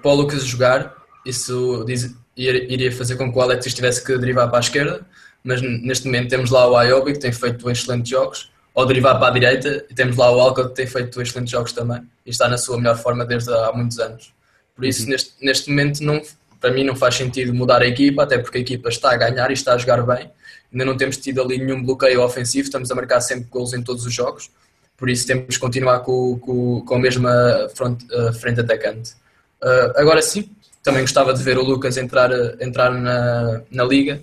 para 0.01 0.11
o 0.11 0.15
Lucas 0.15 0.45
jogar, 0.45 0.95
isso 1.27 1.85
diz, 1.87 2.15
iria 2.37 2.91
fazer 2.91 3.17
com 3.17 3.31
que 3.31 3.39
o 3.39 3.43
Alexis 3.43 3.75
tivesse 3.75 4.05
que 4.05 4.17
derivar 4.17 4.49
para 4.49 4.59
a 4.59 4.61
esquerda. 4.61 5.07
Mas 5.45 5.61
neste 5.61 6.07
momento 6.07 6.31
temos 6.31 6.51
lá 6.51 6.69
o 6.69 6.77
Ayobi, 6.77 7.13
que 7.13 7.19
tem 7.19 7.33
feito 7.33 7.69
excelentes 7.69 8.11
jogos. 8.11 8.52
Ou 8.75 8.87
derivar 8.87 9.19
para 9.19 9.29
a 9.29 9.31
direita, 9.31 9.85
e 9.89 9.95
temos 9.95 10.17
lá 10.17 10.31
o 10.31 10.41
Alca, 10.41 10.69
que 10.69 10.75
tem 10.75 10.87
feito 10.87 11.21
excelentes 11.21 11.51
jogos 11.51 11.73
também. 11.73 12.03
E 12.25 12.31
está 12.31 12.49
na 12.49 12.57
sua 12.57 12.79
melhor 12.79 12.97
forma 12.97 13.25
desde 13.25 13.53
há 13.53 13.73
muitos 13.73 13.99
anos. 13.99 14.33
Por 14.75 14.85
isso, 14.85 15.05
uhum. 15.05 15.11
neste, 15.11 15.33
neste 15.43 15.71
momento, 15.71 16.01
não, 16.03 16.23
para 16.61 16.71
mim 16.73 16.85
não 16.85 16.97
faz 16.97 17.15
sentido 17.15 17.53
mudar 17.53 17.83
a 17.83 17.87
equipa, 17.87 18.23
até 18.23 18.39
porque 18.39 18.59
a 18.59 18.61
equipa 18.61 18.89
está 18.89 19.13
a 19.13 19.17
ganhar 19.17 19.51
e 19.51 19.55
está 19.55 19.75
a 19.75 19.79
jogar 19.79 20.03
bem. 20.03 20.31
Ainda 20.73 20.85
não 20.85 20.97
temos 20.97 21.19
tido 21.19 21.43
ali 21.43 21.59
nenhum 21.59 21.83
bloqueio 21.83 22.23
ofensivo, 22.23 22.65
estamos 22.65 22.91
a 22.91 22.95
marcar 22.95 23.21
sempre 23.21 23.47
gols 23.51 23.75
em 23.75 23.83
todos 23.83 24.07
os 24.07 24.13
jogos 24.13 24.51
por 25.03 25.11
isso 25.11 25.27
temos 25.27 25.57
que 25.57 25.59
continuar 25.59 25.99
com, 25.99 26.39
com, 26.39 26.81
com 26.83 26.95
a 26.95 26.99
mesma 27.01 27.69
front, 27.75 28.01
uh, 28.05 28.33
frente 28.35 28.61
atacante. 28.61 29.15
Uh, 29.61 29.91
agora 29.97 30.23
sim, 30.23 30.49
também 30.81 31.01
gostava 31.01 31.35
de 31.35 31.43
ver 31.43 31.59
o 31.59 31.65
Lucas 31.65 31.97
entrar, 31.97 32.31
entrar 32.61 32.93
na, 32.93 33.63
na 33.69 33.83
Liga, 33.83 34.23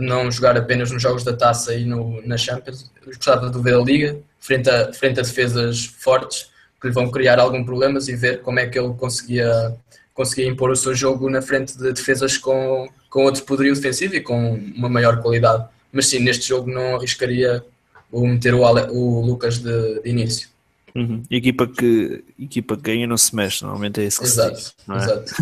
não 0.00 0.30
jogar 0.30 0.56
apenas 0.56 0.90
nos 0.90 1.02
jogos 1.02 1.24
da 1.24 1.32
taça 1.32 1.74
e 1.74 1.84
no, 1.84 2.24
na 2.26 2.36
Champions. 2.36 2.90
Gostava 3.04 3.50
de 3.50 3.58
ver 3.60 3.74
a 3.74 3.78
Liga, 3.78 4.18
frente 4.40 4.68
a, 4.68 4.92
frente 4.92 5.20
a 5.20 5.22
defesas 5.22 5.84
fortes 5.84 6.50
que 6.80 6.88
lhe 6.88 6.94
vão 6.94 7.10
criar 7.10 7.38
algum 7.38 7.64
problemas 7.64 8.08
e 8.08 8.16
ver 8.16 8.42
como 8.42 8.58
é 8.58 8.66
que 8.66 8.78
ele 8.78 8.92
conseguia, 8.94 9.74
conseguia 10.12 10.46
impor 10.46 10.70
o 10.70 10.76
seu 10.76 10.94
jogo 10.94 11.30
na 11.30 11.40
frente 11.40 11.78
de 11.78 11.92
defesas 11.92 12.36
com, 12.36 12.88
com 13.08 13.24
outro 13.24 13.42
poderio 13.44 13.74
defensivo 13.74 14.14
e 14.14 14.20
com 14.20 14.54
uma 14.76 14.88
maior 14.88 15.22
qualidade. 15.22 15.64
Mas 15.90 16.06
sim, 16.06 16.18
neste 16.18 16.48
jogo 16.48 16.70
não 16.70 16.96
arriscaria 16.96 17.64
ou 18.12 18.26
meter 18.26 18.54
o, 18.54 18.66
Ale, 18.66 18.90
o 18.90 19.20
Lucas 19.20 19.58
de, 19.58 20.02
de 20.02 20.10
início. 20.10 20.48
Uhum. 20.94 21.22
Equipa, 21.28 21.66
que, 21.66 22.22
equipa 22.38 22.76
que 22.76 22.82
ganha 22.82 23.06
não 23.06 23.16
se 23.16 23.34
mexe, 23.34 23.64
normalmente 23.64 24.00
é 24.00 24.04
isso 24.04 24.20
que 24.20 24.26
exato, 24.26 24.56
se 24.56 24.74
diz. 24.76 24.88
É? 24.88 24.96
Exato. 24.96 25.34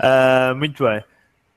uh, 0.00 0.54
muito 0.58 0.84
bem. 0.84 1.02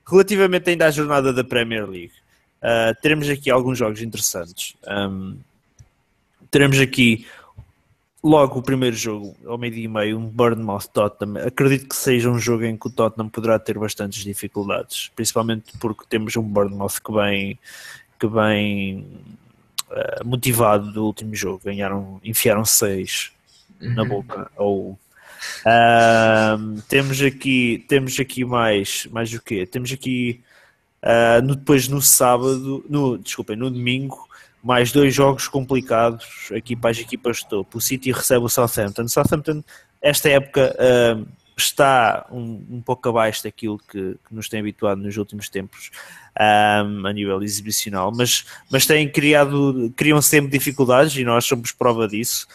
Relativamente 0.07 0.69
ainda 0.69 0.85
à 0.85 0.91
jornada 0.91 1.33
da 1.33 1.43
Premier 1.43 1.89
League, 1.89 2.13
uh, 2.61 2.99
teremos 3.01 3.27
aqui 3.29 3.49
alguns 3.49 3.77
jogos 3.77 4.01
interessantes. 4.01 4.75
Um, 4.87 5.37
teremos 6.51 6.79
aqui 6.79 7.25
logo 8.23 8.59
o 8.59 8.63
primeiro 8.63 8.95
jogo, 8.95 9.35
ao 9.45 9.57
meio-dia 9.57 9.85
e 9.85 9.87
meio, 9.87 10.17
um 10.17 10.27
Bournemouth 10.27 10.87
Tottenham. 10.91 11.45
Acredito 11.45 11.87
que 11.87 11.95
seja 11.95 12.29
um 12.29 12.39
jogo 12.39 12.65
em 12.65 12.75
que 12.75 12.87
o 12.87 12.89
Tottenham 12.89 13.29
poderá 13.29 13.59
ter 13.59 13.77
bastantes 13.77 14.23
dificuldades, 14.23 15.11
principalmente 15.15 15.77
porque 15.79 16.05
temos 16.09 16.35
um 16.35 16.41
Bournemouth 16.41 16.99
que 17.03 17.11
vem, 17.11 17.59
que 18.19 18.27
vem 18.27 19.05
uh, 19.89 20.25
motivado 20.25 20.91
do 20.91 21.05
último 21.05 21.35
jogo. 21.35 21.61
Ganharam, 21.65 22.19
enfiaram 22.23 22.65
seis 22.65 23.31
uhum. 23.79 23.93
na 23.93 24.03
boca. 24.03 24.51
Ou 24.55 24.97
uh, 25.65 26.81
temos 26.87 27.21
aqui, 27.21 27.85
temos 27.87 28.19
aqui 28.19 28.45
mais, 28.45 29.07
mais 29.11 29.33
o 29.33 29.41
quê? 29.41 29.65
Temos 29.65 29.91
aqui 29.91 30.41
uh, 31.03 31.41
no, 31.45 31.55
depois 31.55 31.87
no 31.87 32.01
sábado, 32.01 32.83
no, 32.89 33.17
desculpem, 33.17 33.55
no 33.55 33.69
domingo, 33.69 34.27
mais 34.63 34.91
dois 34.91 35.13
jogos 35.13 35.47
complicados 35.47 36.49
aqui 36.55 36.75
para 36.75 36.91
as 36.91 36.99
equipas 36.99 37.37
de 37.37 37.47
topo. 37.47 37.77
O 37.77 37.81
City 37.81 38.11
recebe 38.11 38.45
o 38.45 38.49
Southampton. 38.49 39.07
Southampton, 39.07 39.63
esta 40.01 40.29
época, 40.29 40.75
uh, 40.75 41.27
está 41.57 42.25
um, 42.31 42.65
um, 42.69 42.81
pouco 42.81 43.07
abaixo 43.09 43.43
daquilo 43.43 43.77
que, 43.77 44.15
que, 44.27 44.35
nos 44.35 44.49
tem 44.49 44.59
habituado 44.59 45.01
nos 45.01 45.15
últimos 45.17 45.49
tempos 45.49 45.89
um, 46.37 47.07
a 47.07 47.13
nível 47.13 47.41
exibicional, 47.41 48.11
mas, 48.13 48.45
mas 48.69 48.85
têm 48.85 49.09
criado, 49.09 49.93
criam 49.95 50.21
sempre 50.21 50.51
dificuldades 50.51 51.15
e 51.15 51.23
nós 51.23 51.45
somos 51.45 51.71
prova 51.71 52.07
disso. 52.07 52.47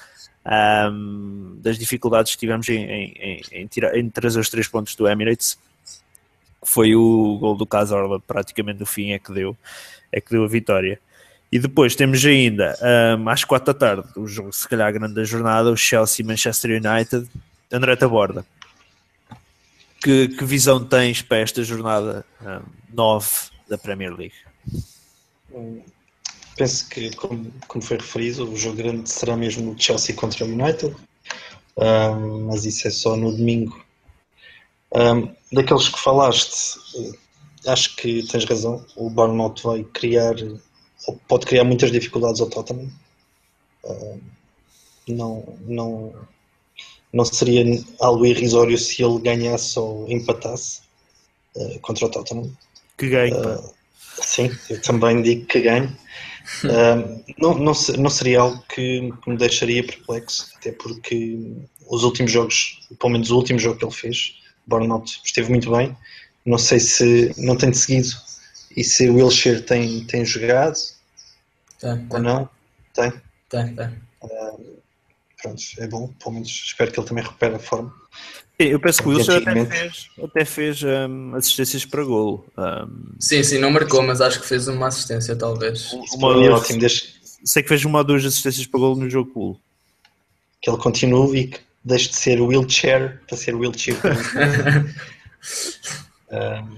Um, 0.42 1.58
das 1.60 1.78
dificuldades 1.78 2.32
que 2.32 2.38
tivemos 2.38 2.66
em, 2.70 2.82
em, 2.82 3.42
em, 3.52 3.66
tirar, 3.66 3.94
em 3.94 4.08
trazer 4.08 4.40
os 4.40 4.48
três 4.48 4.66
pontos 4.66 4.96
do 4.96 5.06
Emirates 5.06 5.58
foi 6.62 6.94
o 6.94 7.36
gol 7.38 7.54
do 7.54 7.66
Casorla 7.66 8.18
praticamente 8.18 8.80
no 8.80 8.86
fim 8.86 9.10
é 9.10 9.18
que 9.18 9.30
deu 9.34 9.54
é 10.10 10.18
que 10.18 10.30
deu 10.30 10.42
a 10.42 10.48
vitória 10.48 10.98
e 11.52 11.58
depois 11.58 11.94
temos 11.94 12.24
ainda 12.24 12.74
um, 13.18 13.28
às 13.28 13.44
quatro 13.44 13.70
da 13.74 13.78
tarde 13.78 14.08
o 14.16 14.26
jogo 14.26 14.50
se 14.50 14.66
calhar 14.66 14.90
grande 14.90 15.12
da 15.12 15.24
jornada 15.24 15.70
o 15.70 15.76
Chelsea 15.76 16.24
Manchester 16.24 16.70
United 16.70 17.28
André 17.70 17.94
Taborda 17.96 18.42
que, 20.02 20.28
que 20.28 20.44
visão 20.46 20.82
tens 20.82 21.20
para 21.20 21.36
esta 21.36 21.62
jornada 21.62 22.24
um, 22.40 22.62
9 22.94 23.28
da 23.68 23.78
Premier 23.78 24.12
League? 24.12 24.34
Penso 26.60 26.90
que, 26.90 27.16
como, 27.16 27.50
como 27.68 27.82
foi 27.82 27.96
referido, 27.96 28.46
o 28.46 28.54
jogo 28.54 28.76
grande 28.76 29.08
será 29.08 29.34
mesmo 29.34 29.72
o 29.72 29.80
Chelsea 29.80 30.14
contra 30.14 30.44
o 30.44 30.48
United, 30.48 30.94
um, 31.74 32.48
mas 32.48 32.66
isso 32.66 32.86
é 32.86 32.90
só 32.90 33.16
no 33.16 33.34
domingo. 33.34 33.82
Um, 34.94 35.34
daqueles 35.50 35.88
que 35.88 35.98
falaste, 35.98 36.78
acho 37.66 37.96
que 37.96 38.26
tens 38.26 38.44
razão. 38.44 38.84
O 38.94 39.08
Bournemouth 39.08 39.62
vai 39.64 39.84
criar, 39.84 40.34
ou 41.06 41.18
pode 41.26 41.46
criar 41.46 41.64
muitas 41.64 41.90
dificuldades 41.90 42.42
ao 42.42 42.50
Tottenham. 42.50 42.92
Um, 43.82 44.20
não, 45.08 45.58
não, 45.60 46.14
não 47.10 47.24
seria 47.24 47.64
algo 48.00 48.26
irrisório 48.26 48.76
se 48.76 49.02
ele 49.02 49.18
ganhasse 49.18 49.78
ou 49.78 50.06
empatasse 50.10 50.82
uh, 51.56 51.80
contra 51.80 52.04
o 52.04 52.10
Tottenham. 52.10 52.52
Que 52.98 53.08
ganhe. 53.08 53.32
Uh, 53.32 53.74
sim, 54.22 54.50
eu 54.68 54.82
também 54.82 55.22
digo 55.22 55.46
que 55.46 55.62
ganhe. 55.62 55.98
Uh, 56.64 57.24
não, 57.38 57.54
não, 57.54 57.72
não, 57.98 58.10
seria 58.10 58.40
algo 58.40 58.62
que, 58.68 59.12
que, 59.22 59.30
me 59.30 59.36
deixaria 59.36 59.84
perplexo, 59.84 60.52
até 60.56 60.72
porque 60.72 61.38
os 61.88 62.02
últimos 62.02 62.30
jogos, 62.30 62.86
pelo 62.98 63.12
menos 63.12 63.30
o 63.30 63.36
último 63.36 63.58
jogo 63.58 63.78
que 63.78 63.84
ele 63.84 63.94
fez, 63.94 64.34
Bournemouth 64.66 65.20
esteve 65.24 65.50
muito 65.50 65.70
bem. 65.70 65.96
Não 66.44 66.58
sei 66.58 66.80
se 66.80 67.34
não 67.36 67.56
tem 67.56 67.72
seguido 67.72 68.08
e 68.76 68.84
se 68.84 69.08
o 69.08 69.16
Wilshire 69.16 69.62
tem, 69.62 70.04
tem 70.04 70.24
jogado 70.24 70.76
tem, 71.78 71.96
tem. 71.96 72.06
ou 72.10 72.18
não. 72.20 72.50
Tem? 72.94 73.12
Tem, 73.48 73.74
tem. 73.74 73.88
Uh, 74.22 74.80
pronto, 75.42 75.62
é 75.78 75.86
bom, 75.86 76.08
pelo 76.22 76.34
menos 76.34 76.48
espero 76.48 76.92
que 76.92 77.00
ele 77.00 77.08
também 77.08 77.24
recupere 77.24 77.54
a 77.54 77.58
forma. 77.58 77.94
Eu 78.64 78.78
penso 78.78 79.02
que 79.02 79.08
o 79.08 79.12
Wilson 79.12 79.36
até 79.36 79.64
fez, 79.64 80.10
até 80.22 80.44
fez 80.44 80.82
um, 80.82 81.34
assistências 81.34 81.84
para 81.86 82.04
gol. 82.04 82.44
Um, 82.58 83.14
sim, 83.18 83.42
sim, 83.42 83.58
não 83.58 83.70
marcou, 83.70 84.02
mas 84.02 84.20
acho 84.20 84.40
que 84.40 84.46
fez 84.46 84.68
uma 84.68 84.88
assistência, 84.88 85.34
talvez. 85.34 85.92
Uma, 86.14 86.36
uma 86.36 86.56
ótimo, 86.56 86.78
desde... 86.78 87.14
Sei 87.42 87.62
que 87.62 87.68
fez 87.70 87.84
uma 87.86 88.00
ou 88.00 88.04
duas 88.04 88.24
assistências 88.24 88.66
para 88.66 88.80
gol 88.80 88.96
no 88.96 89.08
jogo 89.08 89.30
pool. 89.30 89.60
Que 90.60 90.68
ele 90.68 90.76
continue 90.76 91.38
e 91.38 91.46
que 91.46 91.60
deixe 91.82 92.10
de 92.10 92.16
ser 92.16 92.40
wheelchair 92.40 93.20
para 93.26 93.36
ser 93.36 93.54
wheelchair. 93.54 93.96
um, 96.30 96.76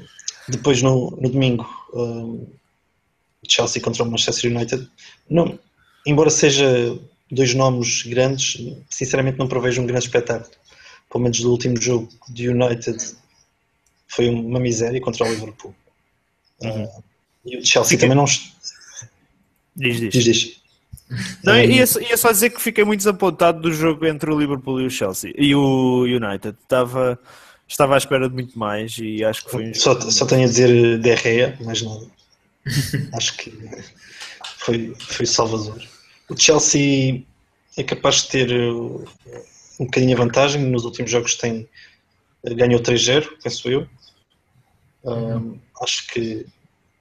depois 0.48 0.82
no, 0.82 1.10
no 1.20 1.28
domingo, 1.28 1.68
um, 1.92 2.46
Chelsea 3.48 3.82
contra 3.82 4.04
o 4.04 4.10
Manchester 4.10 4.54
United. 4.54 4.88
Não, 5.28 5.58
embora 6.06 6.30
seja 6.30 6.96
dois 7.30 7.54
nomes 7.54 8.02
grandes, 8.02 8.56
sinceramente 8.88 9.38
não 9.38 9.48
prevejo 9.48 9.82
um 9.82 9.86
grande 9.86 10.04
espetáculo. 10.04 10.61
Pelo 11.12 11.24
menos 11.24 11.40
do 11.40 11.50
último 11.50 11.78
jogo 11.78 12.08
de 12.30 12.48
United 12.48 13.14
foi 14.08 14.30
uma 14.30 14.58
miséria 14.58 14.98
contra 14.98 15.26
o 15.26 15.28
Liverpool. 15.28 15.74
Uhum. 16.62 16.84
Uh, 16.84 17.04
e 17.44 17.58
o 17.58 17.66
Chelsea 17.66 17.98
também 17.98 18.16
não. 18.16 18.24
Diz, 18.24 20.00
diz. 20.00 20.10
diz, 20.10 20.24
diz. 20.24 20.62
Não, 21.44 21.58
ia, 21.58 21.84
ia, 21.84 22.16
só 22.16 22.32
dizer 22.32 22.48
que 22.48 22.62
fiquei 22.62 22.84
muito 22.84 23.00
desapontado 23.00 23.60
do 23.60 23.70
jogo 23.70 24.06
entre 24.06 24.30
o 24.30 24.38
Liverpool 24.38 24.80
e 24.80 24.86
o 24.86 24.90
Chelsea 24.90 25.34
e 25.36 25.54
o 25.54 26.04
United. 26.04 26.56
Estava, 26.62 27.18
estava 27.68 27.94
à 27.94 27.98
espera 27.98 28.26
de 28.26 28.34
muito 28.34 28.58
mais 28.58 28.96
e 28.98 29.22
acho 29.22 29.44
que 29.44 29.50
foi. 29.50 29.74
Só, 29.74 30.00
só 30.00 30.24
tenho 30.24 30.44
a 30.44 30.46
dizer 30.46 30.98
Derreia, 30.98 31.58
mas 31.60 31.82
não. 31.82 32.10
acho 33.12 33.36
que 33.36 33.52
foi, 34.56 34.94
foi 34.98 35.26
salvador. 35.26 35.82
O 36.30 36.36
Chelsea 36.38 37.22
é 37.76 37.82
capaz 37.82 38.22
de 38.22 38.28
ter 38.28 38.50
uh, 38.50 39.04
um 39.82 39.86
bocadinho 39.86 40.16
a 40.16 40.20
vantagem. 40.20 40.62
Nos 40.62 40.84
últimos 40.84 41.10
jogos 41.10 41.34
tem 41.36 41.68
uh, 42.44 42.54
ganhou 42.54 42.80
3-0, 42.80 43.28
penso 43.42 43.68
eu. 43.70 43.86
Um, 45.04 45.58
acho 45.82 46.06
que, 46.08 46.46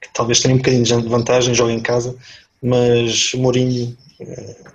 que, 0.02 0.14
talvez 0.14 0.42
tenha 0.42 0.56
um 0.56 0.58
bocadinho 0.58 0.84
de 0.84 1.10
vantagem, 1.10 1.54
joga 1.54 1.72
em 1.72 1.82
casa, 1.82 2.18
mas 2.62 3.34
Mourinho 3.34 3.96
uh, 4.20 4.72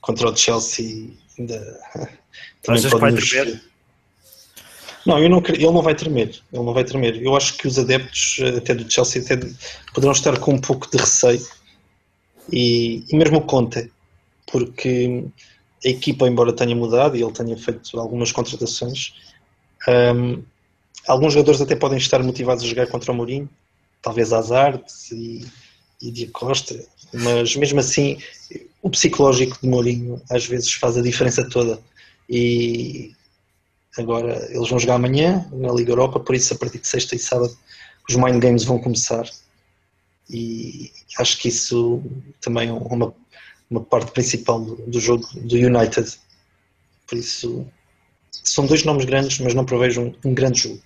contra 0.00 0.30
o 0.30 0.36
Chelsea 0.36 1.10
ainda 1.38 1.80
Achas 2.68 2.92
que 2.92 2.98
vai 2.98 3.12
tremer? 3.12 3.62
Não, 5.06 5.18
eu 5.18 5.28
não, 5.30 5.42
ele 5.48 5.64
não 5.64 5.82
vai 5.82 5.94
tremer. 5.94 6.28
Ele 6.52 6.62
não 6.64 6.74
vai 6.74 6.84
tremer. 6.84 7.22
Eu 7.22 7.34
acho 7.34 7.56
que 7.56 7.66
os 7.66 7.78
adeptos 7.78 8.38
até 8.56 8.74
do 8.74 8.90
Chelsea 8.90 9.22
até 9.22 9.36
poderão 9.94 10.12
estar 10.12 10.38
com 10.38 10.52
um 10.52 10.60
pouco 10.60 10.90
de 10.90 10.98
receio 10.98 11.46
e, 12.52 13.04
e 13.08 13.16
mesmo 13.16 13.38
o 13.38 13.42
Conte, 13.42 13.90
porque 14.50 15.24
a 15.84 15.88
equipa, 15.88 16.26
embora 16.26 16.52
tenha 16.52 16.74
mudado 16.74 17.16
e 17.16 17.22
ele 17.22 17.32
tenha 17.32 17.56
feito 17.56 17.98
algumas 17.98 18.32
contratações, 18.32 19.14
um, 19.88 20.42
alguns 21.06 21.32
jogadores 21.32 21.60
até 21.60 21.76
podem 21.76 21.98
estar 21.98 22.22
motivados 22.22 22.64
a 22.64 22.66
jogar 22.66 22.86
contra 22.88 23.12
o 23.12 23.14
Mourinho, 23.14 23.48
talvez 24.02 24.32
Hazard 24.32 24.82
e, 25.12 25.46
e 26.02 26.10
Dia 26.10 26.28
Costa, 26.32 26.78
mas 27.12 27.54
mesmo 27.56 27.80
assim 27.80 28.18
o 28.82 28.90
psicológico 28.90 29.58
de 29.60 29.68
Mourinho 29.68 30.20
às 30.30 30.46
vezes 30.46 30.72
faz 30.72 30.96
a 30.96 31.02
diferença 31.02 31.48
toda. 31.48 31.80
E 32.28 33.12
agora 33.96 34.46
eles 34.50 34.68
vão 34.68 34.78
jogar 34.78 34.96
amanhã 34.96 35.48
na 35.52 35.72
Liga 35.72 35.92
Europa, 35.92 36.20
por 36.20 36.34
isso 36.34 36.54
a 36.54 36.58
partir 36.58 36.78
de 36.78 36.86
sexta 36.86 37.14
e 37.14 37.18
sábado 37.18 37.56
os 38.08 38.16
Mind 38.16 38.42
Games 38.42 38.64
vão 38.64 38.78
começar. 38.78 39.28
E 40.30 40.90
acho 41.18 41.38
que 41.38 41.48
isso 41.48 42.02
também 42.40 42.68
é 42.68 42.72
uma, 42.72 43.14
uma 43.70 43.80
parte 43.80 44.12
principal 44.12 44.60
do, 44.60 45.00
jogo 45.00 45.26
do 45.34 45.56
United 45.56 46.18
por 47.06 47.18
isso 47.18 47.66
são 48.30 48.66
dois 48.66 48.84
nomes 48.84 49.04
grandes 49.04 49.38
mas 49.40 49.54
não 49.54 49.64
prevejo 49.64 50.02
um, 50.02 50.14
um 50.24 50.34
grande 50.34 50.60
jogo 50.60 50.80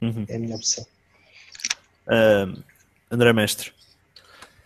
uhum. 0.00 0.24
é 0.28 0.36
a 0.36 0.38
minha 0.38 0.56
opção 0.56 0.84
uh, 2.06 2.62
André 3.10 3.32
Mestre 3.32 3.72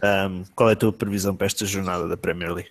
um, 0.03 0.45
qual 0.55 0.71
é 0.71 0.75
a 0.75 0.77
tua 0.77 0.93
previsão 0.93 1.35
para 1.35 1.47
esta 1.47 1.67
jornada 1.67 2.07
da 2.07 2.17
Premier 2.17 2.53
League? 2.53 2.71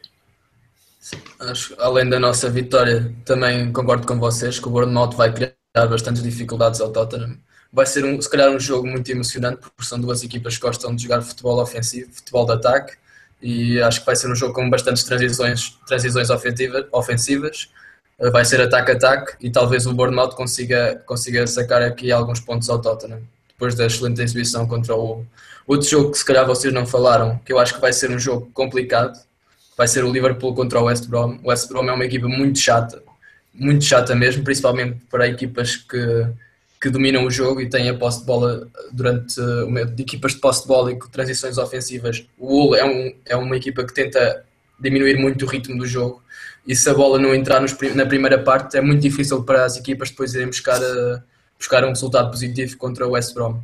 Sim, 0.99 1.17
acho, 1.39 1.75
além 1.79 2.09
da 2.09 2.19
nossa 2.19 2.49
vitória, 2.49 3.13
também 3.25 3.71
concordo 3.71 4.07
com 4.07 4.17
vocês 4.19 4.59
que 4.59 4.67
o 4.67 4.71
Bournemouth 4.71 5.11
vai 5.11 5.33
criar 5.33 5.53
bastantes 5.73 6.23
dificuldades 6.23 6.81
ao 6.81 6.91
Tottenham. 6.91 7.37
Vai 7.71 7.85
ser, 7.85 8.05
um, 8.05 8.19
se 8.21 8.29
calhar, 8.29 8.49
um 8.49 8.59
jogo 8.59 8.87
muito 8.87 9.09
emocionante, 9.11 9.59
porque 9.59 9.83
são 9.83 9.99
duas 9.99 10.23
equipas 10.23 10.55
que 10.55 10.61
gostam 10.61 10.95
de 10.95 11.03
jogar 11.03 11.21
futebol 11.21 11.61
ofensivo, 11.61 12.11
futebol 12.13 12.45
de 12.45 12.53
ataque, 12.53 12.97
e 13.41 13.81
acho 13.81 13.99
que 13.99 14.05
vai 14.05 14.15
ser 14.15 14.31
um 14.31 14.35
jogo 14.35 14.53
com 14.53 14.69
bastantes 14.69 15.03
transições, 15.03 15.77
transições 15.87 16.29
ofensivas. 16.91 17.69
Vai 18.31 18.43
ser 18.43 18.59
ataque-ataque 18.61 19.33
e 19.39 19.51
talvez 19.51 19.85
o 19.85 19.93
Bournemouth 19.93 20.31
consiga, 20.31 21.01
consiga 21.05 21.45
sacar 21.45 21.83
aqui 21.83 22.11
alguns 22.11 22.39
pontos 22.39 22.67
ao 22.69 22.81
Tottenham, 22.81 23.21
depois 23.47 23.75
da 23.75 23.85
excelente 23.85 24.21
exibição 24.21 24.67
contra 24.67 24.95
o, 24.95 25.23
Outro 25.67 25.89
jogo 25.89 26.11
que 26.11 26.17
se 26.17 26.23
calhar 26.23 26.47
vocês 26.47 26.73
não 26.73 26.85
falaram, 26.85 27.37
que 27.43 27.51
eu 27.51 27.59
acho 27.59 27.73
que 27.73 27.81
vai 27.81 27.91
ser 27.91 28.09
um 28.09 28.17
jogo 28.17 28.49
complicado, 28.53 29.19
vai 29.77 29.85
ser 29.85 30.05
o 30.05 30.11
Liverpool 30.11 30.55
contra 30.55 30.79
o 30.79 30.85
West 30.85 31.07
Brom. 31.07 31.37
O 31.43 31.49
West 31.49 31.67
Brom 31.67 31.89
é 31.89 31.91
uma 31.91 32.05
equipa 32.05 32.25
muito 32.25 32.57
chata, 32.57 33.03
muito 33.53 33.83
chata 33.83 34.15
mesmo, 34.15 34.45
principalmente 34.45 34.97
para 35.09 35.27
equipas 35.27 35.75
que, 35.75 36.25
que 36.79 36.89
dominam 36.89 37.25
o 37.25 37.31
jogo 37.31 37.61
e 37.61 37.69
têm 37.69 37.89
a 37.89 37.97
posse 37.97 38.19
de 38.19 38.25
bola 38.25 38.67
durante 38.91 39.35
de 39.95 40.03
equipas 40.03 40.33
de 40.33 40.39
posse 40.39 40.61
de 40.61 40.67
bola 40.67 40.91
e 40.91 40.95
com 40.95 41.07
transições 41.09 41.57
ofensivas. 41.57 42.25
O 42.37 42.47
Hull 42.47 42.75
é, 42.75 42.85
um, 42.85 43.13
é 43.25 43.35
uma 43.35 43.57
equipa 43.57 43.83
que 43.83 43.93
tenta 43.93 44.45
diminuir 44.79 45.17
muito 45.17 45.45
o 45.45 45.47
ritmo 45.47 45.77
do 45.77 45.87
jogo 45.87 46.21
e 46.67 46.75
se 46.75 46.87
a 46.89 46.93
bola 46.93 47.17
não 47.17 47.33
entrar 47.33 47.61
nos, 47.61 47.75
na 47.95 48.05
primeira 48.05 48.43
parte 48.43 48.77
é 48.77 48.81
muito 48.81 49.01
difícil 49.01 49.43
para 49.43 49.65
as 49.65 49.77
equipas 49.77 50.09
depois 50.09 50.35
irem 50.35 50.47
buscar, 50.47 50.79
a, 50.81 51.23
buscar 51.57 51.83
um 51.83 51.89
resultado 51.89 52.29
positivo 52.29 52.77
contra 52.77 53.07
o 53.07 53.11
West 53.11 53.33
Brom. 53.33 53.59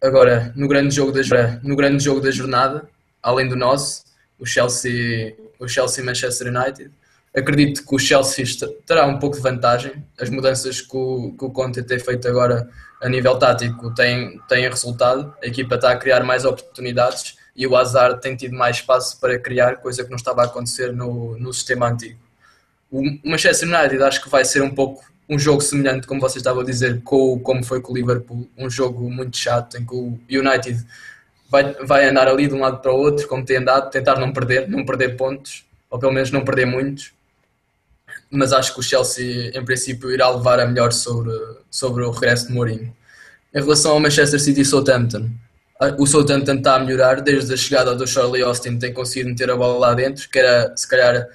Agora, 0.00 0.52
no 0.54 0.68
grande 0.68 0.94
jogo 0.94 1.12
da, 1.12 1.20
no 1.62 1.74
grande 1.74 2.04
jogo 2.04 2.20
da 2.20 2.30
jornada, 2.30 2.88
além 3.22 3.48
do 3.48 3.56
nosso, 3.56 4.04
o 4.38 4.44
Chelsea, 4.44 5.34
o 5.58 5.66
Chelsea 5.66 6.04
Manchester 6.04 6.48
United, 6.48 6.90
acredito 7.34 7.86
que 7.86 7.94
o 7.94 7.98
Chelsea 7.98 8.44
terá 8.86 9.06
um 9.06 9.18
pouco 9.18 9.36
de 9.36 9.42
vantagem. 9.42 10.04
As 10.20 10.28
mudanças 10.28 10.80
que 10.80 10.96
o, 10.96 11.34
que 11.38 11.44
o 11.44 11.50
Conte 11.50 11.82
tem 11.82 11.98
feito 11.98 12.28
agora 12.28 12.68
a 13.00 13.08
nível 13.08 13.38
tático 13.38 13.92
têm, 13.94 14.38
têm 14.48 14.68
resultado. 14.68 15.34
A 15.42 15.46
equipa 15.46 15.76
está 15.76 15.92
a 15.92 15.96
criar 15.96 16.22
mais 16.22 16.44
oportunidades 16.44 17.36
e 17.56 17.66
o 17.66 17.76
Hazard 17.76 18.20
tem 18.20 18.36
tido 18.36 18.56
mais 18.56 18.76
espaço 18.76 19.18
para 19.20 19.38
criar, 19.38 19.76
coisa 19.76 20.04
que 20.04 20.10
não 20.10 20.16
estava 20.16 20.42
a 20.42 20.44
acontecer 20.44 20.92
no, 20.92 21.38
no 21.38 21.52
sistema 21.52 21.88
antigo. 21.88 22.18
O 22.90 23.02
Manchester 23.24 23.68
United 23.68 24.02
acho 24.02 24.22
que 24.22 24.28
vai 24.28 24.44
ser 24.44 24.62
um 24.62 24.70
pouco 24.70 25.02
um 25.28 25.38
jogo 25.38 25.60
semelhante, 25.62 26.06
como 26.06 26.20
vocês 26.20 26.36
estavam 26.36 26.62
a 26.62 26.64
dizer, 26.64 27.00
com, 27.02 27.38
como 27.40 27.64
foi 27.64 27.80
com 27.80 27.92
o 27.92 27.96
Liverpool, 27.96 28.46
um 28.58 28.68
jogo 28.68 29.08
muito 29.10 29.36
chato 29.36 29.78
em 29.78 29.86
que 29.86 29.94
o 29.94 30.18
United 30.30 30.84
vai, 31.48 31.72
vai 31.84 32.08
andar 32.08 32.28
ali 32.28 32.46
de 32.46 32.54
um 32.54 32.60
lado 32.60 32.78
para 32.78 32.92
o 32.92 32.96
outro, 32.96 33.26
como 33.28 33.44
tem 33.44 33.56
andado, 33.56 33.90
tentar 33.90 34.18
não 34.18 34.32
perder, 34.32 34.68
não 34.68 34.84
perder 34.84 35.16
pontos, 35.16 35.64
ou 35.88 35.98
pelo 35.98 36.12
menos 36.12 36.30
não 36.30 36.44
perder 36.44 36.66
muitos. 36.66 37.12
Mas 38.32 38.52
acho 38.52 38.72
que 38.72 38.80
o 38.80 38.82
Chelsea, 38.82 39.50
em 39.54 39.64
princípio, 39.64 40.10
irá 40.10 40.30
levar 40.30 40.58
a 40.58 40.66
melhor 40.66 40.90
sobre, 40.90 41.32
sobre 41.70 42.02
o 42.02 42.10
regresso 42.10 42.48
de 42.48 42.54
Mourinho. 42.54 42.96
Em 43.54 43.60
relação 43.60 43.92
ao 43.92 44.00
Manchester 44.00 44.40
City 44.40 44.62
e 44.62 44.64
Southampton, 44.64 45.30
o 45.98 46.06
Southampton 46.06 46.54
está 46.54 46.76
a 46.76 46.78
melhorar 46.78 47.20
desde 47.20 47.52
a 47.52 47.56
chegada 47.56 47.94
do 47.94 48.06
Charlie 48.06 48.42
Austin, 48.42 48.78
tem 48.78 48.92
conseguido 48.92 49.30
meter 49.30 49.50
a 49.50 49.56
bola 49.56 49.78
lá 49.78 49.94
dentro, 49.94 50.28
que 50.30 50.38
era 50.38 50.72
se 50.76 50.88
calhar 50.88 51.28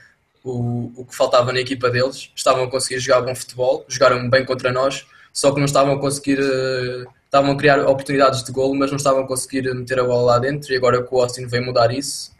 o, 0.43 0.91
o 0.95 1.05
que 1.05 1.15
faltava 1.15 1.51
na 1.51 1.59
equipa 1.59 1.89
deles. 1.89 2.31
Estavam 2.35 2.63
a 2.63 2.71
conseguir 2.71 2.99
jogar 2.99 3.21
bom 3.21 3.35
futebol, 3.35 3.85
jogaram 3.87 4.29
bem 4.29 4.45
contra 4.45 4.71
nós, 4.71 5.05
só 5.33 5.51
que 5.51 5.57
não 5.57 5.65
estavam 5.65 5.93
a 5.93 5.99
conseguir. 5.99 6.39
Uh, 6.39 7.05
estavam 7.25 7.51
a 7.51 7.57
criar 7.57 7.85
oportunidades 7.85 8.41
de 8.41 8.51
golo, 8.53 8.73
mas 8.73 8.89
não 8.89 8.97
estavam 8.97 9.23
a 9.23 9.27
conseguir 9.27 9.73
meter 9.75 9.99
a 9.99 10.03
bola 10.03 10.33
lá 10.33 10.39
dentro. 10.39 10.71
E 10.71 10.77
agora 10.77 11.03
que 11.03 11.13
o 11.13 11.21
Austin 11.21 11.45
veio 11.45 11.65
mudar 11.65 11.91
isso, 11.91 12.31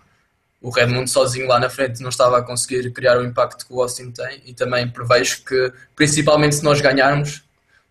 o 0.62 0.70
Redmond 0.70 1.10
sozinho 1.10 1.48
lá 1.48 1.60
na 1.60 1.70
frente 1.70 2.02
não 2.02 2.10
estava 2.10 2.38
a 2.40 2.42
conseguir 2.42 2.92
criar 2.92 3.18
o 3.18 3.24
impacto 3.24 3.66
que 3.66 3.74
o 3.74 3.82
Austin 3.82 4.12
tem. 4.12 4.42
E 4.46 4.54
também 4.54 4.90
prevejo 4.90 5.44
que, 5.44 5.72
principalmente 5.96 6.56
se 6.56 6.64
nós 6.64 6.82
ganharmos, 6.82 7.44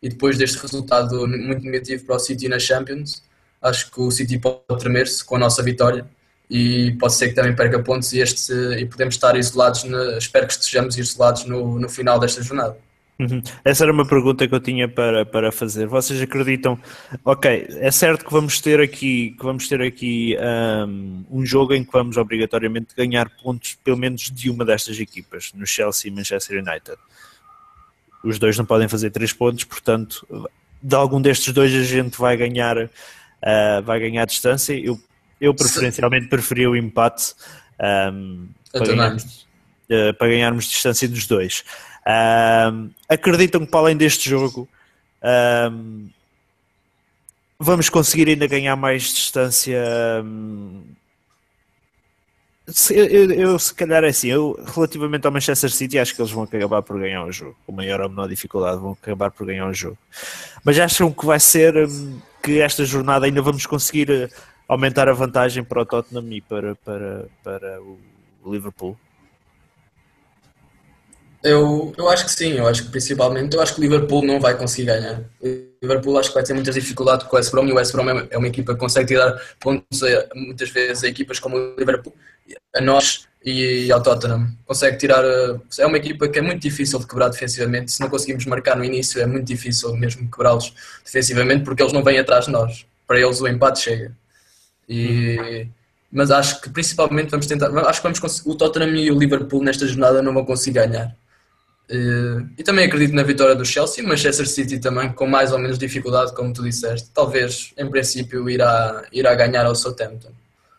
e 0.03 0.09
depois 0.09 0.37
deste 0.37 0.59
resultado 0.59 1.27
muito 1.27 1.63
negativo 1.63 2.05
para 2.05 2.17
o 2.17 2.19
City 2.19 2.49
na 2.49 2.59
Champions, 2.59 3.23
acho 3.63 3.91
que 3.91 4.01
o 4.01 4.11
City 4.11 4.39
pode 4.39 4.79
tremer-se 4.79 5.25
com 5.25 5.37
a 5.37 5.39
nossa 5.39 5.63
vitória 5.63 6.07
e 6.49 6.93
pode 7.01 7.15
ser 7.15 7.29
que 7.29 7.35
também 7.35 7.55
perca 7.55 7.83
pontos 7.83 8.13
e, 8.13 8.21
este, 8.21 8.53
e 8.53 8.87
podemos 8.87 9.15
estar 9.15 9.37
isolados, 9.37 9.85
na, 9.85 10.19
espero 10.19 10.47
que 10.47 10.53
estejamos 10.53 10.97
isolados 10.97 11.45
no, 11.45 11.79
no 11.79 11.89
final 11.89 12.21
desta 12.21 12.43
jornada. 12.43 12.77
Uhum. 13.19 13.43
Essa 13.65 13.85
era 13.85 13.93
uma 13.93 14.07
pergunta 14.07 14.47
que 14.47 14.55
eu 14.55 14.61
tinha 14.61 14.87
para, 14.87 15.25
para 15.25 15.51
fazer. 15.51 15.87
Vocês 15.87 16.21
acreditam? 16.21 16.79
Ok, 17.25 17.67
é 17.71 17.91
certo 17.91 18.25
que 18.25 18.33
vamos 18.33 18.61
ter 18.61 18.81
aqui, 18.81 19.35
que 19.39 19.43
vamos 19.43 19.69
ter 19.69 19.81
aqui 19.81 20.37
um, 20.87 21.25
um, 21.31 21.47
jogo 21.47 21.73
em 21.73 21.83
que 21.83 21.91
vamos 21.91 22.17
obrigatoriamente 22.19 22.95
ganhar 22.95 23.31
pontos, 23.43 23.79
pelo 23.83 23.97
menos 23.97 24.31
de 24.31 24.51
uma 24.51 24.65
destas 24.65 25.01
equipas, 25.01 25.51
no 25.55 25.67
Chelsea 25.67 26.11
e 26.11 26.15
Manchester 26.15 26.59
United. 26.59 26.99
Os 28.23 28.39
dois 28.39 28.59
não 28.59 28.67
podem 28.67 28.89
fazer 28.89 29.11
três 29.11 29.33
pontos, 29.33 29.65
portanto, 29.65 30.27
de 30.83 30.95
algum 30.95 31.21
destes 31.21 31.55
dois 31.55 31.75
a 31.75 31.85
gente 31.85 32.19
vai 32.19 32.37
ganhar, 32.37 32.77
uh, 32.77 33.83
vai 33.83 33.99
ganhar 33.99 34.27
distância. 34.27 34.79
Eu 34.79 35.01
eu 35.41 35.55
preferencialmente 35.55 36.29
preferia 36.29 36.71
o 36.71 36.77
empate 36.77 37.35
um, 38.13 38.49
para, 38.73 38.87
ganharmos, 38.87 39.47
uh, 39.91 40.15
para, 40.19 40.29
ganharmos, 40.29 40.65
distância 40.67 41.09
dos 41.09 41.27
dois. 41.27 41.65
Um, 42.07 42.91
acreditam 43.09 43.65
que 43.65 43.71
para 43.71 43.81
além 43.81 43.97
deste 43.97 44.31
jogo 44.31 44.69
um, 45.73 46.09
vamos 47.59 47.89
conseguir 47.89 48.29
ainda 48.29 48.47
ganhar 48.47 48.77
mais 48.77 49.03
distância? 49.13 49.83
Eu, 52.91 53.05
eu, 53.07 53.33
eu, 53.33 53.59
se 53.59 53.75
calhar 53.75 54.05
é 54.05 54.09
assim, 54.09 54.29
eu 54.29 54.59
relativamente 54.75 55.27
ao 55.27 55.33
Manchester 55.33 55.71
City 55.71 55.99
acho 55.99 56.15
que 56.15 56.21
eles 56.21 56.33
vão 56.33 56.45
acabar 56.45 56.83
por 56.83 56.99
ganhar 56.99 57.25
o 57.25 57.33
jogo, 57.33 57.57
com 57.65 57.73
maior 57.73 58.01
ou 58.01 58.09
menor 58.09 58.29
dificuldade 58.29 58.81
vão 58.81 58.93
acabar 58.93 59.31
por 59.31 59.47
ganhar 59.47 59.69
o 59.69 59.75
jogo. 59.75 59.99
Mas 60.65 60.79
acham 60.79 61.13
que 61.13 61.25
vai 61.25 61.39
ser 61.39 61.75
que 62.43 62.61
esta 62.61 62.85
jornada 62.85 63.27
ainda 63.27 63.41
vamos 63.41 63.67
conseguir 63.67 64.33
aumentar 64.69 65.09
a 65.09 65.13
vantagem 65.13 65.63
para 65.63 65.83
o 65.83 65.87
Tottenham 65.87 66.33
e 66.33 66.41
para, 66.41 66.75
para, 66.77 67.27
para 67.43 67.81
o 67.81 67.99
Liverpool? 68.53 68.99
Eu, 71.47 71.95
eu 71.97 72.09
acho 72.09 72.25
que 72.25 72.33
sim, 72.33 72.55
eu 72.55 72.67
acho 72.67 72.83
que 72.83 72.91
principalmente, 72.91 73.55
eu 73.55 73.63
acho 73.63 73.73
que 73.73 73.79
o 73.79 73.83
Liverpool 73.83 74.25
não 74.25 74.41
vai 74.41 74.59
conseguir 74.59 74.87
ganhar. 74.87 75.21
O 75.41 75.47
Liverpool 75.81 76.19
acho 76.19 76.31
que 76.31 76.35
vai 76.35 76.43
ter 76.43 76.53
muitas 76.53 76.75
dificuldades 76.75 77.25
com 77.25 77.37
o 77.37 77.39
West 77.39 77.53
Brom 77.53 77.69
e 77.69 77.73
o 77.73 77.77
West 77.77 77.93
Brom 77.93 78.11
é, 78.11 78.27
é 78.31 78.37
uma 78.37 78.49
equipa 78.49 78.75
que 78.75 78.81
consegue 78.81 79.07
tirar 79.07 79.41
pontos 79.61 80.03
a, 80.03 80.27
muitas 80.35 80.71
vezes 80.71 81.05
a 81.05 81.09
equipas 81.09 81.39
como 81.39 81.57
o 81.57 81.77
Liverpool, 81.79 82.13
a 82.75 82.81
nós 82.81 83.29
e 83.45 83.93
ao 83.93 84.03
Tottenham. 84.03 84.49
Consegue 84.67 84.97
tirar, 84.99 85.23
é 85.23 85.87
uma 85.87 85.97
equipa 85.97 86.27
que 86.27 86.41
é 86.41 86.43
muito 86.43 86.63
difícil 86.63 86.99
de 86.99 87.07
quebrar 87.07 87.29
defensivamente, 87.29 87.93
se 87.93 88.01
não 88.01 88.11
conseguimos 88.11 88.45
marcar 88.47 88.77
no 88.77 88.85
início 88.85 89.23
é 89.23 89.27
muito 89.27 89.45
difícil 89.45 89.97
mesmo 89.97 90.29
quebrá-los 90.29 90.75
defensivamente 91.05 91.63
porque 91.63 91.81
eles 91.81 91.93
não 91.93 92.03
vêm 92.03 92.19
atrás 92.19 92.47
de 92.47 92.51
nós. 92.51 92.85
Para 93.07 93.21
eles 93.21 93.41
o 93.41 93.47
empate 93.47 93.79
chega. 93.79 94.13
E, 94.89 95.69
mas 96.11 96.33
acho 96.33 96.61
que 96.61 96.71
principalmente 96.71 97.31
vamos 97.31 97.47
tentar. 97.47 97.69
Acho 97.87 98.01
que 98.01 98.03
vamos 98.03 98.19
conseguir. 98.19 98.51
O 98.51 98.57
Tottenham 98.57 98.97
e 98.97 99.13
o 99.13 99.19
Liverpool 99.19 99.63
nesta 99.63 99.87
jornada 99.87 100.21
não 100.21 100.35
vão 100.35 100.45
conseguir 100.45 100.81
ganhar. 100.81 101.15
E, 101.89 102.45
e 102.59 102.63
também 102.65 102.85
acredito 102.85 103.15
na 103.15 103.23
vitória 103.23 103.55
do 103.55 103.65
Chelsea, 103.65 104.07
Manchester 104.07 104.47
City 104.49 104.79
também, 104.79 105.13
com 105.13 105.27
mais 105.27 105.53
ou 105.53 105.59
menos 105.59 105.79
dificuldade, 105.79 106.35
como 106.35 106.53
tu 106.53 106.63
disseste. 106.63 107.11
Talvez, 107.15 107.73
em 107.79 107.89
princípio, 107.89 108.51
irá, 108.51 109.05
irá 109.13 109.35
ganhar 109.35 109.65
ao 109.65 109.75
Southampton. 109.75 110.33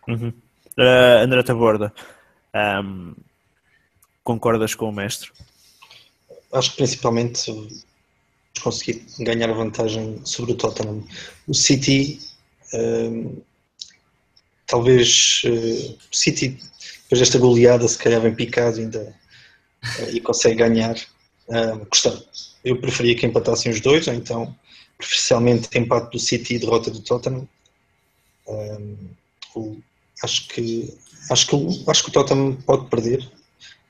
Uhum. 0.08 0.34
Uh, 0.78 1.24
André 1.24 1.44
Taborda, 1.44 1.94
um, 2.84 3.14
concordas 4.24 4.76
com 4.76 4.90
o 4.90 4.92
mestre? 4.92 5.32
Acho 6.54 6.72
que 6.72 6.78
principalmente 6.78 7.52
conseguir 8.62 9.06
ganhar 9.20 9.52
vantagem 9.54 10.20
sobre 10.26 10.52
o 10.52 10.56
Tottenham. 10.56 11.04
O 11.48 11.54
City, 11.54 12.20
uh, 12.74 13.44
talvez 14.66 15.42
uh, 15.46 15.98
City, 16.12 16.60
depois 17.04 17.20
desta 17.20 17.40
goleada, 17.40 17.88
se 17.88 17.98
calhar 17.98 18.20
vem 18.20 18.36
picado 18.36 18.80
ainda 18.80 19.16
e 20.12 20.20
consegue 20.20 20.56
ganhar. 20.56 20.96
Uh, 21.48 21.88
eu 22.64 22.80
preferia 22.80 23.16
que 23.16 23.26
empatassem 23.26 23.72
os 23.72 23.80
dois, 23.80 24.08
ou 24.08 24.14
então, 24.14 24.56
preferencialmente, 24.98 25.70
empate 25.78 26.12
do 26.12 26.20
City 26.20 26.56
e 26.56 26.60
derrota 26.60 26.92
do 26.92 27.02
Tottenham. 27.02 27.48
O, 29.56 29.78
acho 30.24 30.48
que 30.48 30.94
acho 31.30 31.48
que, 31.48 31.56
acho 31.88 32.04
que 32.04 32.10
o 32.10 32.14
Tottenham 32.14 32.56
pode 32.66 32.88
perder 32.90 33.30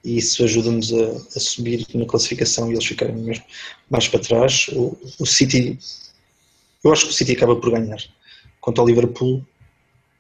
e 0.04 0.18
isso 0.18 0.44
ajuda-nos 0.44 0.94
a, 0.94 1.12
a, 1.36 1.40
subir 1.40 1.86
na 1.94 2.06
classificação 2.06 2.70
e 2.70 2.74
eles 2.74 2.86
ficarem 2.86 3.16
mesmo 3.16 3.44
mais 3.90 4.08
para 4.08 4.20
trás. 4.20 4.68
O, 4.70 4.98
o, 5.20 5.26
City, 5.26 5.78
eu 6.84 6.92
acho 6.92 7.06
que 7.06 7.12
o 7.12 7.14
City 7.14 7.34
acaba 7.34 7.56
por 7.56 7.72
ganhar. 7.72 8.00
Quanto 8.62 8.80
ao 8.80 8.88
Liverpool, 8.88 9.46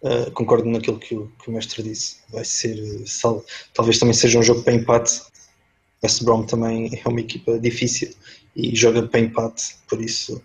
uh, 0.01 0.32
concordo 0.32 0.68
naquilo 0.68 0.99
que 0.99 1.15
o, 1.15 1.32
que 1.41 1.49
o 1.49 1.53
mestre 1.53 1.84
disse. 1.84 2.18
Vai 2.30 2.43
ser, 2.43 2.78
talvez 3.74 3.97
também 3.97 4.13
seja 4.13 4.39
um 4.39 4.43
jogo 4.43 4.63
para 4.63 4.74
empate. 4.74 5.22
West 6.04 6.24
Brom 6.24 6.43
também 6.43 6.91
é 7.04 7.08
uma 7.08 7.20
equipa 7.20 7.60
difícil 7.60 8.14
e 8.56 8.76
joga 8.76 9.04
para 9.04 9.20
empate, 9.20 9.76
por 9.88 10.02
isso 10.02 10.41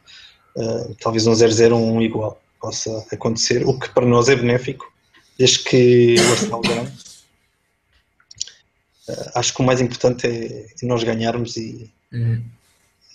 uh, 0.57 0.94
talvez 1.00 1.26
um 1.26 1.32
0-0 1.32 1.72
ou 1.72 1.96
um 1.96 2.03
igual 2.03 2.40
possa 2.61 3.05
acontecer, 3.11 3.66
o 3.66 3.78
que 3.78 3.90
para 3.90 4.07
nós 4.07 4.28
é 4.28 4.36
benéfico, 4.36 4.92
desde 5.38 5.61
que 5.61 6.14
o 6.18 6.30
Arsenal 6.30 6.61
ganhe 6.61 6.92
uh, 9.09 9.30
acho 9.34 9.55
que 9.55 9.61
o 9.61 9.64
mais 9.64 9.80
importante 9.80 10.26
é, 10.26 10.66
nós 10.82 11.03
ganharmos 11.03 11.57
e 11.57 11.90
uhum. 12.12 12.42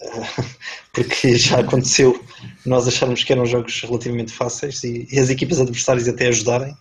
uh, 0.01 0.45
porque 0.93 1.37
já 1.37 1.59
aconteceu 1.59 2.23
nós 2.65 2.87
acharmos 2.87 3.23
que 3.23 3.31
eram 3.31 3.45
jogos 3.45 3.81
relativamente 3.81 4.31
fáceis 4.31 4.83
e, 4.83 5.07
e, 5.11 5.19
as 5.19 5.29
equipas 5.29 5.59
adversárias 5.59 6.07
até 6.07 6.27
ajudarem 6.27 6.75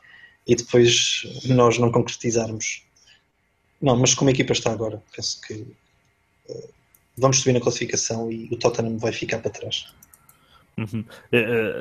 e 0.46 0.54
depois 0.54 1.22
nós 1.44 1.76
não 1.76 1.90
concretizarmos. 1.90 2.85
Não, 3.80 3.96
mas 3.96 4.14
como 4.14 4.30
a 4.30 4.32
equipa 4.32 4.52
está 4.52 4.72
agora, 4.72 5.02
penso 5.14 5.40
que 5.40 5.54
uh, 5.54 6.68
vamos 7.16 7.38
subir 7.38 7.52
na 7.52 7.60
classificação 7.60 8.30
e 8.30 8.48
o 8.50 8.56
Tottenham 8.56 8.98
vai 8.98 9.12
ficar 9.12 9.38
para 9.38 9.50
trás. 9.50 9.92
Uhum. 10.78 11.02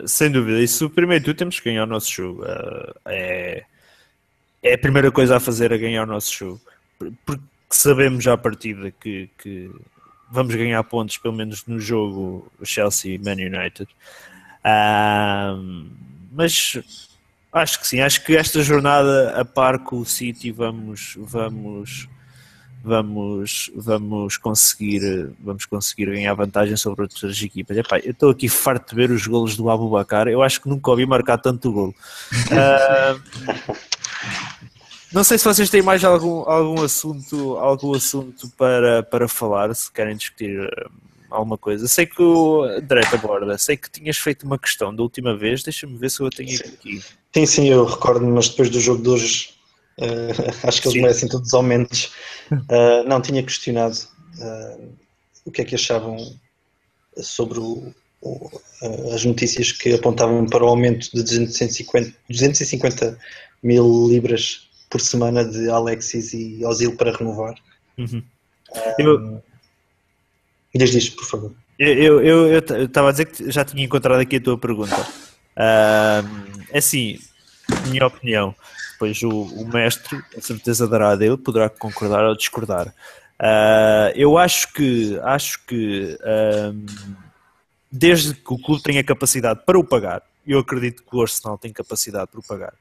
sem 0.07 0.31
dúvida, 0.31 0.61
isso 0.61 0.89
primeiro 0.89 1.25
tu 1.25 1.33
temos 1.33 1.59
que 1.59 1.69
ganhar 1.69 1.83
o 1.83 1.87
nosso 1.87 2.09
jogo. 2.09 2.45
é, 3.05 3.65
é 4.63 4.73
a 4.73 4.77
primeira 4.77 5.11
coisa 5.11 5.35
a 5.35 5.39
fazer 5.39 5.73
a 5.73 5.77
ganhar 5.77 6.03
o 6.03 6.05
nosso 6.07 6.33
jogo 6.33 6.61
porque 7.25 7.43
sabemos 7.69 8.23
já 8.23 8.33
à 8.33 8.37
partida 8.37 8.91
que, 8.91 9.29
que 9.37 9.71
vamos 10.29 10.55
ganhar 10.55 10.83
pontos, 10.83 11.17
pelo 11.17 11.33
menos 11.33 11.65
no 11.65 11.79
jogo 11.79 12.51
Chelsea-Man 12.63 13.33
United. 13.33 13.87
mas 16.31 17.09
acho 17.55 17.79
que 17.79 17.87
sim, 17.87 18.01
acho 18.01 18.23
que 18.23 18.35
esta 18.35 18.61
jornada 18.61 19.39
a 19.39 19.45
par 19.45 19.79
com 19.79 19.99
o 19.99 20.05
City 20.05 20.51
vamos, 20.51 21.17
vamos, 21.17 22.09
vamos, 22.83 23.71
vamos 23.75 24.37
conseguir, 24.37 25.31
vamos 25.39 25.65
conseguir 25.65 26.07
ganhar 26.07 26.33
vantagem 26.33 26.75
sobre 26.75 27.03
outras 27.03 27.41
equipas. 27.41 27.77
Epá, 27.77 27.99
eu 27.99 28.11
estou 28.11 28.29
aqui 28.29 28.49
farto 28.49 28.89
de 28.89 28.95
ver 28.95 29.09
os 29.09 29.25
golos 29.25 29.55
do 29.55 29.69
Abu 29.69 29.89
Bakar, 29.89 30.27
eu 30.27 30.43
acho 30.43 30.61
que 30.61 30.69
nunca 30.69 30.91
ouvi 30.91 31.05
marcar 31.05 31.37
tanto 31.37 31.71
golo. 31.71 31.95
Uh, 32.51 33.75
Não 35.15 35.23
sei 35.23 35.37
se 35.37 35.45
vocês 35.45 35.69
têm 35.69 35.81
mais 35.81 36.03
algum, 36.03 36.41
algum 36.41 36.83
assunto, 36.83 37.55
algum 37.55 37.95
assunto 37.95 38.49
para, 38.57 39.01
para 39.01 39.29
falar, 39.29 39.73
se 39.73 39.89
querem 39.89 40.17
discutir 40.17 40.59
hum, 40.59 40.89
alguma 41.29 41.57
coisa. 41.57 41.87
Sei 41.87 42.05
que 42.05 42.21
o 42.21 42.63
André 42.63 43.01
aborda, 43.11 43.57
sei 43.57 43.77
que 43.77 43.89
tinhas 43.89 44.17
feito 44.17 44.45
uma 44.45 44.57
questão 44.57 44.95
da 44.95 45.03
última 45.03 45.35
vez, 45.35 45.63
deixa-me 45.63 45.97
ver 45.97 46.11
se 46.11 46.21
eu 46.21 46.27
a 46.27 46.29
tenho 46.29 46.57
aqui. 46.59 47.01
Sim, 47.33 47.45
sim, 47.45 47.69
eu 47.69 47.85
recordo-me, 47.85 48.31
mas 48.31 48.49
depois 48.49 48.69
do 48.69 48.79
jogo 48.79 49.03
de 49.03 49.09
hoje 49.09 49.49
uh, 49.99 50.67
acho 50.67 50.81
que 50.81 50.87
eles 50.87 50.95
sim. 50.95 51.01
merecem 51.01 51.29
todos 51.29 51.47
os 51.47 51.53
aumentos. 51.53 52.11
Uh, 52.51 53.07
não, 53.07 53.21
tinha 53.21 53.43
questionado 53.43 53.97
uh, 54.39 54.89
o 55.45 55.51
que 55.51 55.61
é 55.61 55.65
que 55.65 55.75
achavam 55.75 56.17
sobre 57.17 57.59
o, 57.59 57.93
o, 58.21 58.51
as 59.13 59.23
notícias 59.25 59.71
que 59.71 59.93
apontavam 59.93 60.45
para 60.45 60.63
o 60.63 60.67
aumento 60.67 61.09
de 61.13 61.23
250, 61.23 62.13
250 62.29 63.17
mil 63.63 64.07
libras 64.07 64.67
por 64.89 65.01
semana 65.01 65.43
de 65.43 65.69
Alexis 65.69 66.33
e 66.33 66.63
Ozil 66.63 66.95
para 66.95 67.15
renovar. 67.15 67.55
Uhum. 67.97 68.23
Um, 68.99 69.41
diz 70.77 70.93
isto, 70.93 71.15
por 71.15 71.25
favor. 71.25 71.51
Eu 71.77 72.57
estava 72.57 73.09
a 73.09 73.11
dizer 73.11 73.25
que 73.25 73.51
já 73.51 73.65
tinha 73.65 73.83
encontrado 73.83 74.19
aqui 74.19 74.37
a 74.37 74.41
tua 74.41 74.57
pergunta. 74.57 75.07
É 76.71 76.77
assim, 76.77 77.19
minha 77.87 78.05
opinião, 78.05 78.55
pois 78.99 79.21
o, 79.23 79.29
o, 79.29 79.67
mestre, 79.67 80.21
a 80.37 80.41
certeza 80.41 80.87
dará 80.87 81.11
a 81.11 81.15
dele, 81.15 81.37
poderá 81.37 81.69
concordar 81.69 82.23
ou 82.25 82.35
discordar. 82.35 82.93
Uh, 83.39 84.15
eu 84.15 84.37
acho 84.37 84.71
que, 84.73 85.19
acho 85.23 85.65
que 85.65 86.17
um, 86.73 86.85
desde 87.91 88.33
que 88.33 88.53
o 88.53 88.57
clube 88.57 88.81
tenha 88.81 89.03
capacidade 89.03 89.61
para 89.65 89.77
o 89.77 89.83
pagar, 89.83 90.21
eu 90.47 90.59
acredito 90.59 91.03
que 91.03 91.15
o 91.15 91.21
Arsenal 91.21 91.57
tem 91.57 91.73
capacidade 91.73 92.27
para 92.31 92.39
o 92.39 92.43
pagar. 92.43 92.73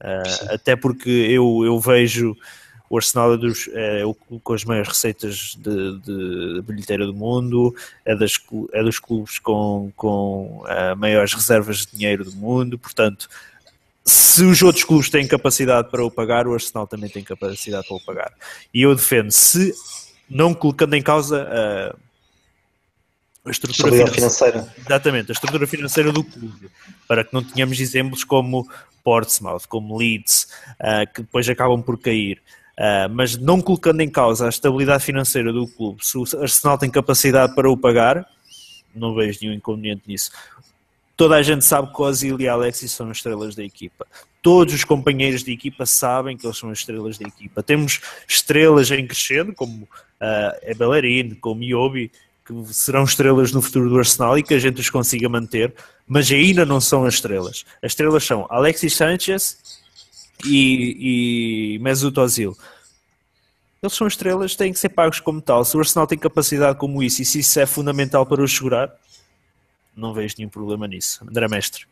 Uh, 0.00 0.54
até 0.54 0.76
porque 0.76 1.08
eu, 1.08 1.62
eu 1.64 1.78
vejo 1.78 2.36
o 2.92 2.98
Arsenal 2.98 3.32
é, 3.32 3.36
dos, 3.38 3.70
é 3.72 4.04
o 4.04 4.12
clube 4.12 4.42
com 4.44 4.52
as 4.52 4.66
maiores 4.66 4.90
receitas 4.90 5.56
de, 5.58 5.98
de, 6.00 6.54
de 6.56 6.62
bilheteira 6.62 7.06
do 7.06 7.14
mundo, 7.14 7.74
é, 8.04 8.14
das, 8.14 8.38
é 8.70 8.82
dos 8.82 8.98
clubes 8.98 9.38
com, 9.38 9.90
com 9.96 10.62
uh, 10.66 10.94
maiores 10.94 11.32
reservas 11.32 11.86
de 11.86 11.96
dinheiro 11.96 12.22
do 12.22 12.32
mundo, 12.32 12.78
portanto, 12.78 13.30
se 14.04 14.44
os 14.44 14.60
outros 14.60 14.84
clubes 14.84 15.08
têm 15.08 15.26
capacidade 15.26 15.88
para 15.90 16.04
o 16.04 16.10
pagar, 16.10 16.46
o 16.46 16.52
Arsenal 16.52 16.86
também 16.86 17.08
tem 17.08 17.24
capacidade 17.24 17.88
para 17.88 17.96
o 17.96 18.04
pagar. 18.04 18.30
E 18.74 18.82
eu 18.82 18.94
defendo, 18.94 19.30
se 19.30 19.72
não 20.28 20.52
colocando 20.52 20.92
em 20.92 21.02
causa 21.02 21.44
uh, 21.44 21.98
a 23.46 23.50
estrutura 23.50 23.90
financeira. 23.90 24.12
financeira. 24.12 24.74
Exatamente, 24.76 25.30
a 25.30 25.32
estrutura 25.32 25.66
financeira 25.66 26.12
do 26.12 26.22
clube, 26.22 26.70
para 27.08 27.24
que 27.24 27.32
não 27.32 27.42
tenhamos 27.42 27.80
exemplos 27.80 28.22
como 28.22 28.68
Portsmouth, 29.02 29.62
como 29.66 29.96
Leeds, 29.96 30.46
uh, 30.78 31.10
que 31.10 31.22
depois 31.22 31.48
acabam 31.48 31.80
por 31.80 31.98
cair. 31.98 32.38
Uh, 32.78 33.08
mas 33.10 33.36
não 33.36 33.60
colocando 33.60 34.00
em 34.00 34.08
causa 34.08 34.46
a 34.46 34.48
estabilidade 34.48 35.04
financeira 35.04 35.52
do 35.52 35.66
clube, 35.66 36.04
se 36.04 36.16
o 36.16 36.24
Arsenal 36.40 36.78
tem 36.78 36.90
capacidade 36.90 37.54
para 37.54 37.70
o 37.70 37.76
pagar, 37.76 38.26
não 38.94 39.14
vejo 39.14 39.38
nenhum 39.42 39.54
inconveniente 39.54 40.02
nisso. 40.06 40.30
Toda 41.16 41.36
a 41.36 41.42
gente 41.42 41.64
sabe 41.64 41.92
que 41.94 42.02
Ozil 42.02 42.40
e 42.40 42.48
Alexis 42.48 42.90
são 42.92 43.12
estrelas 43.12 43.54
da 43.54 43.62
equipa. 43.62 44.06
Todos 44.40 44.74
os 44.74 44.84
companheiros 44.84 45.44
de 45.44 45.52
equipa 45.52 45.86
sabem 45.86 46.36
que 46.36 46.46
eles 46.46 46.56
são 46.56 46.70
as 46.70 46.78
estrelas 46.78 47.18
da 47.18 47.28
equipa. 47.28 47.62
Temos 47.62 48.00
estrelas 48.26 48.90
em 48.90 49.06
crescendo, 49.06 49.52
como 49.54 49.84
uh, 49.84 49.88
é 50.62 50.74
Bellerin, 50.74 51.34
como 51.34 51.62
Iobi, 51.62 52.10
que 52.44 52.74
serão 52.74 53.04
estrelas 53.04 53.52
no 53.52 53.62
futuro 53.62 53.88
do 53.88 53.98
Arsenal 53.98 54.36
e 54.36 54.42
que 54.42 54.54
a 54.54 54.58
gente 54.58 54.80
os 54.80 54.90
consiga 54.90 55.28
manter, 55.28 55.72
mas 56.06 56.30
ainda 56.32 56.66
não 56.66 56.80
são 56.80 57.04
as 57.04 57.14
estrelas. 57.14 57.64
As 57.82 57.92
estrelas 57.92 58.24
são 58.24 58.46
Alexis 58.50 58.96
Sanchez 58.96 59.81
e, 60.44 61.74
e 61.74 61.78
Mesut 61.78 62.18
Ozil. 62.18 62.56
Eles 63.82 63.94
são 63.94 64.06
estrelas, 64.06 64.54
têm 64.54 64.72
que 64.72 64.78
ser 64.78 64.90
pagos 64.90 65.18
como 65.18 65.40
tal. 65.40 65.64
Se 65.64 65.76
o 65.76 65.80
Arsenal 65.80 66.06
tem 66.06 66.16
capacidade 66.16 66.78
como 66.78 67.02
isso 67.02 67.20
e 67.20 67.24
se 67.24 67.40
isso 67.40 67.58
é 67.58 67.66
fundamental 67.66 68.24
para 68.24 68.42
os 68.42 68.54
segurar, 68.54 68.92
não 69.96 70.14
vejo 70.14 70.36
nenhum 70.38 70.50
problema 70.50 70.86
nisso. 70.86 71.24
André 71.28 71.48
Mestre. 71.48 71.86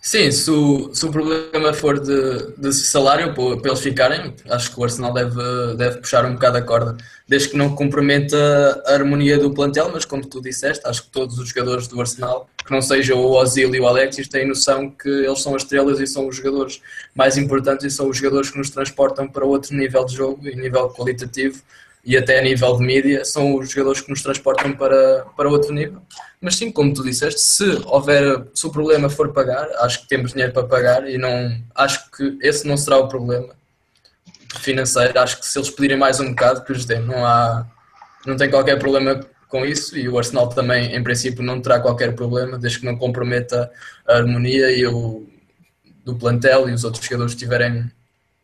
Sim, 0.00 0.30
se 0.30 0.48
o, 0.50 0.94
se 0.94 1.04
o 1.04 1.10
problema 1.10 1.74
for 1.74 1.98
de, 1.98 2.52
de 2.56 2.72
salário 2.72 3.34
para, 3.34 3.68
eles 3.68 3.80
ficarem, 3.80 4.32
acho 4.48 4.72
que 4.72 4.80
o 4.80 4.84
Arsenal 4.84 5.12
deve, 5.12 5.74
deve 5.76 5.98
puxar 5.98 6.24
um 6.24 6.34
bocado 6.34 6.56
a 6.56 6.62
corda, 6.62 6.96
desde 7.26 7.50
que 7.50 7.56
não 7.56 7.74
comprometa 7.74 8.82
a 8.86 8.92
harmonia 8.92 9.38
do 9.38 9.52
plantel, 9.52 9.90
mas 9.92 10.04
como 10.04 10.24
tu 10.24 10.40
disseste, 10.40 10.86
acho 10.86 11.02
que 11.02 11.10
todos 11.10 11.38
os 11.38 11.48
jogadores 11.48 11.88
do 11.88 12.00
Arsenal, 12.00 12.48
que 12.64 12.70
não 12.70 12.80
sejam 12.80 13.18
o 13.18 13.32
Ozil 13.32 13.74
e 13.74 13.80
o 13.80 13.88
Alexis, 13.88 14.28
têm 14.28 14.46
noção 14.46 14.88
que 14.88 15.08
eles 15.08 15.42
são 15.42 15.54
as 15.56 15.62
estrelas 15.62 15.98
e 15.98 16.06
são 16.06 16.28
os 16.28 16.36
jogadores 16.36 16.80
mais 17.14 17.36
importantes 17.36 17.84
e 17.84 17.90
são 17.90 18.08
os 18.08 18.16
jogadores 18.16 18.50
que 18.50 18.58
nos 18.58 18.70
transportam 18.70 19.26
para 19.26 19.44
outro 19.44 19.76
nível 19.76 20.04
de 20.04 20.14
jogo 20.14 20.48
e 20.48 20.54
nível 20.54 20.90
qualitativo 20.90 21.60
e 22.08 22.16
até 22.16 22.38
a 22.38 22.42
nível 22.42 22.74
de 22.74 22.82
mídia, 22.82 23.22
são 23.22 23.54
os 23.56 23.70
jogadores 23.70 24.00
que 24.00 24.08
nos 24.08 24.22
transportam 24.22 24.72
para, 24.72 25.26
para 25.36 25.46
outro 25.46 25.74
nível. 25.74 26.00
Mas 26.40 26.56
sim, 26.56 26.72
como 26.72 26.94
tu 26.94 27.04
disseste, 27.04 27.38
se 27.38 27.64
houver, 27.84 28.48
se 28.54 28.66
o 28.66 28.70
problema 28.70 29.10
for 29.10 29.30
pagar, 29.30 29.68
acho 29.80 30.00
que 30.00 30.08
temos 30.08 30.32
dinheiro 30.32 30.54
para 30.54 30.66
pagar 30.66 31.06
e 31.06 31.18
não 31.18 31.54
acho 31.74 32.10
que 32.10 32.38
esse 32.40 32.66
não 32.66 32.78
será 32.78 32.96
o 32.96 33.08
problema 33.08 33.54
financeiro. 34.58 35.20
Acho 35.20 35.38
que 35.38 35.44
se 35.44 35.58
eles 35.58 35.68
pedirem 35.68 35.98
mais 35.98 36.18
um 36.18 36.30
bocado, 36.30 36.64
que 36.64 36.72
os 36.72 36.86
dêem. 36.86 37.02
Não 37.02 37.26
há, 37.26 37.66
não 38.24 38.38
tem 38.38 38.48
qualquer 38.48 38.78
problema 38.78 39.20
com 39.46 39.66
isso 39.66 39.94
e 39.98 40.08
o 40.08 40.16
Arsenal 40.16 40.48
também, 40.48 40.96
em 40.96 41.02
princípio, 41.02 41.44
não 41.44 41.60
terá 41.60 41.78
qualquer 41.78 42.14
problema, 42.14 42.56
desde 42.56 42.80
que 42.80 42.86
não 42.86 42.96
comprometa 42.96 43.70
a 44.06 44.14
harmonia 44.14 44.72
e 44.72 44.86
o 44.86 45.26
do 46.06 46.16
plantel 46.16 46.70
e 46.70 46.72
os 46.72 46.84
outros 46.84 47.04
jogadores 47.04 47.34
estiverem 47.34 47.90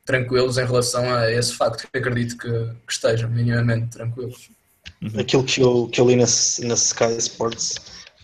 tranquilos 0.04 0.58
em 0.58 0.64
relação 0.66 1.12
a 1.14 1.30
esse 1.30 1.54
facto, 1.54 1.88
que 1.90 1.98
acredito 1.98 2.36
que, 2.36 2.50
que 2.50 2.92
estejam 2.92 3.30
minimamente 3.30 3.96
tranquilos. 3.96 4.50
Uhum. 5.02 5.20
Aquilo 5.20 5.44
que 5.44 5.60
eu, 5.60 5.88
que 5.88 6.00
eu 6.00 6.06
li 6.06 6.16
na, 6.16 6.24
na 6.24 6.74
Sky 6.74 7.16
Sports 7.18 7.76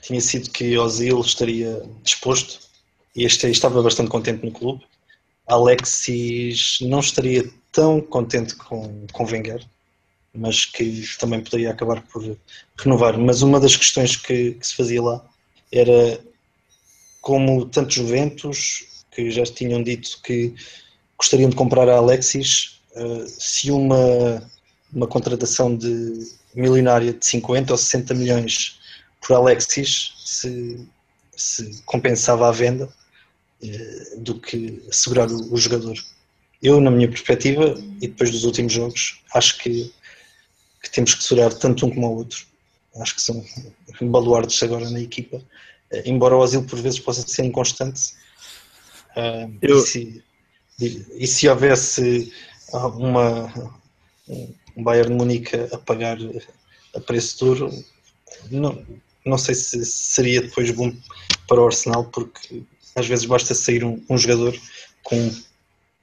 tinha 0.02 0.20
sido 0.20 0.50
que 0.50 0.76
Ozil 0.78 1.20
estaria 1.20 1.82
disposto 2.02 2.60
e 3.14 3.24
este 3.24 3.48
estava 3.48 3.82
bastante 3.82 4.10
contente 4.10 4.44
no 4.44 4.52
clube. 4.52 4.84
Alexis 5.46 6.78
não 6.82 7.00
estaria 7.00 7.50
tão 7.72 8.00
contente 8.00 8.54
com, 8.54 9.06
com 9.12 9.24
Wenger, 9.24 9.64
mas 10.34 10.64
que 10.64 11.04
também 11.18 11.42
poderia 11.42 11.70
acabar 11.70 12.02
por 12.02 12.36
renovar. 12.78 13.18
Mas 13.18 13.42
uma 13.42 13.58
das 13.58 13.76
questões 13.76 14.16
que, 14.16 14.52
que 14.54 14.66
se 14.66 14.76
fazia 14.76 15.02
lá 15.02 15.24
era 15.72 16.20
como 17.20 17.66
tantos 17.66 17.94
Juventus 17.94 18.86
que 19.10 19.30
já 19.30 19.44
tinham 19.44 19.82
dito 19.82 20.20
que 20.22 20.54
gostariam 21.20 21.50
de 21.50 21.56
comprar 21.56 21.86
a 21.86 21.96
Alexis, 21.96 22.80
uh, 22.96 23.26
se 23.28 23.70
uma, 23.70 24.42
uma 24.90 25.06
contratação 25.06 25.76
de 25.76 26.26
milionária 26.54 27.12
de 27.12 27.24
50 27.24 27.74
ou 27.74 27.76
60 27.76 28.14
milhões 28.14 28.80
por 29.20 29.36
Alexis 29.36 30.14
se, 30.24 30.88
se 31.36 31.82
compensava 31.84 32.48
a 32.48 32.52
venda 32.52 32.88
uh, 33.62 34.20
do 34.20 34.40
que 34.40 34.82
assegurar 34.88 35.30
o, 35.30 35.52
o, 35.52 35.58
jogador. 35.58 35.94
Eu, 36.62 36.80
na 36.80 36.90
minha 36.90 37.08
perspectiva, 37.08 37.78
e 38.00 38.08
depois 38.08 38.30
dos 38.30 38.44
últimos 38.44 38.72
jogos, 38.72 39.20
acho 39.34 39.58
que, 39.58 39.92
que 40.82 40.90
temos 40.90 41.14
que 41.14 41.22
segurar 41.22 41.52
tanto 41.52 41.84
um 41.84 41.90
como 41.90 42.08
o 42.08 42.16
outro. 42.16 42.46
Acho 42.96 43.14
que 43.14 43.20
são 43.20 43.44
baluardos 44.08 44.60
agora 44.62 44.88
na 44.88 45.00
equipa. 45.00 45.36
Uh, 45.36 46.02
embora 46.06 46.34
o 46.34 46.42
Asilo 46.42 46.64
por 46.64 46.80
vezes 46.80 46.98
possa 46.98 47.20
ser 47.28 47.44
inconstante, 47.44 48.14
Eu... 49.60 49.80
se, 49.80 50.22
e, 50.80 51.26
se, 51.26 51.48
houvesse 51.48 52.32
uma, 52.72 53.52
um 54.76 54.82
Bayern 54.82 55.14
Munique 55.14 55.56
a 55.72 55.78
pagar 55.78 56.18
a 56.94 57.00
preço 57.00 57.44
duro, 57.44 57.84
não, 58.50 58.84
não 59.24 59.38
sei 59.38 59.54
se 59.54 59.84
seria 59.84 60.42
depois 60.42 60.70
bom 60.70 60.92
para 61.46 61.60
o 61.60 61.66
Arsenal, 61.66 62.04
porque 62.04 62.62
às 62.96 63.06
vezes 63.06 63.24
basta 63.24 63.54
sair 63.54 63.84
um, 63.84 64.02
um 64.08 64.16
jogador 64.16 64.56
com 65.02 65.32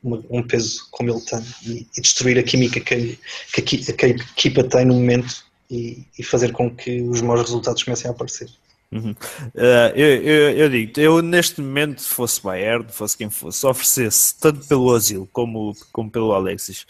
uma, 0.03 0.23
um 0.29 0.43
peso 0.43 0.87
como 0.91 1.09
ele 1.11 1.21
tem 1.21 1.43
e, 1.65 1.87
e 1.97 2.01
destruir 2.01 2.37
a 2.37 2.43
química 2.43 2.79
que, 2.79 3.17
que, 3.53 3.61
a, 3.91 3.93
que, 3.93 4.05
a, 4.05 4.09
equipa 4.09 4.63
tem 4.63 4.85
no 4.85 4.93
momento 4.93 5.45
e, 5.69 6.05
e 6.17 6.23
fazer 6.23 6.51
com 6.51 6.73
que 6.73 7.01
os 7.01 7.21
maus 7.21 7.41
resultados 7.41 7.83
comecem 7.83 8.09
a 8.09 8.13
aparecer. 8.13 8.49
Uhum. 8.91 9.11
Uh, 9.11 9.91
eu, 9.95 10.21
eu, 10.21 10.51
eu, 10.51 10.69
digo, 10.69 10.99
eu 10.99 11.21
neste 11.21 11.61
momento, 11.61 12.01
fosse 12.01 12.41
Bayern, 12.41 12.85
fosse 12.89 13.17
quem 13.17 13.29
fosse, 13.29 13.65
oferecesse 13.65 14.39
tanto 14.39 14.65
pelo 14.65 14.93
Asilo 14.95 15.27
como, 15.33 15.75
como 15.91 16.09
pelo 16.09 16.31
Alexis 16.31 16.85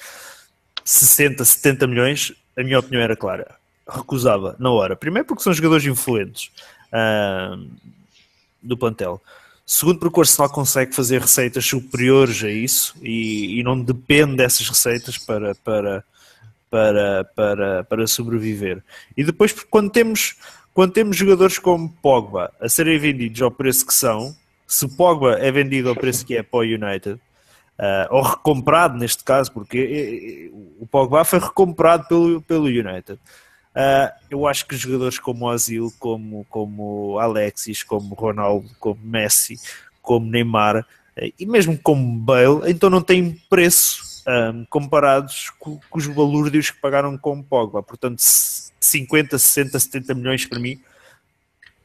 60, 0.86 1.44
70 1.44 1.88
milhões, 1.88 2.34
a 2.58 2.64
minha 2.64 2.80
opinião 2.80 3.02
era 3.02 3.16
clara. 3.16 3.56
Recusava 3.88 4.56
na 4.58 4.72
hora. 4.72 4.96
Primeiro 4.96 5.28
porque 5.28 5.44
são 5.44 5.54
jogadores 5.54 5.86
influentes 5.86 6.52
uh, 6.94 7.70
do 8.62 8.78
plantel. 8.78 9.22
Segundo 9.66 10.00
porque 10.00 10.18
o 10.18 10.22
Arsenal 10.22 10.50
consegue 10.50 10.96
fazer 10.96 11.20
receitas 11.20 11.66
superiores 11.66 12.42
a 12.42 12.50
isso 12.50 12.96
e, 13.02 13.60
e 13.60 13.64
não 13.64 13.78
depende 13.78 14.38
dessas 14.38 14.68
receitas 14.70 15.18
para, 15.18 15.54
para, 15.56 16.06
para, 16.70 17.26
para, 17.36 17.84
para 17.84 18.08
sobreviver. 18.08 18.82
E 19.16 19.26
depois 19.26 19.52
porque 19.52 19.68
quando 19.70 19.92
temos 19.92 20.38
quando 20.78 20.92
temos 20.92 21.18
jogadores 21.18 21.58
como 21.58 21.90
Pogba 21.90 22.54
a 22.62 22.70
serem 22.70 23.00
vendidos 23.00 23.42
ao 23.42 23.50
preço 23.50 23.84
que 23.84 23.94
são, 23.96 24.36
se 24.68 24.88
Pogba 24.88 25.40
é 25.40 25.52
vendido 25.52 25.90
ao 25.90 25.96
preço 25.96 26.24
que 26.24 26.38
é 26.38 26.44
para 26.44 26.60
o 26.60 26.62
United, 26.62 27.14
uh, 27.14 28.08
ou 28.12 28.22
recomprado 28.22 28.96
neste 28.96 29.24
caso, 29.24 29.52
porque 29.52 29.80
eh, 29.80 30.46
eh, 30.46 30.76
o 30.80 30.86
Pogba 30.86 31.26
foi 31.26 31.40
recomprado 31.40 32.08
pelo, 32.08 32.44
pelo 32.44 32.66
United. 32.66 33.14
Uh, 33.14 34.14
eu 34.30 34.46
acho 34.46 34.68
que 34.68 34.78
jogadores 34.78 35.18
como 35.18 35.48
Ozil, 35.48 35.92
como, 35.98 36.46
como 36.48 37.18
Alexis, 37.18 37.82
como 37.82 38.14
Ronaldo, 38.14 38.70
como 38.80 39.02
Messi, 39.04 39.56
como 40.00 40.28
Neymar 40.28 40.82
uh, 40.82 41.34
e 41.40 41.46
mesmo 41.48 41.76
como 41.76 42.20
Bale, 42.20 42.70
então 42.70 42.88
não 42.88 43.02
têm 43.02 43.36
preço 43.50 44.24
um, 44.28 44.64
comparados 44.66 45.50
com, 45.58 45.80
com, 45.90 45.98
os 45.98 46.06
balúrdios 46.06 46.70
que 46.70 46.80
pagaram 46.80 47.18
com 47.18 47.42
Pogba. 47.42 47.82
Portanto, 47.82 48.22
50, 48.88 49.38
60, 49.38 49.80
70 49.80 50.14
milhões 50.16 50.46
para 50.46 50.60
mim 50.60 50.80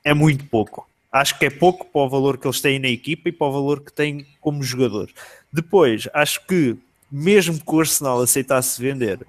é 0.05 0.15
muito 0.15 0.45
pouco. 0.47 0.89
Acho 1.11 1.39
que 1.39 1.45
é 1.45 1.51
pouco 1.51 1.85
para 1.85 2.01
o 2.01 2.09
valor 2.09 2.39
que 2.39 2.47
eles 2.47 2.61
têm 2.61 2.79
na 2.79 2.89
equipa 2.89 3.29
e 3.29 3.33
para 3.33 3.47
o 3.47 3.53
valor 3.53 3.81
que 3.81 3.93
têm 3.93 4.27
como 4.41 4.63
jogador. 4.63 5.11
Depois, 5.53 6.09
acho 6.15 6.45
que 6.47 6.77
mesmo 7.11 7.61
que 7.61 7.75
o 7.75 7.81
Arsenal 7.81 8.23
aceitasse 8.23 8.81
vender, 8.81 9.21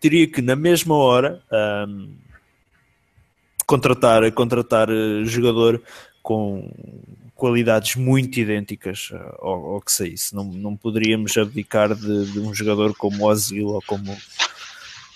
teria 0.00 0.26
que 0.26 0.42
na 0.42 0.56
mesma 0.56 0.96
hora 0.96 1.40
um, 1.88 2.12
contratar, 3.64 4.30
contratar 4.32 4.88
eh, 4.90 5.24
jogador 5.24 5.80
com 6.22 6.68
qualidades 7.34 7.94
muito 7.94 8.40
idênticas 8.40 9.10
ao, 9.38 9.74
ao 9.74 9.80
que 9.80 9.92
saísse. 9.92 10.34
Não, 10.34 10.44
não 10.44 10.76
poderíamos 10.76 11.36
abdicar 11.36 11.94
de, 11.94 12.32
de 12.32 12.40
um 12.40 12.52
jogador 12.52 12.94
como 12.96 13.28
Ozil 13.28 13.68
ou 13.68 13.82
como 13.86 14.16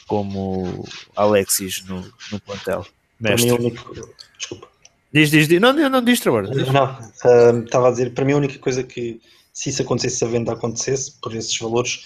como 0.06 0.84
Alexis 1.16 1.84
no, 1.84 2.12
no 2.30 2.40
plantel. 2.40 2.86
Mestre. 3.20 3.50
Para 3.50 3.58
mim, 3.58 3.66
único... 3.66 4.08
Desculpa. 4.38 4.68
Diz, 5.12 5.30
diz, 5.30 5.46
diz. 5.46 5.60
Não, 5.60 5.72
não, 5.72 5.88
não 5.88 6.02
diz, 6.02 6.20
Trabalho. 6.20 6.50
Não, 6.72 6.84
uh, 6.84 7.64
estava 7.64 7.88
a 7.88 7.90
dizer, 7.90 8.14
para 8.14 8.24
mim 8.24 8.32
a 8.32 8.38
única 8.38 8.58
coisa 8.58 8.82
que, 8.82 9.20
se 9.52 9.68
isso 9.68 9.82
acontecesse, 9.82 10.16
se 10.16 10.24
a 10.24 10.28
venda 10.28 10.52
acontecesse, 10.52 11.12
por 11.20 11.34
esses 11.34 11.56
valores, 11.58 12.04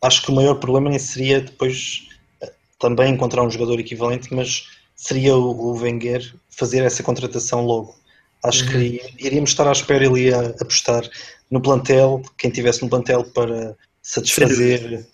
acho 0.00 0.22
que 0.22 0.30
o 0.30 0.34
maior 0.34 0.54
problema 0.54 0.88
nem 0.88 0.98
seria 0.98 1.40
depois 1.40 2.08
uh, 2.42 2.50
também 2.78 3.12
encontrar 3.12 3.42
um 3.42 3.50
jogador 3.50 3.78
equivalente, 3.78 4.34
mas 4.34 4.66
seria 4.96 5.36
o, 5.36 5.50
o 5.50 5.78
Wenger 5.78 6.34
fazer 6.48 6.82
essa 6.84 7.02
contratação 7.02 7.64
logo. 7.66 7.94
Acho 8.42 8.64
uhum. 8.64 8.70
que 8.72 9.14
iríamos 9.18 9.50
estar 9.50 9.68
à 9.68 9.72
espera, 9.72 10.04
ele 10.04 10.28
ia 10.28 10.54
apostar 10.60 11.08
no 11.50 11.60
plantel, 11.60 12.22
quem 12.38 12.50
tivesse 12.50 12.82
no 12.82 12.88
plantel 12.88 13.24
para 13.24 13.76
satisfazer 14.00 15.06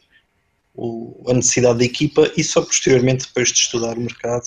o, 0.78 1.24
a 1.28 1.34
necessidade 1.34 1.80
da 1.80 1.84
equipa 1.84 2.30
e 2.36 2.44
só 2.44 2.62
posteriormente, 2.62 3.26
depois 3.26 3.48
de 3.48 3.58
estudar 3.58 3.98
o 3.98 4.00
mercado, 4.00 4.44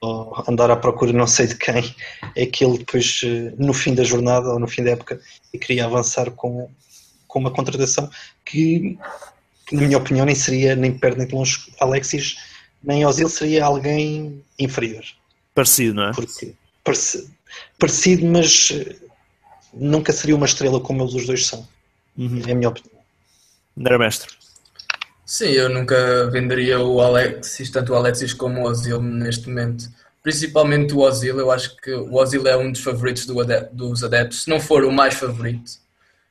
ou 0.00 0.42
andar 0.48 0.70
à 0.70 0.76
procura 0.76 1.12
não 1.12 1.26
sei 1.26 1.46
de 1.46 1.56
quem, 1.56 1.94
é 2.34 2.46
que 2.46 2.64
ele 2.64 2.78
depois, 2.78 3.20
eh, 3.22 3.52
no 3.58 3.74
fim 3.74 3.94
da 3.94 4.02
jornada 4.02 4.48
ou 4.48 4.58
no 4.58 4.66
fim 4.66 4.82
da 4.82 4.92
época, 4.92 5.20
queria 5.60 5.84
avançar 5.84 6.30
com, 6.30 6.70
com 7.28 7.38
uma 7.38 7.50
contratação 7.50 8.08
que, 8.44 8.98
que, 9.66 9.76
na 9.76 9.82
minha 9.82 9.98
opinião, 9.98 10.24
nem 10.24 10.34
seria 10.34 10.74
nem 10.74 10.96
perto 10.96 11.18
nem 11.18 11.26
de 11.26 11.34
longe 11.34 11.70
Alexis, 11.78 12.36
nem 12.82 13.04
Ozil 13.04 13.28
seria 13.28 13.66
alguém 13.66 14.42
inferior. 14.58 15.04
Parecido, 15.54 15.94
não 15.94 16.08
é? 16.08 16.12
Porque, 16.12 16.54
parecido, 16.82 17.30
parecido, 17.78 18.26
mas 18.26 18.70
eh, 18.72 18.96
nunca 19.74 20.10
seria 20.10 20.36
uma 20.36 20.46
estrela 20.46 20.80
como 20.80 21.02
eles 21.02 21.14
os 21.14 21.26
dois 21.26 21.46
são. 21.46 21.68
Uhum. 22.16 22.42
É 22.46 22.52
a 22.52 22.54
minha 22.54 22.68
opinião. 22.70 22.94
Não 23.76 23.86
era 23.86 23.98
mestre. 23.98 24.43
Sim, 25.26 25.46
eu 25.46 25.70
nunca 25.70 26.28
venderia 26.30 26.78
o 26.80 27.00
Alexis, 27.00 27.70
tanto 27.70 27.92
o 27.92 27.96
Alexis 27.96 28.34
como 28.34 28.60
o 28.60 28.64
Ozil 28.64 29.00
neste 29.00 29.48
momento. 29.48 29.88
Principalmente 30.22 30.94
o 30.94 31.00
Ozil, 31.00 31.38
eu 31.38 31.50
acho 31.50 31.76
que 31.76 31.92
o 31.92 32.14
Ozil 32.14 32.46
é 32.46 32.56
um 32.56 32.70
dos 32.70 32.82
favoritos 32.82 33.24
do 33.26 33.40
adep 33.40 33.74
dos 33.74 34.04
adeptos, 34.04 34.42
se 34.44 34.50
não 34.50 34.60
for 34.60 34.84
o 34.84 34.92
mais 34.92 35.14
favorito. 35.14 35.72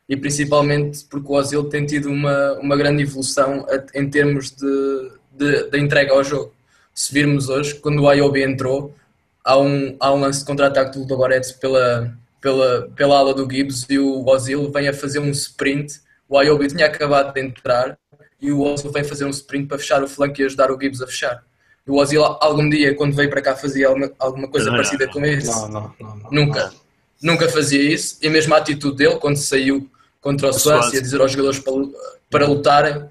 E 0.07 0.15
principalmente 0.15 1.05
porque 1.09 1.27
o 1.27 1.35
Ozil 1.35 1.63
tem 1.65 1.85
tido 1.85 2.09
uma, 2.09 2.53
uma 2.53 2.77
grande 2.77 3.03
evolução 3.03 3.65
em 3.95 4.09
termos 4.09 4.51
de, 4.51 5.11
de, 5.31 5.69
de 5.71 5.79
entrega 5.79 6.13
ao 6.13 6.23
jogo. 6.23 6.53
Se 6.93 7.11
virmos 7.13 7.49
hoje, 7.49 7.75
quando 7.75 8.03
o 8.03 8.09
Ayobi 8.09 8.43
entrou, 8.43 8.95
há 9.43 9.57
um, 9.59 9.95
há 9.99 10.13
um 10.13 10.19
lance 10.19 10.39
de 10.39 10.45
contra-ataque 10.45 10.99
do 10.99 11.17
Goretz 11.17 11.51
pela, 11.51 12.15
pela, 12.39 12.89
pela 12.95 13.17
ala 13.17 13.33
do 13.33 13.49
Gibbs 13.49 13.87
e 13.89 13.97
o 13.97 14.23
Ozil 14.27 14.71
vem 14.71 14.87
a 14.87 14.93
fazer 14.93 15.19
um 15.19 15.31
sprint. 15.31 15.99
O 16.29 16.37
Ayobi 16.37 16.67
tinha 16.67 16.85
acabado 16.85 17.33
de 17.33 17.41
entrar 17.41 17.97
e 18.43 18.51
o 18.51 18.61
Ozil 18.61 18.91
vem 18.91 19.05
fazer 19.05 19.23
um 19.23 19.29
sprint 19.29 19.67
para 19.67 19.79
fechar 19.79 20.03
o 20.03 20.07
flanco 20.07 20.41
e 20.41 20.43
ajudar 20.43 20.69
o 20.69 20.79
Gibbs 20.79 21.01
a 21.01 21.07
fechar. 21.07 21.41
E 21.87 21.89
o 21.89 21.95
Ozil 21.95 22.21
algum 22.23 22.69
dia, 22.69 22.93
quando 22.93 23.15
veio 23.15 23.29
para 23.29 23.41
cá, 23.41 23.55
fazia 23.55 23.87
alguma, 23.87 24.11
alguma 24.19 24.47
coisa 24.49 24.67
não, 24.67 24.75
parecida 24.75 25.07
com 25.07 25.25
isso? 25.25 25.49
Não, 25.49 25.69
não, 25.69 25.95
não, 25.97 26.15
não, 26.17 26.31
Nunca. 26.31 26.73
Nunca 27.21 27.47
fazia 27.47 27.81
isso. 27.81 28.17
E 28.21 28.29
mesmo 28.29 28.53
a 28.53 28.57
atitude 28.57 28.97
dele, 28.97 29.15
quando 29.15 29.37
saiu 29.37 29.89
contra 30.19 30.49
o 30.49 30.53
Swansea, 30.53 30.99
a 30.99 31.01
dizer 31.01 31.21
aos 31.21 31.31
jogadores 31.31 31.59
para, 31.59 31.73
para 32.29 32.45
lutarem, 32.45 33.05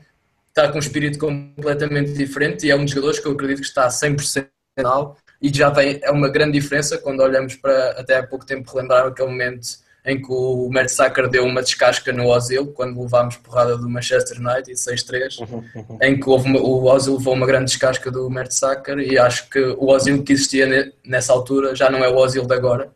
está 0.49 0.69
com 0.69 0.77
um 0.77 0.81
espírito 0.81 1.19
completamente 1.19 2.13
diferente 2.13 2.67
e 2.67 2.71
é 2.71 2.77
um 2.77 2.85
dos 2.85 2.91
jogadores 2.91 3.19
que 3.19 3.27
eu 3.27 3.33
acredito 3.33 3.61
que 3.61 3.67
está 3.67 3.87
a 3.87 3.89
100% 3.89 4.47
final 4.79 5.17
e 5.41 5.53
já 5.53 5.71
vem, 5.71 5.99
é 6.03 6.11
uma 6.11 6.29
grande 6.29 6.53
diferença 6.53 6.99
quando 6.99 7.21
olhamos 7.21 7.57
para, 7.57 7.93
até 7.93 8.19
há 8.19 8.27
pouco 8.27 8.45
tempo, 8.45 8.71
relembrar 8.71 9.07
aquele 9.07 9.29
momento 9.29 9.67
em 10.05 10.21
que 10.21 10.33
o 10.33 10.69
Mertesacker 10.69 11.29
deu 11.29 11.45
uma 11.45 11.63
descasca 11.63 12.13
no 12.13 12.27
Ozil, 12.27 12.67
quando 12.69 13.01
levámos 13.01 13.37
porrada 13.37 13.79
do 13.79 13.89
Manchester 13.89 14.39
United, 14.39 14.73
6-3, 14.73 15.39
uhum, 15.41 15.65
uhum. 15.75 15.99
em 16.03 16.19
que 16.19 16.29
houve 16.29 16.49
uma, 16.49 16.61
o 16.61 16.85
Ozil 16.85 17.17
levou 17.17 17.35
uma 17.35 17.47
grande 17.47 17.67
descasca 17.67 18.11
do 18.11 18.29
Mertesacker 18.29 18.99
e 18.99 19.17
acho 19.17 19.49
que 19.49 19.61
o 19.61 19.87
Ozil 19.87 20.25
que 20.25 20.33
existia 20.33 20.93
nessa 21.05 21.33
altura 21.33 21.77
já 21.77 21.89
não 21.89 22.05
é 22.05 22.09
o 22.09 22.17
Ozil 22.17 22.45
de 22.45 22.55
agora. 22.55 22.91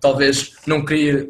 Talvez 0.00 0.54
não 0.64 0.84
queria, 0.84 1.28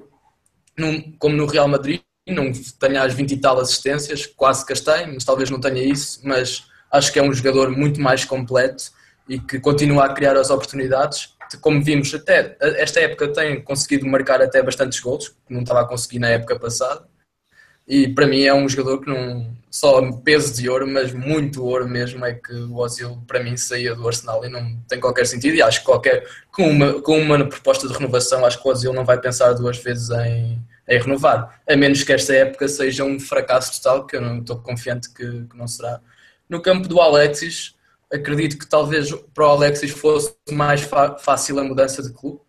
como 1.18 1.34
no 1.34 1.46
Real 1.46 1.68
Madrid, 1.68 2.02
não 2.26 2.52
tenha 2.78 3.02
as 3.02 3.14
20 3.14 3.32
e 3.32 3.36
tal 3.38 3.59
assistências, 3.59 4.26
quase 4.26 4.66
que 4.66 4.74
as 4.74 4.80
tem, 4.80 5.14
mas 5.14 5.24
talvez 5.24 5.48
não 5.48 5.59
tenha 5.59 5.82
isso, 5.82 6.20
mas 6.22 6.64
acho 6.92 7.11
que 7.11 7.18
é 7.18 7.22
um 7.22 7.32
jogador 7.32 7.70
muito 7.70 7.98
mais 8.00 8.26
completo 8.26 8.84
e 9.28 9.38
que 9.38 9.59
continua 9.59 10.04
a 10.04 10.12
criar 10.12 10.36
as 10.36 10.50
oportunidades. 10.50 11.34
Como 11.57 11.82
vimos, 11.82 12.14
até 12.14 12.57
esta 12.61 13.01
época 13.01 13.32
tem 13.32 13.62
conseguido 13.62 14.07
marcar 14.07 14.42
até 14.42 14.62
bastantes 14.62 15.01
gols, 15.01 15.28
que 15.28 15.55
não 15.55 15.62
estava 15.62 15.80
a 15.80 15.86
conseguir 15.86 16.18
na 16.18 16.28
época 16.28 16.59
passada. 16.59 17.07
E 17.86 18.07
para 18.09 18.26
mim 18.26 18.42
é 18.42 18.53
um 18.53 18.68
jogador 18.68 19.01
que 19.01 19.09
não 19.09 19.57
só 19.70 20.12
peso 20.12 20.55
de 20.55 20.68
ouro, 20.68 20.86
mas 20.86 21.12
muito 21.12 21.64
ouro 21.64 21.88
mesmo 21.88 22.24
é 22.24 22.34
que 22.34 22.53
o 22.53 22.76
Ozil 22.76 23.22
para 23.26 23.42
mim 23.42 23.57
saía 23.57 23.94
do 23.94 24.07
Arsenal 24.07 24.44
e 24.44 24.49
não 24.49 24.78
tem 24.88 25.01
qualquer 25.01 25.26
sentido. 25.26 25.57
E 25.57 25.62
acho 25.62 25.80
que 25.80 25.86
qualquer 25.86 26.26
com 26.51 26.68
uma, 26.68 27.01
com 27.01 27.18
uma 27.18 27.46
proposta 27.46 27.88
de 27.88 27.94
renovação, 27.94 28.44
acho 28.44 28.61
que 28.61 28.68
o 28.68 28.70
Ozil 28.70 28.92
não 28.92 29.05
vai 29.05 29.18
pensar 29.20 29.53
duas 29.55 29.78
vezes 29.78 30.11
em, 30.11 30.62
em 30.86 31.01
renovar, 31.01 31.61
a 31.66 31.76
menos 31.76 32.03
que 32.03 32.12
esta 32.12 32.34
época 32.34 32.68
seja 32.68 33.05
um 33.05 33.18
fracasso 33.18 33.80
total, 33.80 34.07
que 34.07 34.16
eu 34.16 34.20
não 34.20 34.38
estou 34.40 34.59
confiante 34.59 35.09
que, 35.11 35.24
que 35.24 35.57
não 35.57 35.66
será. 35.66 36.01
No 36.49 36.61
campo 36.62 36.88
do 36.88 37.01
Alexis, 37.01 37.74
acredito 38.12 38.59
que 38.59 38.66
talvez 38.66 39.12
para 39.34 39.46
o 39.46 39.50
Alexis 39.50 39.90
fosse 39.90 40.34
mais 40.50 40.80
fácil 41.20 41.59
a 41.59 41.64
mudança 41.64 42.02
de 42.02 42.12
clube 42.12 42.40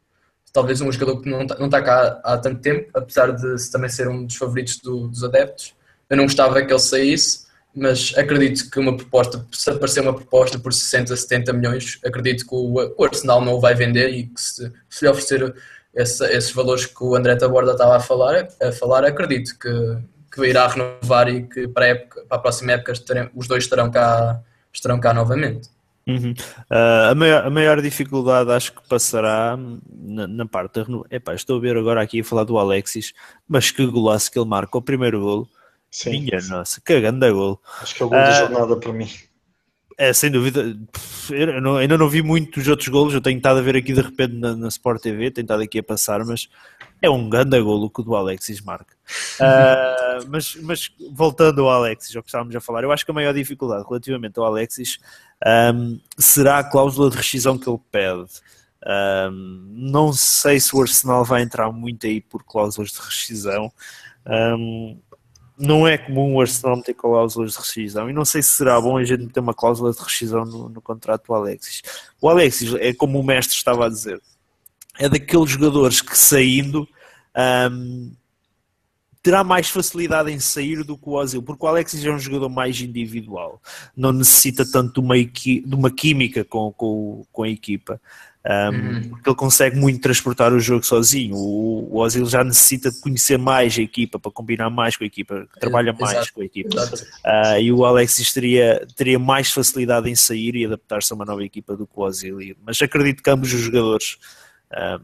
talvez 0.52 0.82
um 0.82 0.92
jogador 0.92 1.22
que 1.22 1.30
não 1.30 1.44
está, 1.44 1.56
não 1.58 1.66
está 1.66 1.82
cá 1.82 2.20
há, 2.24 2.38
tanto 2.38 2.62
tempo, 2.62 2.90
apesar 2.94 3.32
de 3.32 3.72
também 3.72 3.90
ser 3.90 4.08
um 4.08 4.26
dos 4.26 4.36
favoritos 4.36 4.78
do, 4.80 5.08
dos 5.08 5.24
adeptos. 5.24 5.74
Eu 6.10 6.18
não 6.18 6.26
gostava 6.26 6.62
que 6.64 6.72
ele 6.72 6.80
saísse, 6.80 7.48
mas 7.76 8.14
acredito 8.18 8.70
que 8.70 8.80
uma 8.80 8.96
proposta, 8.96 9.46
se 9.52 9.70
aparecer 9.70 10.02
uma 10.02 10.14
proposta 10.14 10.58
por 10.58 10.74
60, 10.74 11.16
70 11.16 11.54
milhões, 11.54 12.00
acredito 12.04 12.46
que 12.48 12.56
o, 12.56 13.04
Arsenal 13.04 13.42
não 13.42 13.54
o 13.54 13.60
vai 13.60 13.76
vender 13.76 14.10
e 14.10 14.24
que 14.28 14.42
se, 14.42 14.72
se 14.90 15.06
lhe 15.06 15.12
oferecer 15.12 15.54
esse, 15.94 16.26
esses 16.26 16.52
valores 16.52 16.86
que 16.86 17.04
o 17.04 17.16
André 17.16 17.36
Taborda 17.36 17.72
estava 17.72 17.98
a 17.98 18.00
falar, 18.00 18.48
a 18.62 18.72
falar 18.72 19.06
acredito 19.06 19.58
que, 19.58 19.98
que 20.34 20.48
irá 20.48 20.68
renovar 20.68 21.30
e 21.30 21.44
que 21.44 21.68
para 21.68 21.86
a, 21.86 21.90
época, 21.90 22.26
para 22.28 22.38
a 22.38 22.42
próxima 22.42 22.72
época 22.72 22.94
os 23.36 23.48
dois 23.48 23.64
estarão 23.64 23.92
cá, 23.92 24.42
cá 25.02 25.14
novamente. 25.14 25.70
Uhum. 26.08 26.34
Uh, 26.72 27.12
a, 27.12 27.16
maior, 27.16 27.46
a, 27.46 27.50
maior, 27.50 27.82
dificuldade 27.82 28.52
acho 28.52 28.74
que 28.74 28.88
passará 28.90 29.56
na, 29.88 30.28
na 30.28 30.46
parte 30.46 30.76
da 30.76 30.84
renovação. 30.84 31.08
Epá, 31.12 31.36
estou 31.36 31.58
a 31.58 31.62
ver 31.62 31.78
agora 31.78 32.02
aqui 32.02 32.22
a 32.22 32.24
falar 32.24 32.46
do 32.46 32.58
Alexis, 32.58 33.14
mas 33.48 33.70
que 33.70 33.86
golaço 33.86 34.32
que 34.32 34.40
ele 34.40 34.48
marca 34.48 34.76
o 34.78 34.82
primeiro 34.82 35.20
golo. 35.20 35.50
Sim, 35.92 36.22
Minha 36.22 36.42
sim. 36.42 36.50
nossa, 36.50 36.82
que 36.82 37.00
grande 37.00 37.32
golo. 37.32 37.60
Acho 37.82 37.96
que 37.96 38.04
é 38.04 38.06
o 38.06 38.10
gol 38.10 38.18
uh, 38.18 38.22
da 38.22 38.30
ah, 38.30 38.32
jornada 38.32 38.78
para 38.78 38.94
mim. 38.94 39.10
É, 40.00 40.14
sem 40.14 40.32
dúvida. 40.32 40.78
Eu 41.30 41.62
não, 41.62 41.76
ainda 41.76 41.98
não 41.98 42.08
vi 42.08 42.22
muitos 42.22 42.66
outros 42.70 42.88
golos. 42.88 43.14
Eu 43.14 43.20
tenho 43.20 43.36
estado 43.36 43.60
a 43.60 43.62
ver 43.62 43.76
aqui 43.76 43.92
de 43.92 44.00
repente 44.00 44.34
na, 44.34 44.56
na 44.56 44.70
Sport 44.70 45.02
TV, 45.02 45.30
tenho 45.30 45.44
estado 45.44 45.62
aqui 45.62 45.80
a 45.80 45.84
passar, 45.84 46.24
mas 46.24 46.48
é 47.02 47.10
um 47.10 47.30
grande 47.30 47.60
golo 47.60 47.90
que 47.90 48.00
o 48.00 48.04
do 48.06 48.16
Alexis 48.16 48.62
marca. 48.62 48.96
Uh, 49.36 50.26
mas, 50.32 50.56
mas 50.56 50.90
voltando 51.12 51.64
ao 51.64 51.70
Alexis, 51.70 52.16
ao 52.16 52.24
que 52.24 52.30
estávamos 52.30 52.56
a 52.56 52.62
falar, 52.62 52.84
eu 52.84 52.94
acho 52.94 53.04
que 53.04 53.12
a 53.12 53.14
maior 53.14 53.34
dificuldade 53.34 53.84
relativamente 53.86 54.40
ao 54.40 54.46
Alexis 54.46 55.00
um, 55.76 56.00
será 56.18 56.60
a 56.60 56.64
cláusula 56.64 57.10
de 57.10 57.18
rescisão 57.18 57.58
que 57.58 57.70
ele 57.70 57.82
pede. 57.92 58.30
Um, 58.88 59.66
não 59.70 60.14
sei 60.14 60.62
se 60.62 60.74
o 60.74 60.82
Arsenal 60.82 61.26
vai 61.26 61.42
entrar 61.42 61.70
muito 61.74 62.08
aí 62.08 62.22
por 62.22 62.46
cláusulas 62.46 62.92
de 62.92 63.02
rescisão. 63.02 63.70
Um, 64.26 64.98
não 65.60 65.86
é 65.86 65.98
comum 65.98 66.36
o 66.36 66.42
Arsenal 66.42 66.78
meter 66.78 66.94
cláusulas 66.94 67.52
de 67.52 67.58
rescisão 67.58 68.10
e 68.10 68.14
não 68.14 68.24
sei 68.24 68.42
se 68.42 68.50
será 68.50 68.80
bom 68.80 68.98
a 68.98 69.04
gente 69.04 69.26
meter 69.26 69.42
uma 69.42 69.54
cláusula 69.54 69.92
de 69.92 70.00
rescisão 70.00 70.46
no, 70.46 70.70
no 70.70 70.82
contrato 70.82 71.28
do 71.28 71.34
Alexis. 71.34 71.82
O 72.22 72.30
Alexis 72.30 72.74
é 72.76 72.94
como 72.94 73.20
o 73.20 73.24
mestre 73.24 73.56
estava 73.56 73.86
a 73.86 73.90
dizer, 73.90 74.22
é 74.98 75.10
daqueles 75.10 75.52
jogadores 75.52 76.02
que 76.02 76.18
saindo 76.18 76.88
um, 77.72 78.12
terá 79.22 79.44
mais 79.44 79.70
facilidade 79.70 80.32
em 80.32 80.40
sair 80.40 80.84
do 80.84 80.98
que 80.98 81.10
o 81.10 81.14
Ozil, 81.14 81.44
porque 81.44 81.66
o 81.66 81.68
Alexis 81.68 82.04
é 82.06 82.10
um 82.10 82.20
jogador 82.20 82.50
mais 82.50 82.80
individual, 82.80 83.62
não 83.96 84.14
necessita 84.14 84.66
tanto 84.66 84.94
de 84.94 85.00
uma, 85.06 85.16
de 85.18 85.76
uma 85.76 85.92
química 85.92 86.44
com, 86.46 86.72
com, 86.72 87.26
com 87.32 87.44
a 87.44 87.50
equipa. 87.50 88.00
Um, 88.46 88.52
uhum. 88.52 89.10
Porque 89.10 89.30
ele 89.30 89.36
consegue 89.36 89.76
muito 89.76 90.00
transportar 90.00 90.54
o 90.54 90.60
jogo 90.60 90.86
sozinho. 90.86 91.36
O, 91.36 91.94
o 91.94 92.00
Ozil 92.00 92.26
já 92.26 92.44
necessita 92.44 92.90
de 92.90 93.00
conhecer 93.02 93.38
mais 93.38 93.78
a 93.78 93.82
equipa 93.82 94.18
para 94.18 94.32
combinar 94.32 94.70
mais 94.70 94.96
com 94.96 95.04
a 95.04 95.08
equipa, 95.08 95.48
trabalha 95.60 95.92
mais 95.94 96.18
Exato. 96.18 96.34
com 96.34 96.42
a 96.42 96.46
equipa. 96.46 96.84
Uh, 96.86 97.60
e 97.60 97.72
o 97.72 97.84
Alexis 97.84 98.34
teria, 98.34 98.88
teria 98.96 99.20
mais 99.20 99.52
facilidade 99.52 100.10
em 100.10 100.16
sair 100.16 100.56
e 100.56 100.66
adaptar-se 100.66 101.12
a 101.12 101.16
uma 101.16 101.26
nova 101.26 101.44
equipa 101.44 101.76
do 101.76 101.86
que 101.86 101.94
o 101.96 102.02
Ozil. 102.02 102.56
Mas 102.66 102.82
acredito 102.82 103.22
que 103.22 103.30
ambos 103.30 103.54
os 103.54 103.60
jogadores 103.60 104.18
um, 104.74 105.00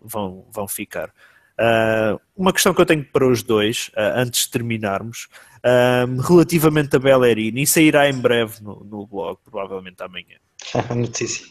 vão, 0.00 0.46
vão 0.52 0.66
ficar. 0.66 1.10
Uh, 1.52 2.20
uma 2.36 2.52
questão 2.52 2.74
que 2.74 2.80
eu 2.80 2.86
tenho 2.86 3.04
para 3.04 3.26
os 3.26 3.42
dois, 3.42 3.88
uh, 3.96 4.18
antes 4.18 4.46
de 4.46 4.50
terminarmos, 4.50 5.28
relativamente 6.28 6.96
a 6.96 6.98
Bellerin, 6.98 7.52
e 7.54 7.64
sairá 7.64 8.10
em 8.10 8.14
breve 8.14 8.60
no, 8.60 8.82
no 8.82 9.06
blog, 9.06 9.38
provavelmente 9.44 10.02
amanhã. 10.02 10.36
Notícia. 10.92 11.46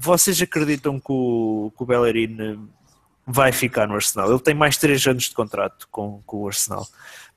Vocês 0.00 0.40
acreditam 0.40 0.98
que 0.98 1.12
o, 1.12 1.72
que 1.76 1.82
o 1.82 1.86
Bellerin 1.86 2.68
vai 3.26 3.52
ficar 3.52 3.86
no 3.86 3.94
Arsenal? 3.94 4.30
Ele 4.30 4.40
tem 4.40 4.54
mais 4.54 4.76
3 4.76 5.06
anos 5.08 5.24
de 5.24 5.34
contrato 5.34 5.86
com, 5.90 6.22
com 6.24 6.38
o 6.38 6.48
Arsenal, 6.48 6.86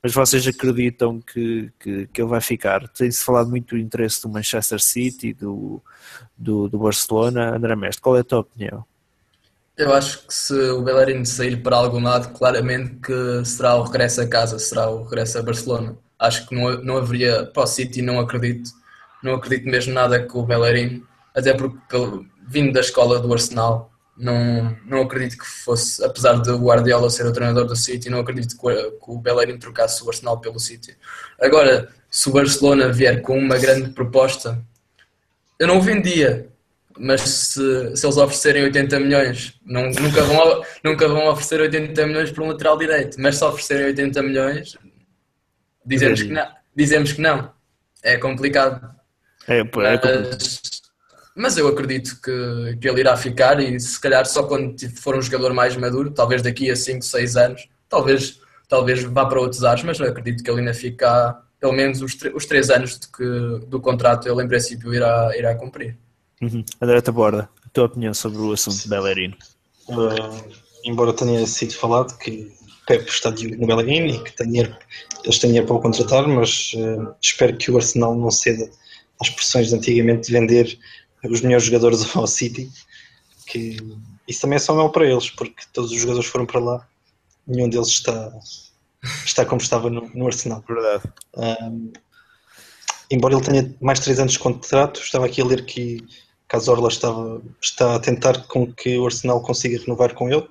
mas 0.01 0.13
vocês 0.13 0.47
acreditam 0.47 1.21
que, 1.21 1.71
que, 1.79 2.07
que 2.07 2.21
ele 2.21 2.29
vai 2.29 2.41
ficar? 2.41 2.87
Tem-se 2.89 3.23
falado 3.23 3.49
muito 3.49 3.75
do 3.75 3.81
interesse 3.81 4.21
do 4.21 4.29
Manchester 4.29 4.81
City, 4.81 5.33
do, 5.33 5.81
do, 6.37 6.67
do 6.67 6.77
Barcelona. 6.77 7.55
André 7.55 7.75
Mestre, 7.75 8.01
qual 8.01 8.17
é 8.17 8.19
a 8.19 8.23
tua 8.23 8.39
opinião? 8.39 8.85
Eu 9.75 9.91
acho 9.93 10.27
que 10.27 10.33
se 10.33 10.53
o 10.53 10.83
Bellerin 10.83 11.25
sair 11.25 11.61
para 11.63 11.77
algum 11.77 12.01
lado, 12.01 12.37
claramente 12.37 12.95
que 13.03 13.43
será 13.43 13.75
o 13.75 13.83
regresso 13.83 14.21
a 14.21 14.27
casa, 14.27 14.59
será 14.59 14.89
o 14.89 15.03
regresso 15.03 15.39
a 15.39 15.41
Barcelona. 15.41 15.97
Acho 16.19 16.47
que 16.47 16.55
não, 16.55 16.83
não 16.83 16.97
haveria 16.97 17.45
para 17.45 17.63
o 17.63 17.67
City, 17.67 18.01
não 18.01 18.19
acredito. 18.19 18.69
Não 19.23 19.35
acredito 19.35 19.69
mesmo 19.69 19.93
nada 19.93 20.25
que 20.27 20.37
o 20.37 20.43
Bellerin 20.43 21.03
até 21.35 21.53
porque 21.53 21.77
pelo, 21.89 22.25
vindo 22.47 22.73
da 22.73 22.79
escola 22.79 23.19
do 23.19 23.31
Arsenal, 23.31 23.91
não, 24.17 24.77
não 24.85 25.01
acredito 25.01 25.37
que 25.37 25.45
fosse, 25.45 26.03
apesar 26.03 26.39
de 26.41 26.51
o 26.51 26.59
Guardiola 26.59 27.09
ser 27.09 27.25
o 27.25 27.33
treinador 27.33 27.65
do 27.65 27.75
City, 27.75 28.09
não 28.09 28.19
acredito 28.19 28.55
que, 28.55 28.73
que 28.73 29.11
o 29.11 29.17
Bellerin 29.17 29.57
trocasse 29.57 30.03
o 30.03 30.09
Arsenal 30.09 30.39
pelo 30.39 30.59
City. 30.59 30.95
Agora, 31.41 31.89
se 32.09 32.29
o 32.29 32.31
Barcelona 32.33 32.91
vier 32.91 33.21
com 33.21 33.37
uma 33.37 33.57
grande 33.57 33.89
proposta, 33.89 34.63
eu 35.59 35.67
não 35.67 35.79
o 35.79 35.81
vendia, 35.81 36.47
mas 36.97 37.21
se, 37.21 37.95
se 37.95 38.05
eles 38.05 38.17
oferecerem 38.17 38.63
80 38.63 38.99
milhões, 38.99 39.59
não, 39.65 39.89
nunca, 39.89 40.21
vão, 40.21 40.63
nunca 40.83 41.07
vão 41.07 41.27
oferecer 41.27 41.59
80 41.59 42.05
milhões 42.05 42.31
para 42.31 42.43
um 42.43 42.47
lateral 42.47 42.77
direito, 42.77 43.19
mas 43.19 43.37
se 43.37 43.43
oferecerem 43.43 43.87
80 43.87 44.21
milhões, 44.21 44.77
dizemos 45.83 46.21
que 46.21 46.31
não. 46.31 46.47
Dizemos 46.75 47.13
que 47.13 47.21
não. 47.21 47.51
É 48.03 48.17
complicado. 48.17 48.93
É, 49.47 49.59
é 49.59 49.63
complicado. 49.63 50.37
Mas 51.35 51.57
eu 51.57 51.67
acredito 51.67 52.19
que, 52.21 52.77
que 52.79 52.87
ele 52.87 52.99
irá 52.99 53.17
ficar 53.17 53.59
e 53.59 53.79
se 53.79 53.99
calhar 53.99 54.25
só 54.25 54.43
quando 54.43 54.75
for 54.99 55.15
um 55.15 55.21
jogador 55.21 55.53
mais 55.53 55.75
maduro, 55.75 56.11
talvez 56.11 56.41
daqui 56.41 56.69
a 56.69 56.75
5, 56.75 57.03
6 57.03 57.35
anos, 57.35 57.67
talvez, 57.89 58.39
talvez 58.67 59.03
vá 59.03 59.25
para 59.25 59.39
outros 59.39 59.63
ares, 59.63 59.83
mas 59.83 59.99
eu 59.99 60.07
acredito 60.07 60.43
que 60.43 60.49
ele 60.49 60.59
ainda 60.59 60.73
fica 60.73 61.41
pelo 61.59 61.73
menos 61.73 62.01
os, 62.01 62.15
os 62.35 62.45
3 62.45 62.69
anos 62.71 62.99
de 62.99 63.07
que, 63.07 63.65
do 63.67 63.79
contrato 63.79 64.27
ele 64.27 64.43
em 64.43 64.47
princípio 64.47 64.93
irá, 64.93 65.31
irá 65.35 65.55
cumprir. 65.55 65.97
Uhum. 66.41 66.63
André 66.81 67.01
Taborda, 67.01 67.49
a 67.65 67.69
tua 67.69 67.85
opinião 67.85 68.13
sobre 68.13 68.39
o 68.39 68.51
assunto 68.51 68.83
de 68.83 68.89
Bellerin? 68.89 69.33
Uh, 69.87 70.43
embora 70.83 71.13
tenha 71.13 71.47
sido 71.47 71.73
falado 71.73 72.17
que 72.17 72.51
Pep 72.85 73.09
está 73.09 73.31
de 73.31 73.55
no 73.55 73.65
Bellerin 73.65 74.07
e 74.07 74.23
que 74.23 74.35
tem 74.35 74.59
eles 74.59 75.39
têm 75.39 75.51
dinheiro 75.51 75.67
para 75.67 75.77
o 75.77 75.81
contratar, 75.81 76.27
mas 76.27 76.73
uh, 76.73 77.15
espero 77.21 77.55
que 77.55 77.71
o 77.71 77.77
Arsenal 77.77 78.13
não 78.13 78.29
ceda 78.29 78.69
às 79.21 79.29
pressões 79.29 79.69
de 79.69 79.75
antigamente 79.75 80.27
de 80.27 80.33
vender 80.33 80.77
os 81.23 81.41
melhores 81.41 81.65
jogadores 81.65 82.15
ao 82.15 82.27
City, 82.27 82.69
que 83.47 83.77
isso 84.27 84.41
também 84.41 84.55
é 84.57 84.59
só 84.59 84.73
mal 84.73 84.91
para 84.91 85.05
eles, 85.05 85.29
porque 85.29 85.63
todos 85.73 85.91
os 85.91 85.99
jogadores 85.99 86.27
foram 86.27 86.45
para 86.45 86.59
lá, 86.59 86.87
nenhum 87.47 87.69
deles 87.69 87.87
está, 87.87 88.31
está 89.25 89.45
como 89.45 89.61
estava 89.61 89.89
no, 89.89 90.09
no 90.13 90.27
Arsenal. 90.27 90.63
Verdade. 90.67 91.03
Um, 91.35 91.91
embora 93.11 93.35
ele 93.35 93.43
tenha 93.43 93.75
mais 93.81 93.99
de 93.99 94.05
3 94.05 94.19
anos 94.19 94.33
de 94.33 94.39
contrato, 94.39 95.01
estava 95.01 95.25
aqui 95.25 95.41
a 95.41 95.45
ler 95.45 95.65
que 95.65 96.05
Cazorla 96.47 96.87
estava, 96.87 97.41
está 97.61 97.95
a 97.95 97.99
tentar 97.99 98.47
com 98.47 98.71
que 98.71 98.97
o 98.97 99.05
Arsenal 99.05 99.41
consiga 99.41 99.79
renovar 99.79 100.13
com 100.13 100.29
ele, 100.29 100.47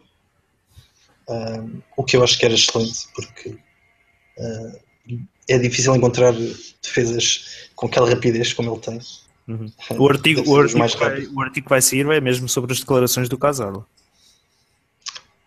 um, 1.28 1.82
o 1.96 2.04
que 2.04 2.16
eu 2.16 2.24
acho 2.24 2.38
que 2.38 2.44
era 2.44 2.54
excelente, 2.54 3.08
porque 3.14 3.50
uh, 3.50 4.80
é 5.48 5.58
difícil 5.58 5.94
encontrar 5.94 6.34
defesas 6.82 7.68
com 7.74 7.86
aquela 7.86 8.08
rapidez 8.08 8.52
como 8.52 8.72
ele 8.72 8.80
tem. 8.80 9.00
Uhum. 9.46 9.72
O, 9.98 10.08
artigo, 10.08 10.48
o, 10.48 10.56
artigo 10.56 10.78
vai, 10.78 11.26
o 11.26 11.40
artigo 11.40 11.64
que 11.64 11.70
vai 11.70 11.82
sair 11.82 12.06
é 12.06 12.20
mesmo 12.20 12.48
sobre 12.48 12.72
as 12.72 12.80
declarações 12.80 13.28
do 13.28 13.36
Casarlo. 13.36 13.86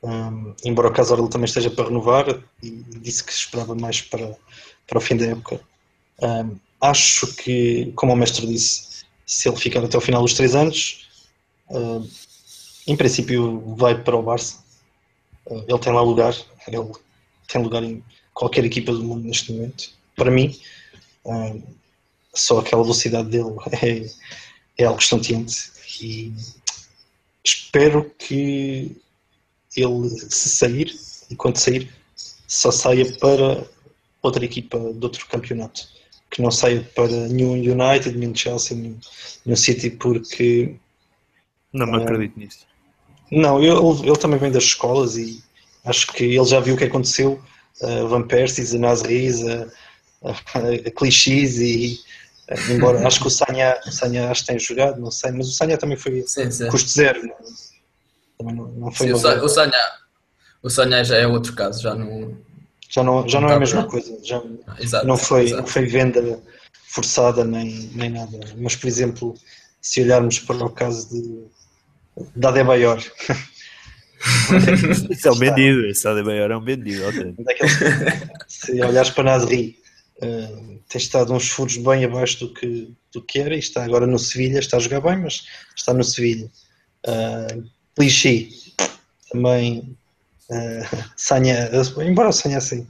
Um, 0.04 0.54
embora 0.64 0.90
o 0.90 0.94
Casarlo 0.94 1.28
também 1.28 1.46
esteja 1.46 1.72
para 1.72 1.86
renovar 1.86 2.28
e 2.62 2.70
disse 3.00 3.24
que 3.24 3.32
esperava 3.32 3.74
mais 3.74 4.02
para, 4.02 4.36
para 4.86 4.98
o 4.98 5.02
fim 5.02 5.16
da 5.16 5.26
época. 5.26 5.60
Um, 6.22 6.58
acho 6.82 7.28
que, 7.36 7.92
como 7.96 8.14
o 8.14 8.16
mestre 8.16 8.46
disse, 8.46 9.06
se 9.26 9.50
ele 9.50 9.58
ficar 9.58 9.84
até 9.84 9.98
o 9.98 10.02
final 10.02 10.22
dos 10.22 10.34
três 10.34 10.54
anos, 10.54 11.08
uh, 11.70 12.08
em 12.86 12.96
princípio 12.96 13.76
vai 13.76 14.00
para 14.00 14.16
o 14.16 14.22
Barça. 14.22 14.64
Ele 15.50 15.80
tem 15.80 15.94
lá 15.94 16.02
lugar, 16.02 16.36
Ele 16.68 16.78
tem 17.48 17.62
lugar 17.62 17.84
em 17.84 18.04
qualquer 18.34 18.66
equipa 18.66 18.92
do 18.92 19.04
mundo 19.04 19.26
neste 19.26 19.52
momento. 19.52 19.90
Para 20.16 20.30
mim, 20.30 20.56
um, 21.26 21.64
só 22.36 22.60
aquela 22.60 22.84
velocidade 22.84 23.30
dele 23.30 23.56
é, 23.82 24.84
é 24.84 24.86
algo 24.86 25.00
estonteante. 25.00 25.72
E 26.02 26.34
espero 27.44 28.12
que 28.18 28.96
ele, 29.76 30.10
se 30.10 30.50
sair, 30.50 30.94
e 31.30 31.36
quando 31.36 31.58
sair, 31.58 31.90
só 32.48 32.72
saia 32.72 33.06
para 33.18 33.66
outra 34.22 34.46
equipa 34.46 34.78
de 34.78 35.04
outro 35.04 35.26
campeonato. 35.28 35.88
Que 36.30 36.42
não 36.42 36.52
saia 36.52 36.82
para 36.96 37.28
nenhum 37.28 37.54
United, 37.54 38.18
nenhum 38.18 38.36
Chelsea, 38.36 38.76
nenhum, 38.76 38.98
nenhum 39.46 39.56
City, 39.56 39.90
porque. 39.90 40.76
Não 41.72 41.88
me 41.88 42.02
acredito 42.02 42.38
nisso. 42.38 42.66
Não, 43.32 43.62
ele, 43.62 44.08
ele 44.08 44.18
também 44.18 44.40
vem 44.40 44.52
das 44.52 44.64
escolas 44.64 45.18
e 45.18 45.44
acho 45.84 46.08
que 46.14 46.24
ele 46.24 46.46
já 46.46 46.60
viu 46.60 46.76
o 46.76 46.78
que 46.78 46.84
aconteceu 46.84 47.42
a 47.82 48.04
Van 48.08 48.24
Persie, 48.24 48.76
a 48.76 48.80
Nasriz, 48.80 49.46
a, 49.46 49.68
a, 50.24 50.32
a 50.60 51.08
e 51.08 52.00
embora 52.70 53.06
acho 53.08 53.20
que 53.20 53.28
o 53.28 53.30
Sanha, 53.32 53.78
o 53.86 53.92
Sanha 53.92 54.30
acho 54.30 54.42
que 54.42 54.48
tem 54.48 54.60
jogado, 54.60 55.00
não 55.00 55.12
sei, 55.12 55.32
mas 55.32 55.48
o 55.48 55.52
Sanha 55.52 55.78
também 55.78 55.98
foi 55.98 56.24
Sim, 56.28 56.50
sim. 56.52 56.68
custo 56.70 56.90
zero. 56.90 57.22
Não, 57.26 57.36
também 58.38 58.56
não, 58.56 58.68
não 58.68 58.92
foi 58.92 59.08
Sim, 59.08 59.14
o, 59.14 59.18
Sanha, 59.50 59.74
o 60.62 60.70
Sanha 60.70 61.04
já 61.04 61.18
é 61.18 61.28
outro 61.28 61.54
caso, 61.54 61.82
já 61.82 61.96
não. 61.96 62.38
já 62.90 63.04
não, 63.04 63.28
já 63.28 63.40
não 63.40 63.48
não 63.48 63.50
é 63.50 63.52
a 63.52 63.56
tá 63.56 63.60
mesma 63.60 63.82
bem. 63.82 63.90
coisa, 63.92 64.20
já 64.24 64.42
Exato. 64.80 65.08
não 65.08 65.18
foi, 65.18 65.44
exato. 65.46 65.62
não 65.62 65.68
foi 65.68 65.86
venda 65.86 66.40
forçada 66.88 67.44
nem, 67.44 67.90
nem 67.94 68.10
nada. 68.10 68.40
Mas, 68.58 68.76
por 68.76 68.88
exemplo, 68.88 69.36
se 69.82 70.02
olharmos 70.02 70.40
para 70.40 70.64
o 70.66 70.70
caso 70.70 71.10
de 71.10 71.46
da 72.36 72.50
Adebayor, 72.50 73.04
Isso 75.10 75.28
é 75.28 75.32
um 75.32 75.36
vendido, 75.36 75.86
esse 75.86 76.08
Adebayor 76.08 76.52
é 76.52 76.58
um 76.58 76.64
vendido. 76.64 77.04
é 77.04 77.12
se 78.48 78.82
olhares 78.82 79.10
para 79.12 79.24
Nasri, 79.26 79.78
uh, 80.18 80.80
tem 80.88 81.02
estado 81.02 81.34
uns 81.34 81.50
furos 81.50 81.78
bem 81.78 82.06
abaixo 82.06 82.40
do 82.40 82.54
que, 82.54 82.94
do 83.12 83.22
que 83.22 83.40
era 83.40 83.56
e 83.56 83.60
está 83.60 83.84
agora 83.84 84.08
no 84.08 84.20
Sevilha, 84.20 84.60
está 84.60 84.78
a 84.78 84.80
jogar 84.80 85.02
bem, 85.02 85.18
mas 85.18 85.46
está 85.76 85.94
no 85.94 86.04
Sevilha. 86.04 86.50
Uh, 87.08 87.64
Clichy 87.96 88.50
também 89.32 89.98
uh, 90.50 90.98
Sanha, 91.16 91.70
embora 92.06 92.30
o 92.30 92.34
Sanha 92.34 92.58
assim, 92.58 92.88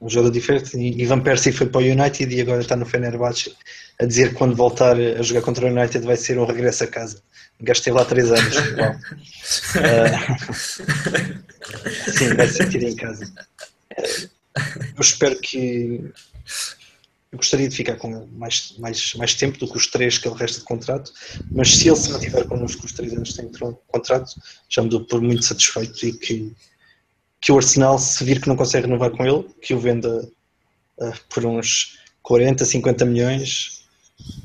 um 0.00 0.08
jogador 0.08 0.30
diferente, 0.30 0.76
e 0.76 1.02
Ivan 1.02 1.20
Persie 1.20 1.52
foi 1.52 1.66
para 1.66 1.80
o 1.80 1.84
United 1.84 2.34
e 2.34 2.40
agora 2.40 2.60
está 2.60 2.76
no 2.76 2.86
Fenerbahçe 2.86 3.56
a 3.98 4.04
dizer 4.04 4.30
que 4.30 4.34
quando 4.34 4.54
voltar 4.54 4.96
a 4.96 5.22
jogar 5.22 5.42
contra 5.42 5.66
o 5.66 5.70
United 5.70 6.04
vai 6.04 6.16
ser 6.16 6.38
um 6.38 6.44
regresso 6.44 6.84
a 6.84 6.86
casa. 6.86 7.22
Gastei 7.60 7.92
lá 7.92 8.04
três 8.04 8.30
anos. 8.30 8.54
Bom, 8.76 8.90
uh, 9.80 10.34
sim, 12.12 12.34
vai 12.34 12.46
se 12.48 12.58
sentir 12.58 12.82
em 12.82 12.94
casa. 12.94 13.32
Eu 14.56 15.00
espero 15.00 15.38
que. 15.40 16.12
Eu 17.32 17.38
gostaria 17.38 17.68
de 17.68 17.76
ficar 17.76 17.96
com 17.96 18.16
ele 18.16 18.26
mais, 18.32 18.74
mais, 18.78 19.14
mais 19.14 19.34
tempo 19.34 19.58
do 19.58 19.68
que 19.68 19.76
os 19.76 19.86
três 19.88 20.16
que 20.16 20.28
ele 20.28 20.36
resta 20.36 20.60
de 20.60 20.64
contrato, 20.64 21.12
mas 21.50 21.76
se 21.76 21.88
ele 21.88 21.96
se 21.96 22.10
mantiver 22.10 22.46
connosco 22.46 22.86
os 22.86 22.92
três 22.92 23.12
anos 23.12 23.32
que 23.32 23.42
tem 23.42 23.50
contrato, 23.88 24.32
já 24.68 24.82
me 24.82 24.88
dou 24.88 25.04
por 25.04 25.20
muito 25.20 25.44
satisfeito 25.44 26.06
e 26.06 26.12
que, 26.12 26.52
que 27.40 27.52
o 27.52 27.56
Arsenal, 27.56 27.98
se 27.98 28.24
vir 28.24 28.40
que 28.40 28.48
não 28.48 28.56
consegue 28.56 28.86
renovar 28.86 29.10
com 29.10 29.26
ele, 29.26 29.44
que 29.60 29.74
o 29.74 29.80
venda 29.80 30.28
ah, 31.00 31.12
por 31.28 31.44
uns 31.44 31.98
40, 32.22 32.64
50 32.64 33.04
milhões 33.04 33.86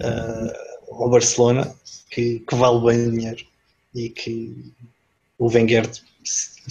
ah, 0.01 0.53
ao 0.89 1.09
Barcelona, 1.09 1.73
que, 2.09 2.39
que 2.39 2.55
vale 2.55 2.85
bem 2.85 3.07
o 3.07 3.11
dinheiro 3.11 3.45
e 3.93 4.09
que 4.09 4.73
o 5.37 5.47
Wenger, 5.47 5.89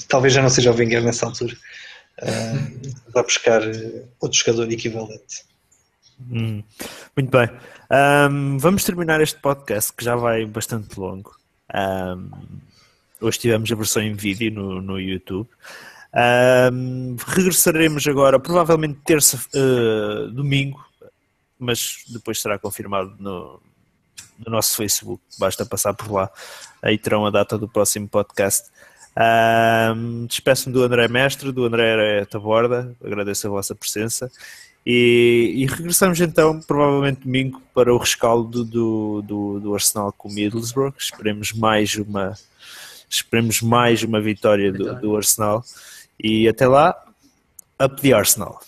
talvez 0.09 0.35
já 0.35 0.43
não 0.43 0.51
seja 0.51 0.71
o 0.71 0.77
Wenger 0.77 1.03
nessa 1.03 1.27
altura, 1.27 1.57
ah, 2.23 3.11
vai 3.13 3.23
buscar 3.23 3.63
ah, 3.63 4.05
outro 4.21 4.39
jogador 4.39 4.71
equivalente. 4.71 5.45
Hum, 6.31 6.63
Muito 7.17 7.31
bem. 7.31 7.49
Ahm, 7.89 8.59
vamos 8.59 8.85
terminar 8.85 9.21
este 9.21 9.41
podcast 9.41 9.93
que 9.93 10.05
já 10.05 10.15
vai 10.17 10.45
bastante 10.47 10.99
longo. 10.99 11.35
Ahm, 11.73 12.31
hoje 13.21 13.39
tivemos 13.39 13.71
a 13.73 13.75
versão 13.75 14.03
em 14.03 14.15
vídeo 14.15 14.51
no, 14.53 14.83
no 14.83 15.01
YouTube. 15.01 15.49
Ahm, 16.13 17.17
regressaremos 17.27 18.07
agora, 18.07 18.39
provavelmente 18.39 19.01
terça, 19.05 19.41
eh, 19.55 20.29
domingo, 20.33 20.85
mas 21.59 22.05
depois 22.09 22.41
será 22.41 22.59
confirmado 22.59 23.15
no, 23.19 23.61
no 24.45 24.53
nosso 24.53 24.77
Facebook. 24.77 25.23
Basta 25.39 25.65
passar 25.65 25.95
por 25.95 26.11
lá. 26.11 26.31
Aí 26.83 26.99
terão 26.99 27.27
a 27.27 27.31
data 27.31 27.59
do 27.59 27.69
próximo 27.69 28.09
podcast. 28.09 28.71
Ahm, 29.17 30.27
Despeço-me 30.27 30.75
do 30.75 30.83
André 30.83 31.09
Mestre, 31.09 31.53
do 31.53 31.65
André 31.65 32.25
Taborda. 32.27 32.95
Agradeço 33.05 33.47
a 33.47 33.51
vossa 33.51 33.75
presença. 33.75 34.31
E, 34.87 35.53
e 35.57 35.67
regressamos 35.67 36.21
então, 36.21 36.61
provavelmente 36.61 37.21
domingo, 37.23 37.61
para 37.75 37.93
o 37.93 37.99
rescaldo 37.99 38.65
do, 38.65 39.23
do, 39.23 39.61
do 39.61 39.75
Arsenal 39.75 40.13
com 40.13 40.29
o 40.29 40.33
Middlesbrough. 40.33 40.95
Esperemos 40.99 41.53
mais 41.53 41.95
uma, 41.97 42.35
esperemos 43.09 43.61
mais 43.61 44.03
uma 44.03 44.21
vitória 44.21 44.73
do, 44.73 44.95
do 44.99 45.17
Arsenal. 45.17 45.65
E 46.23 46.49
até 46.49 46.67
lá, 46.67 46.95
up 47.83 48.01
the 48.01 48.13
Arsenal. 48.13 48.61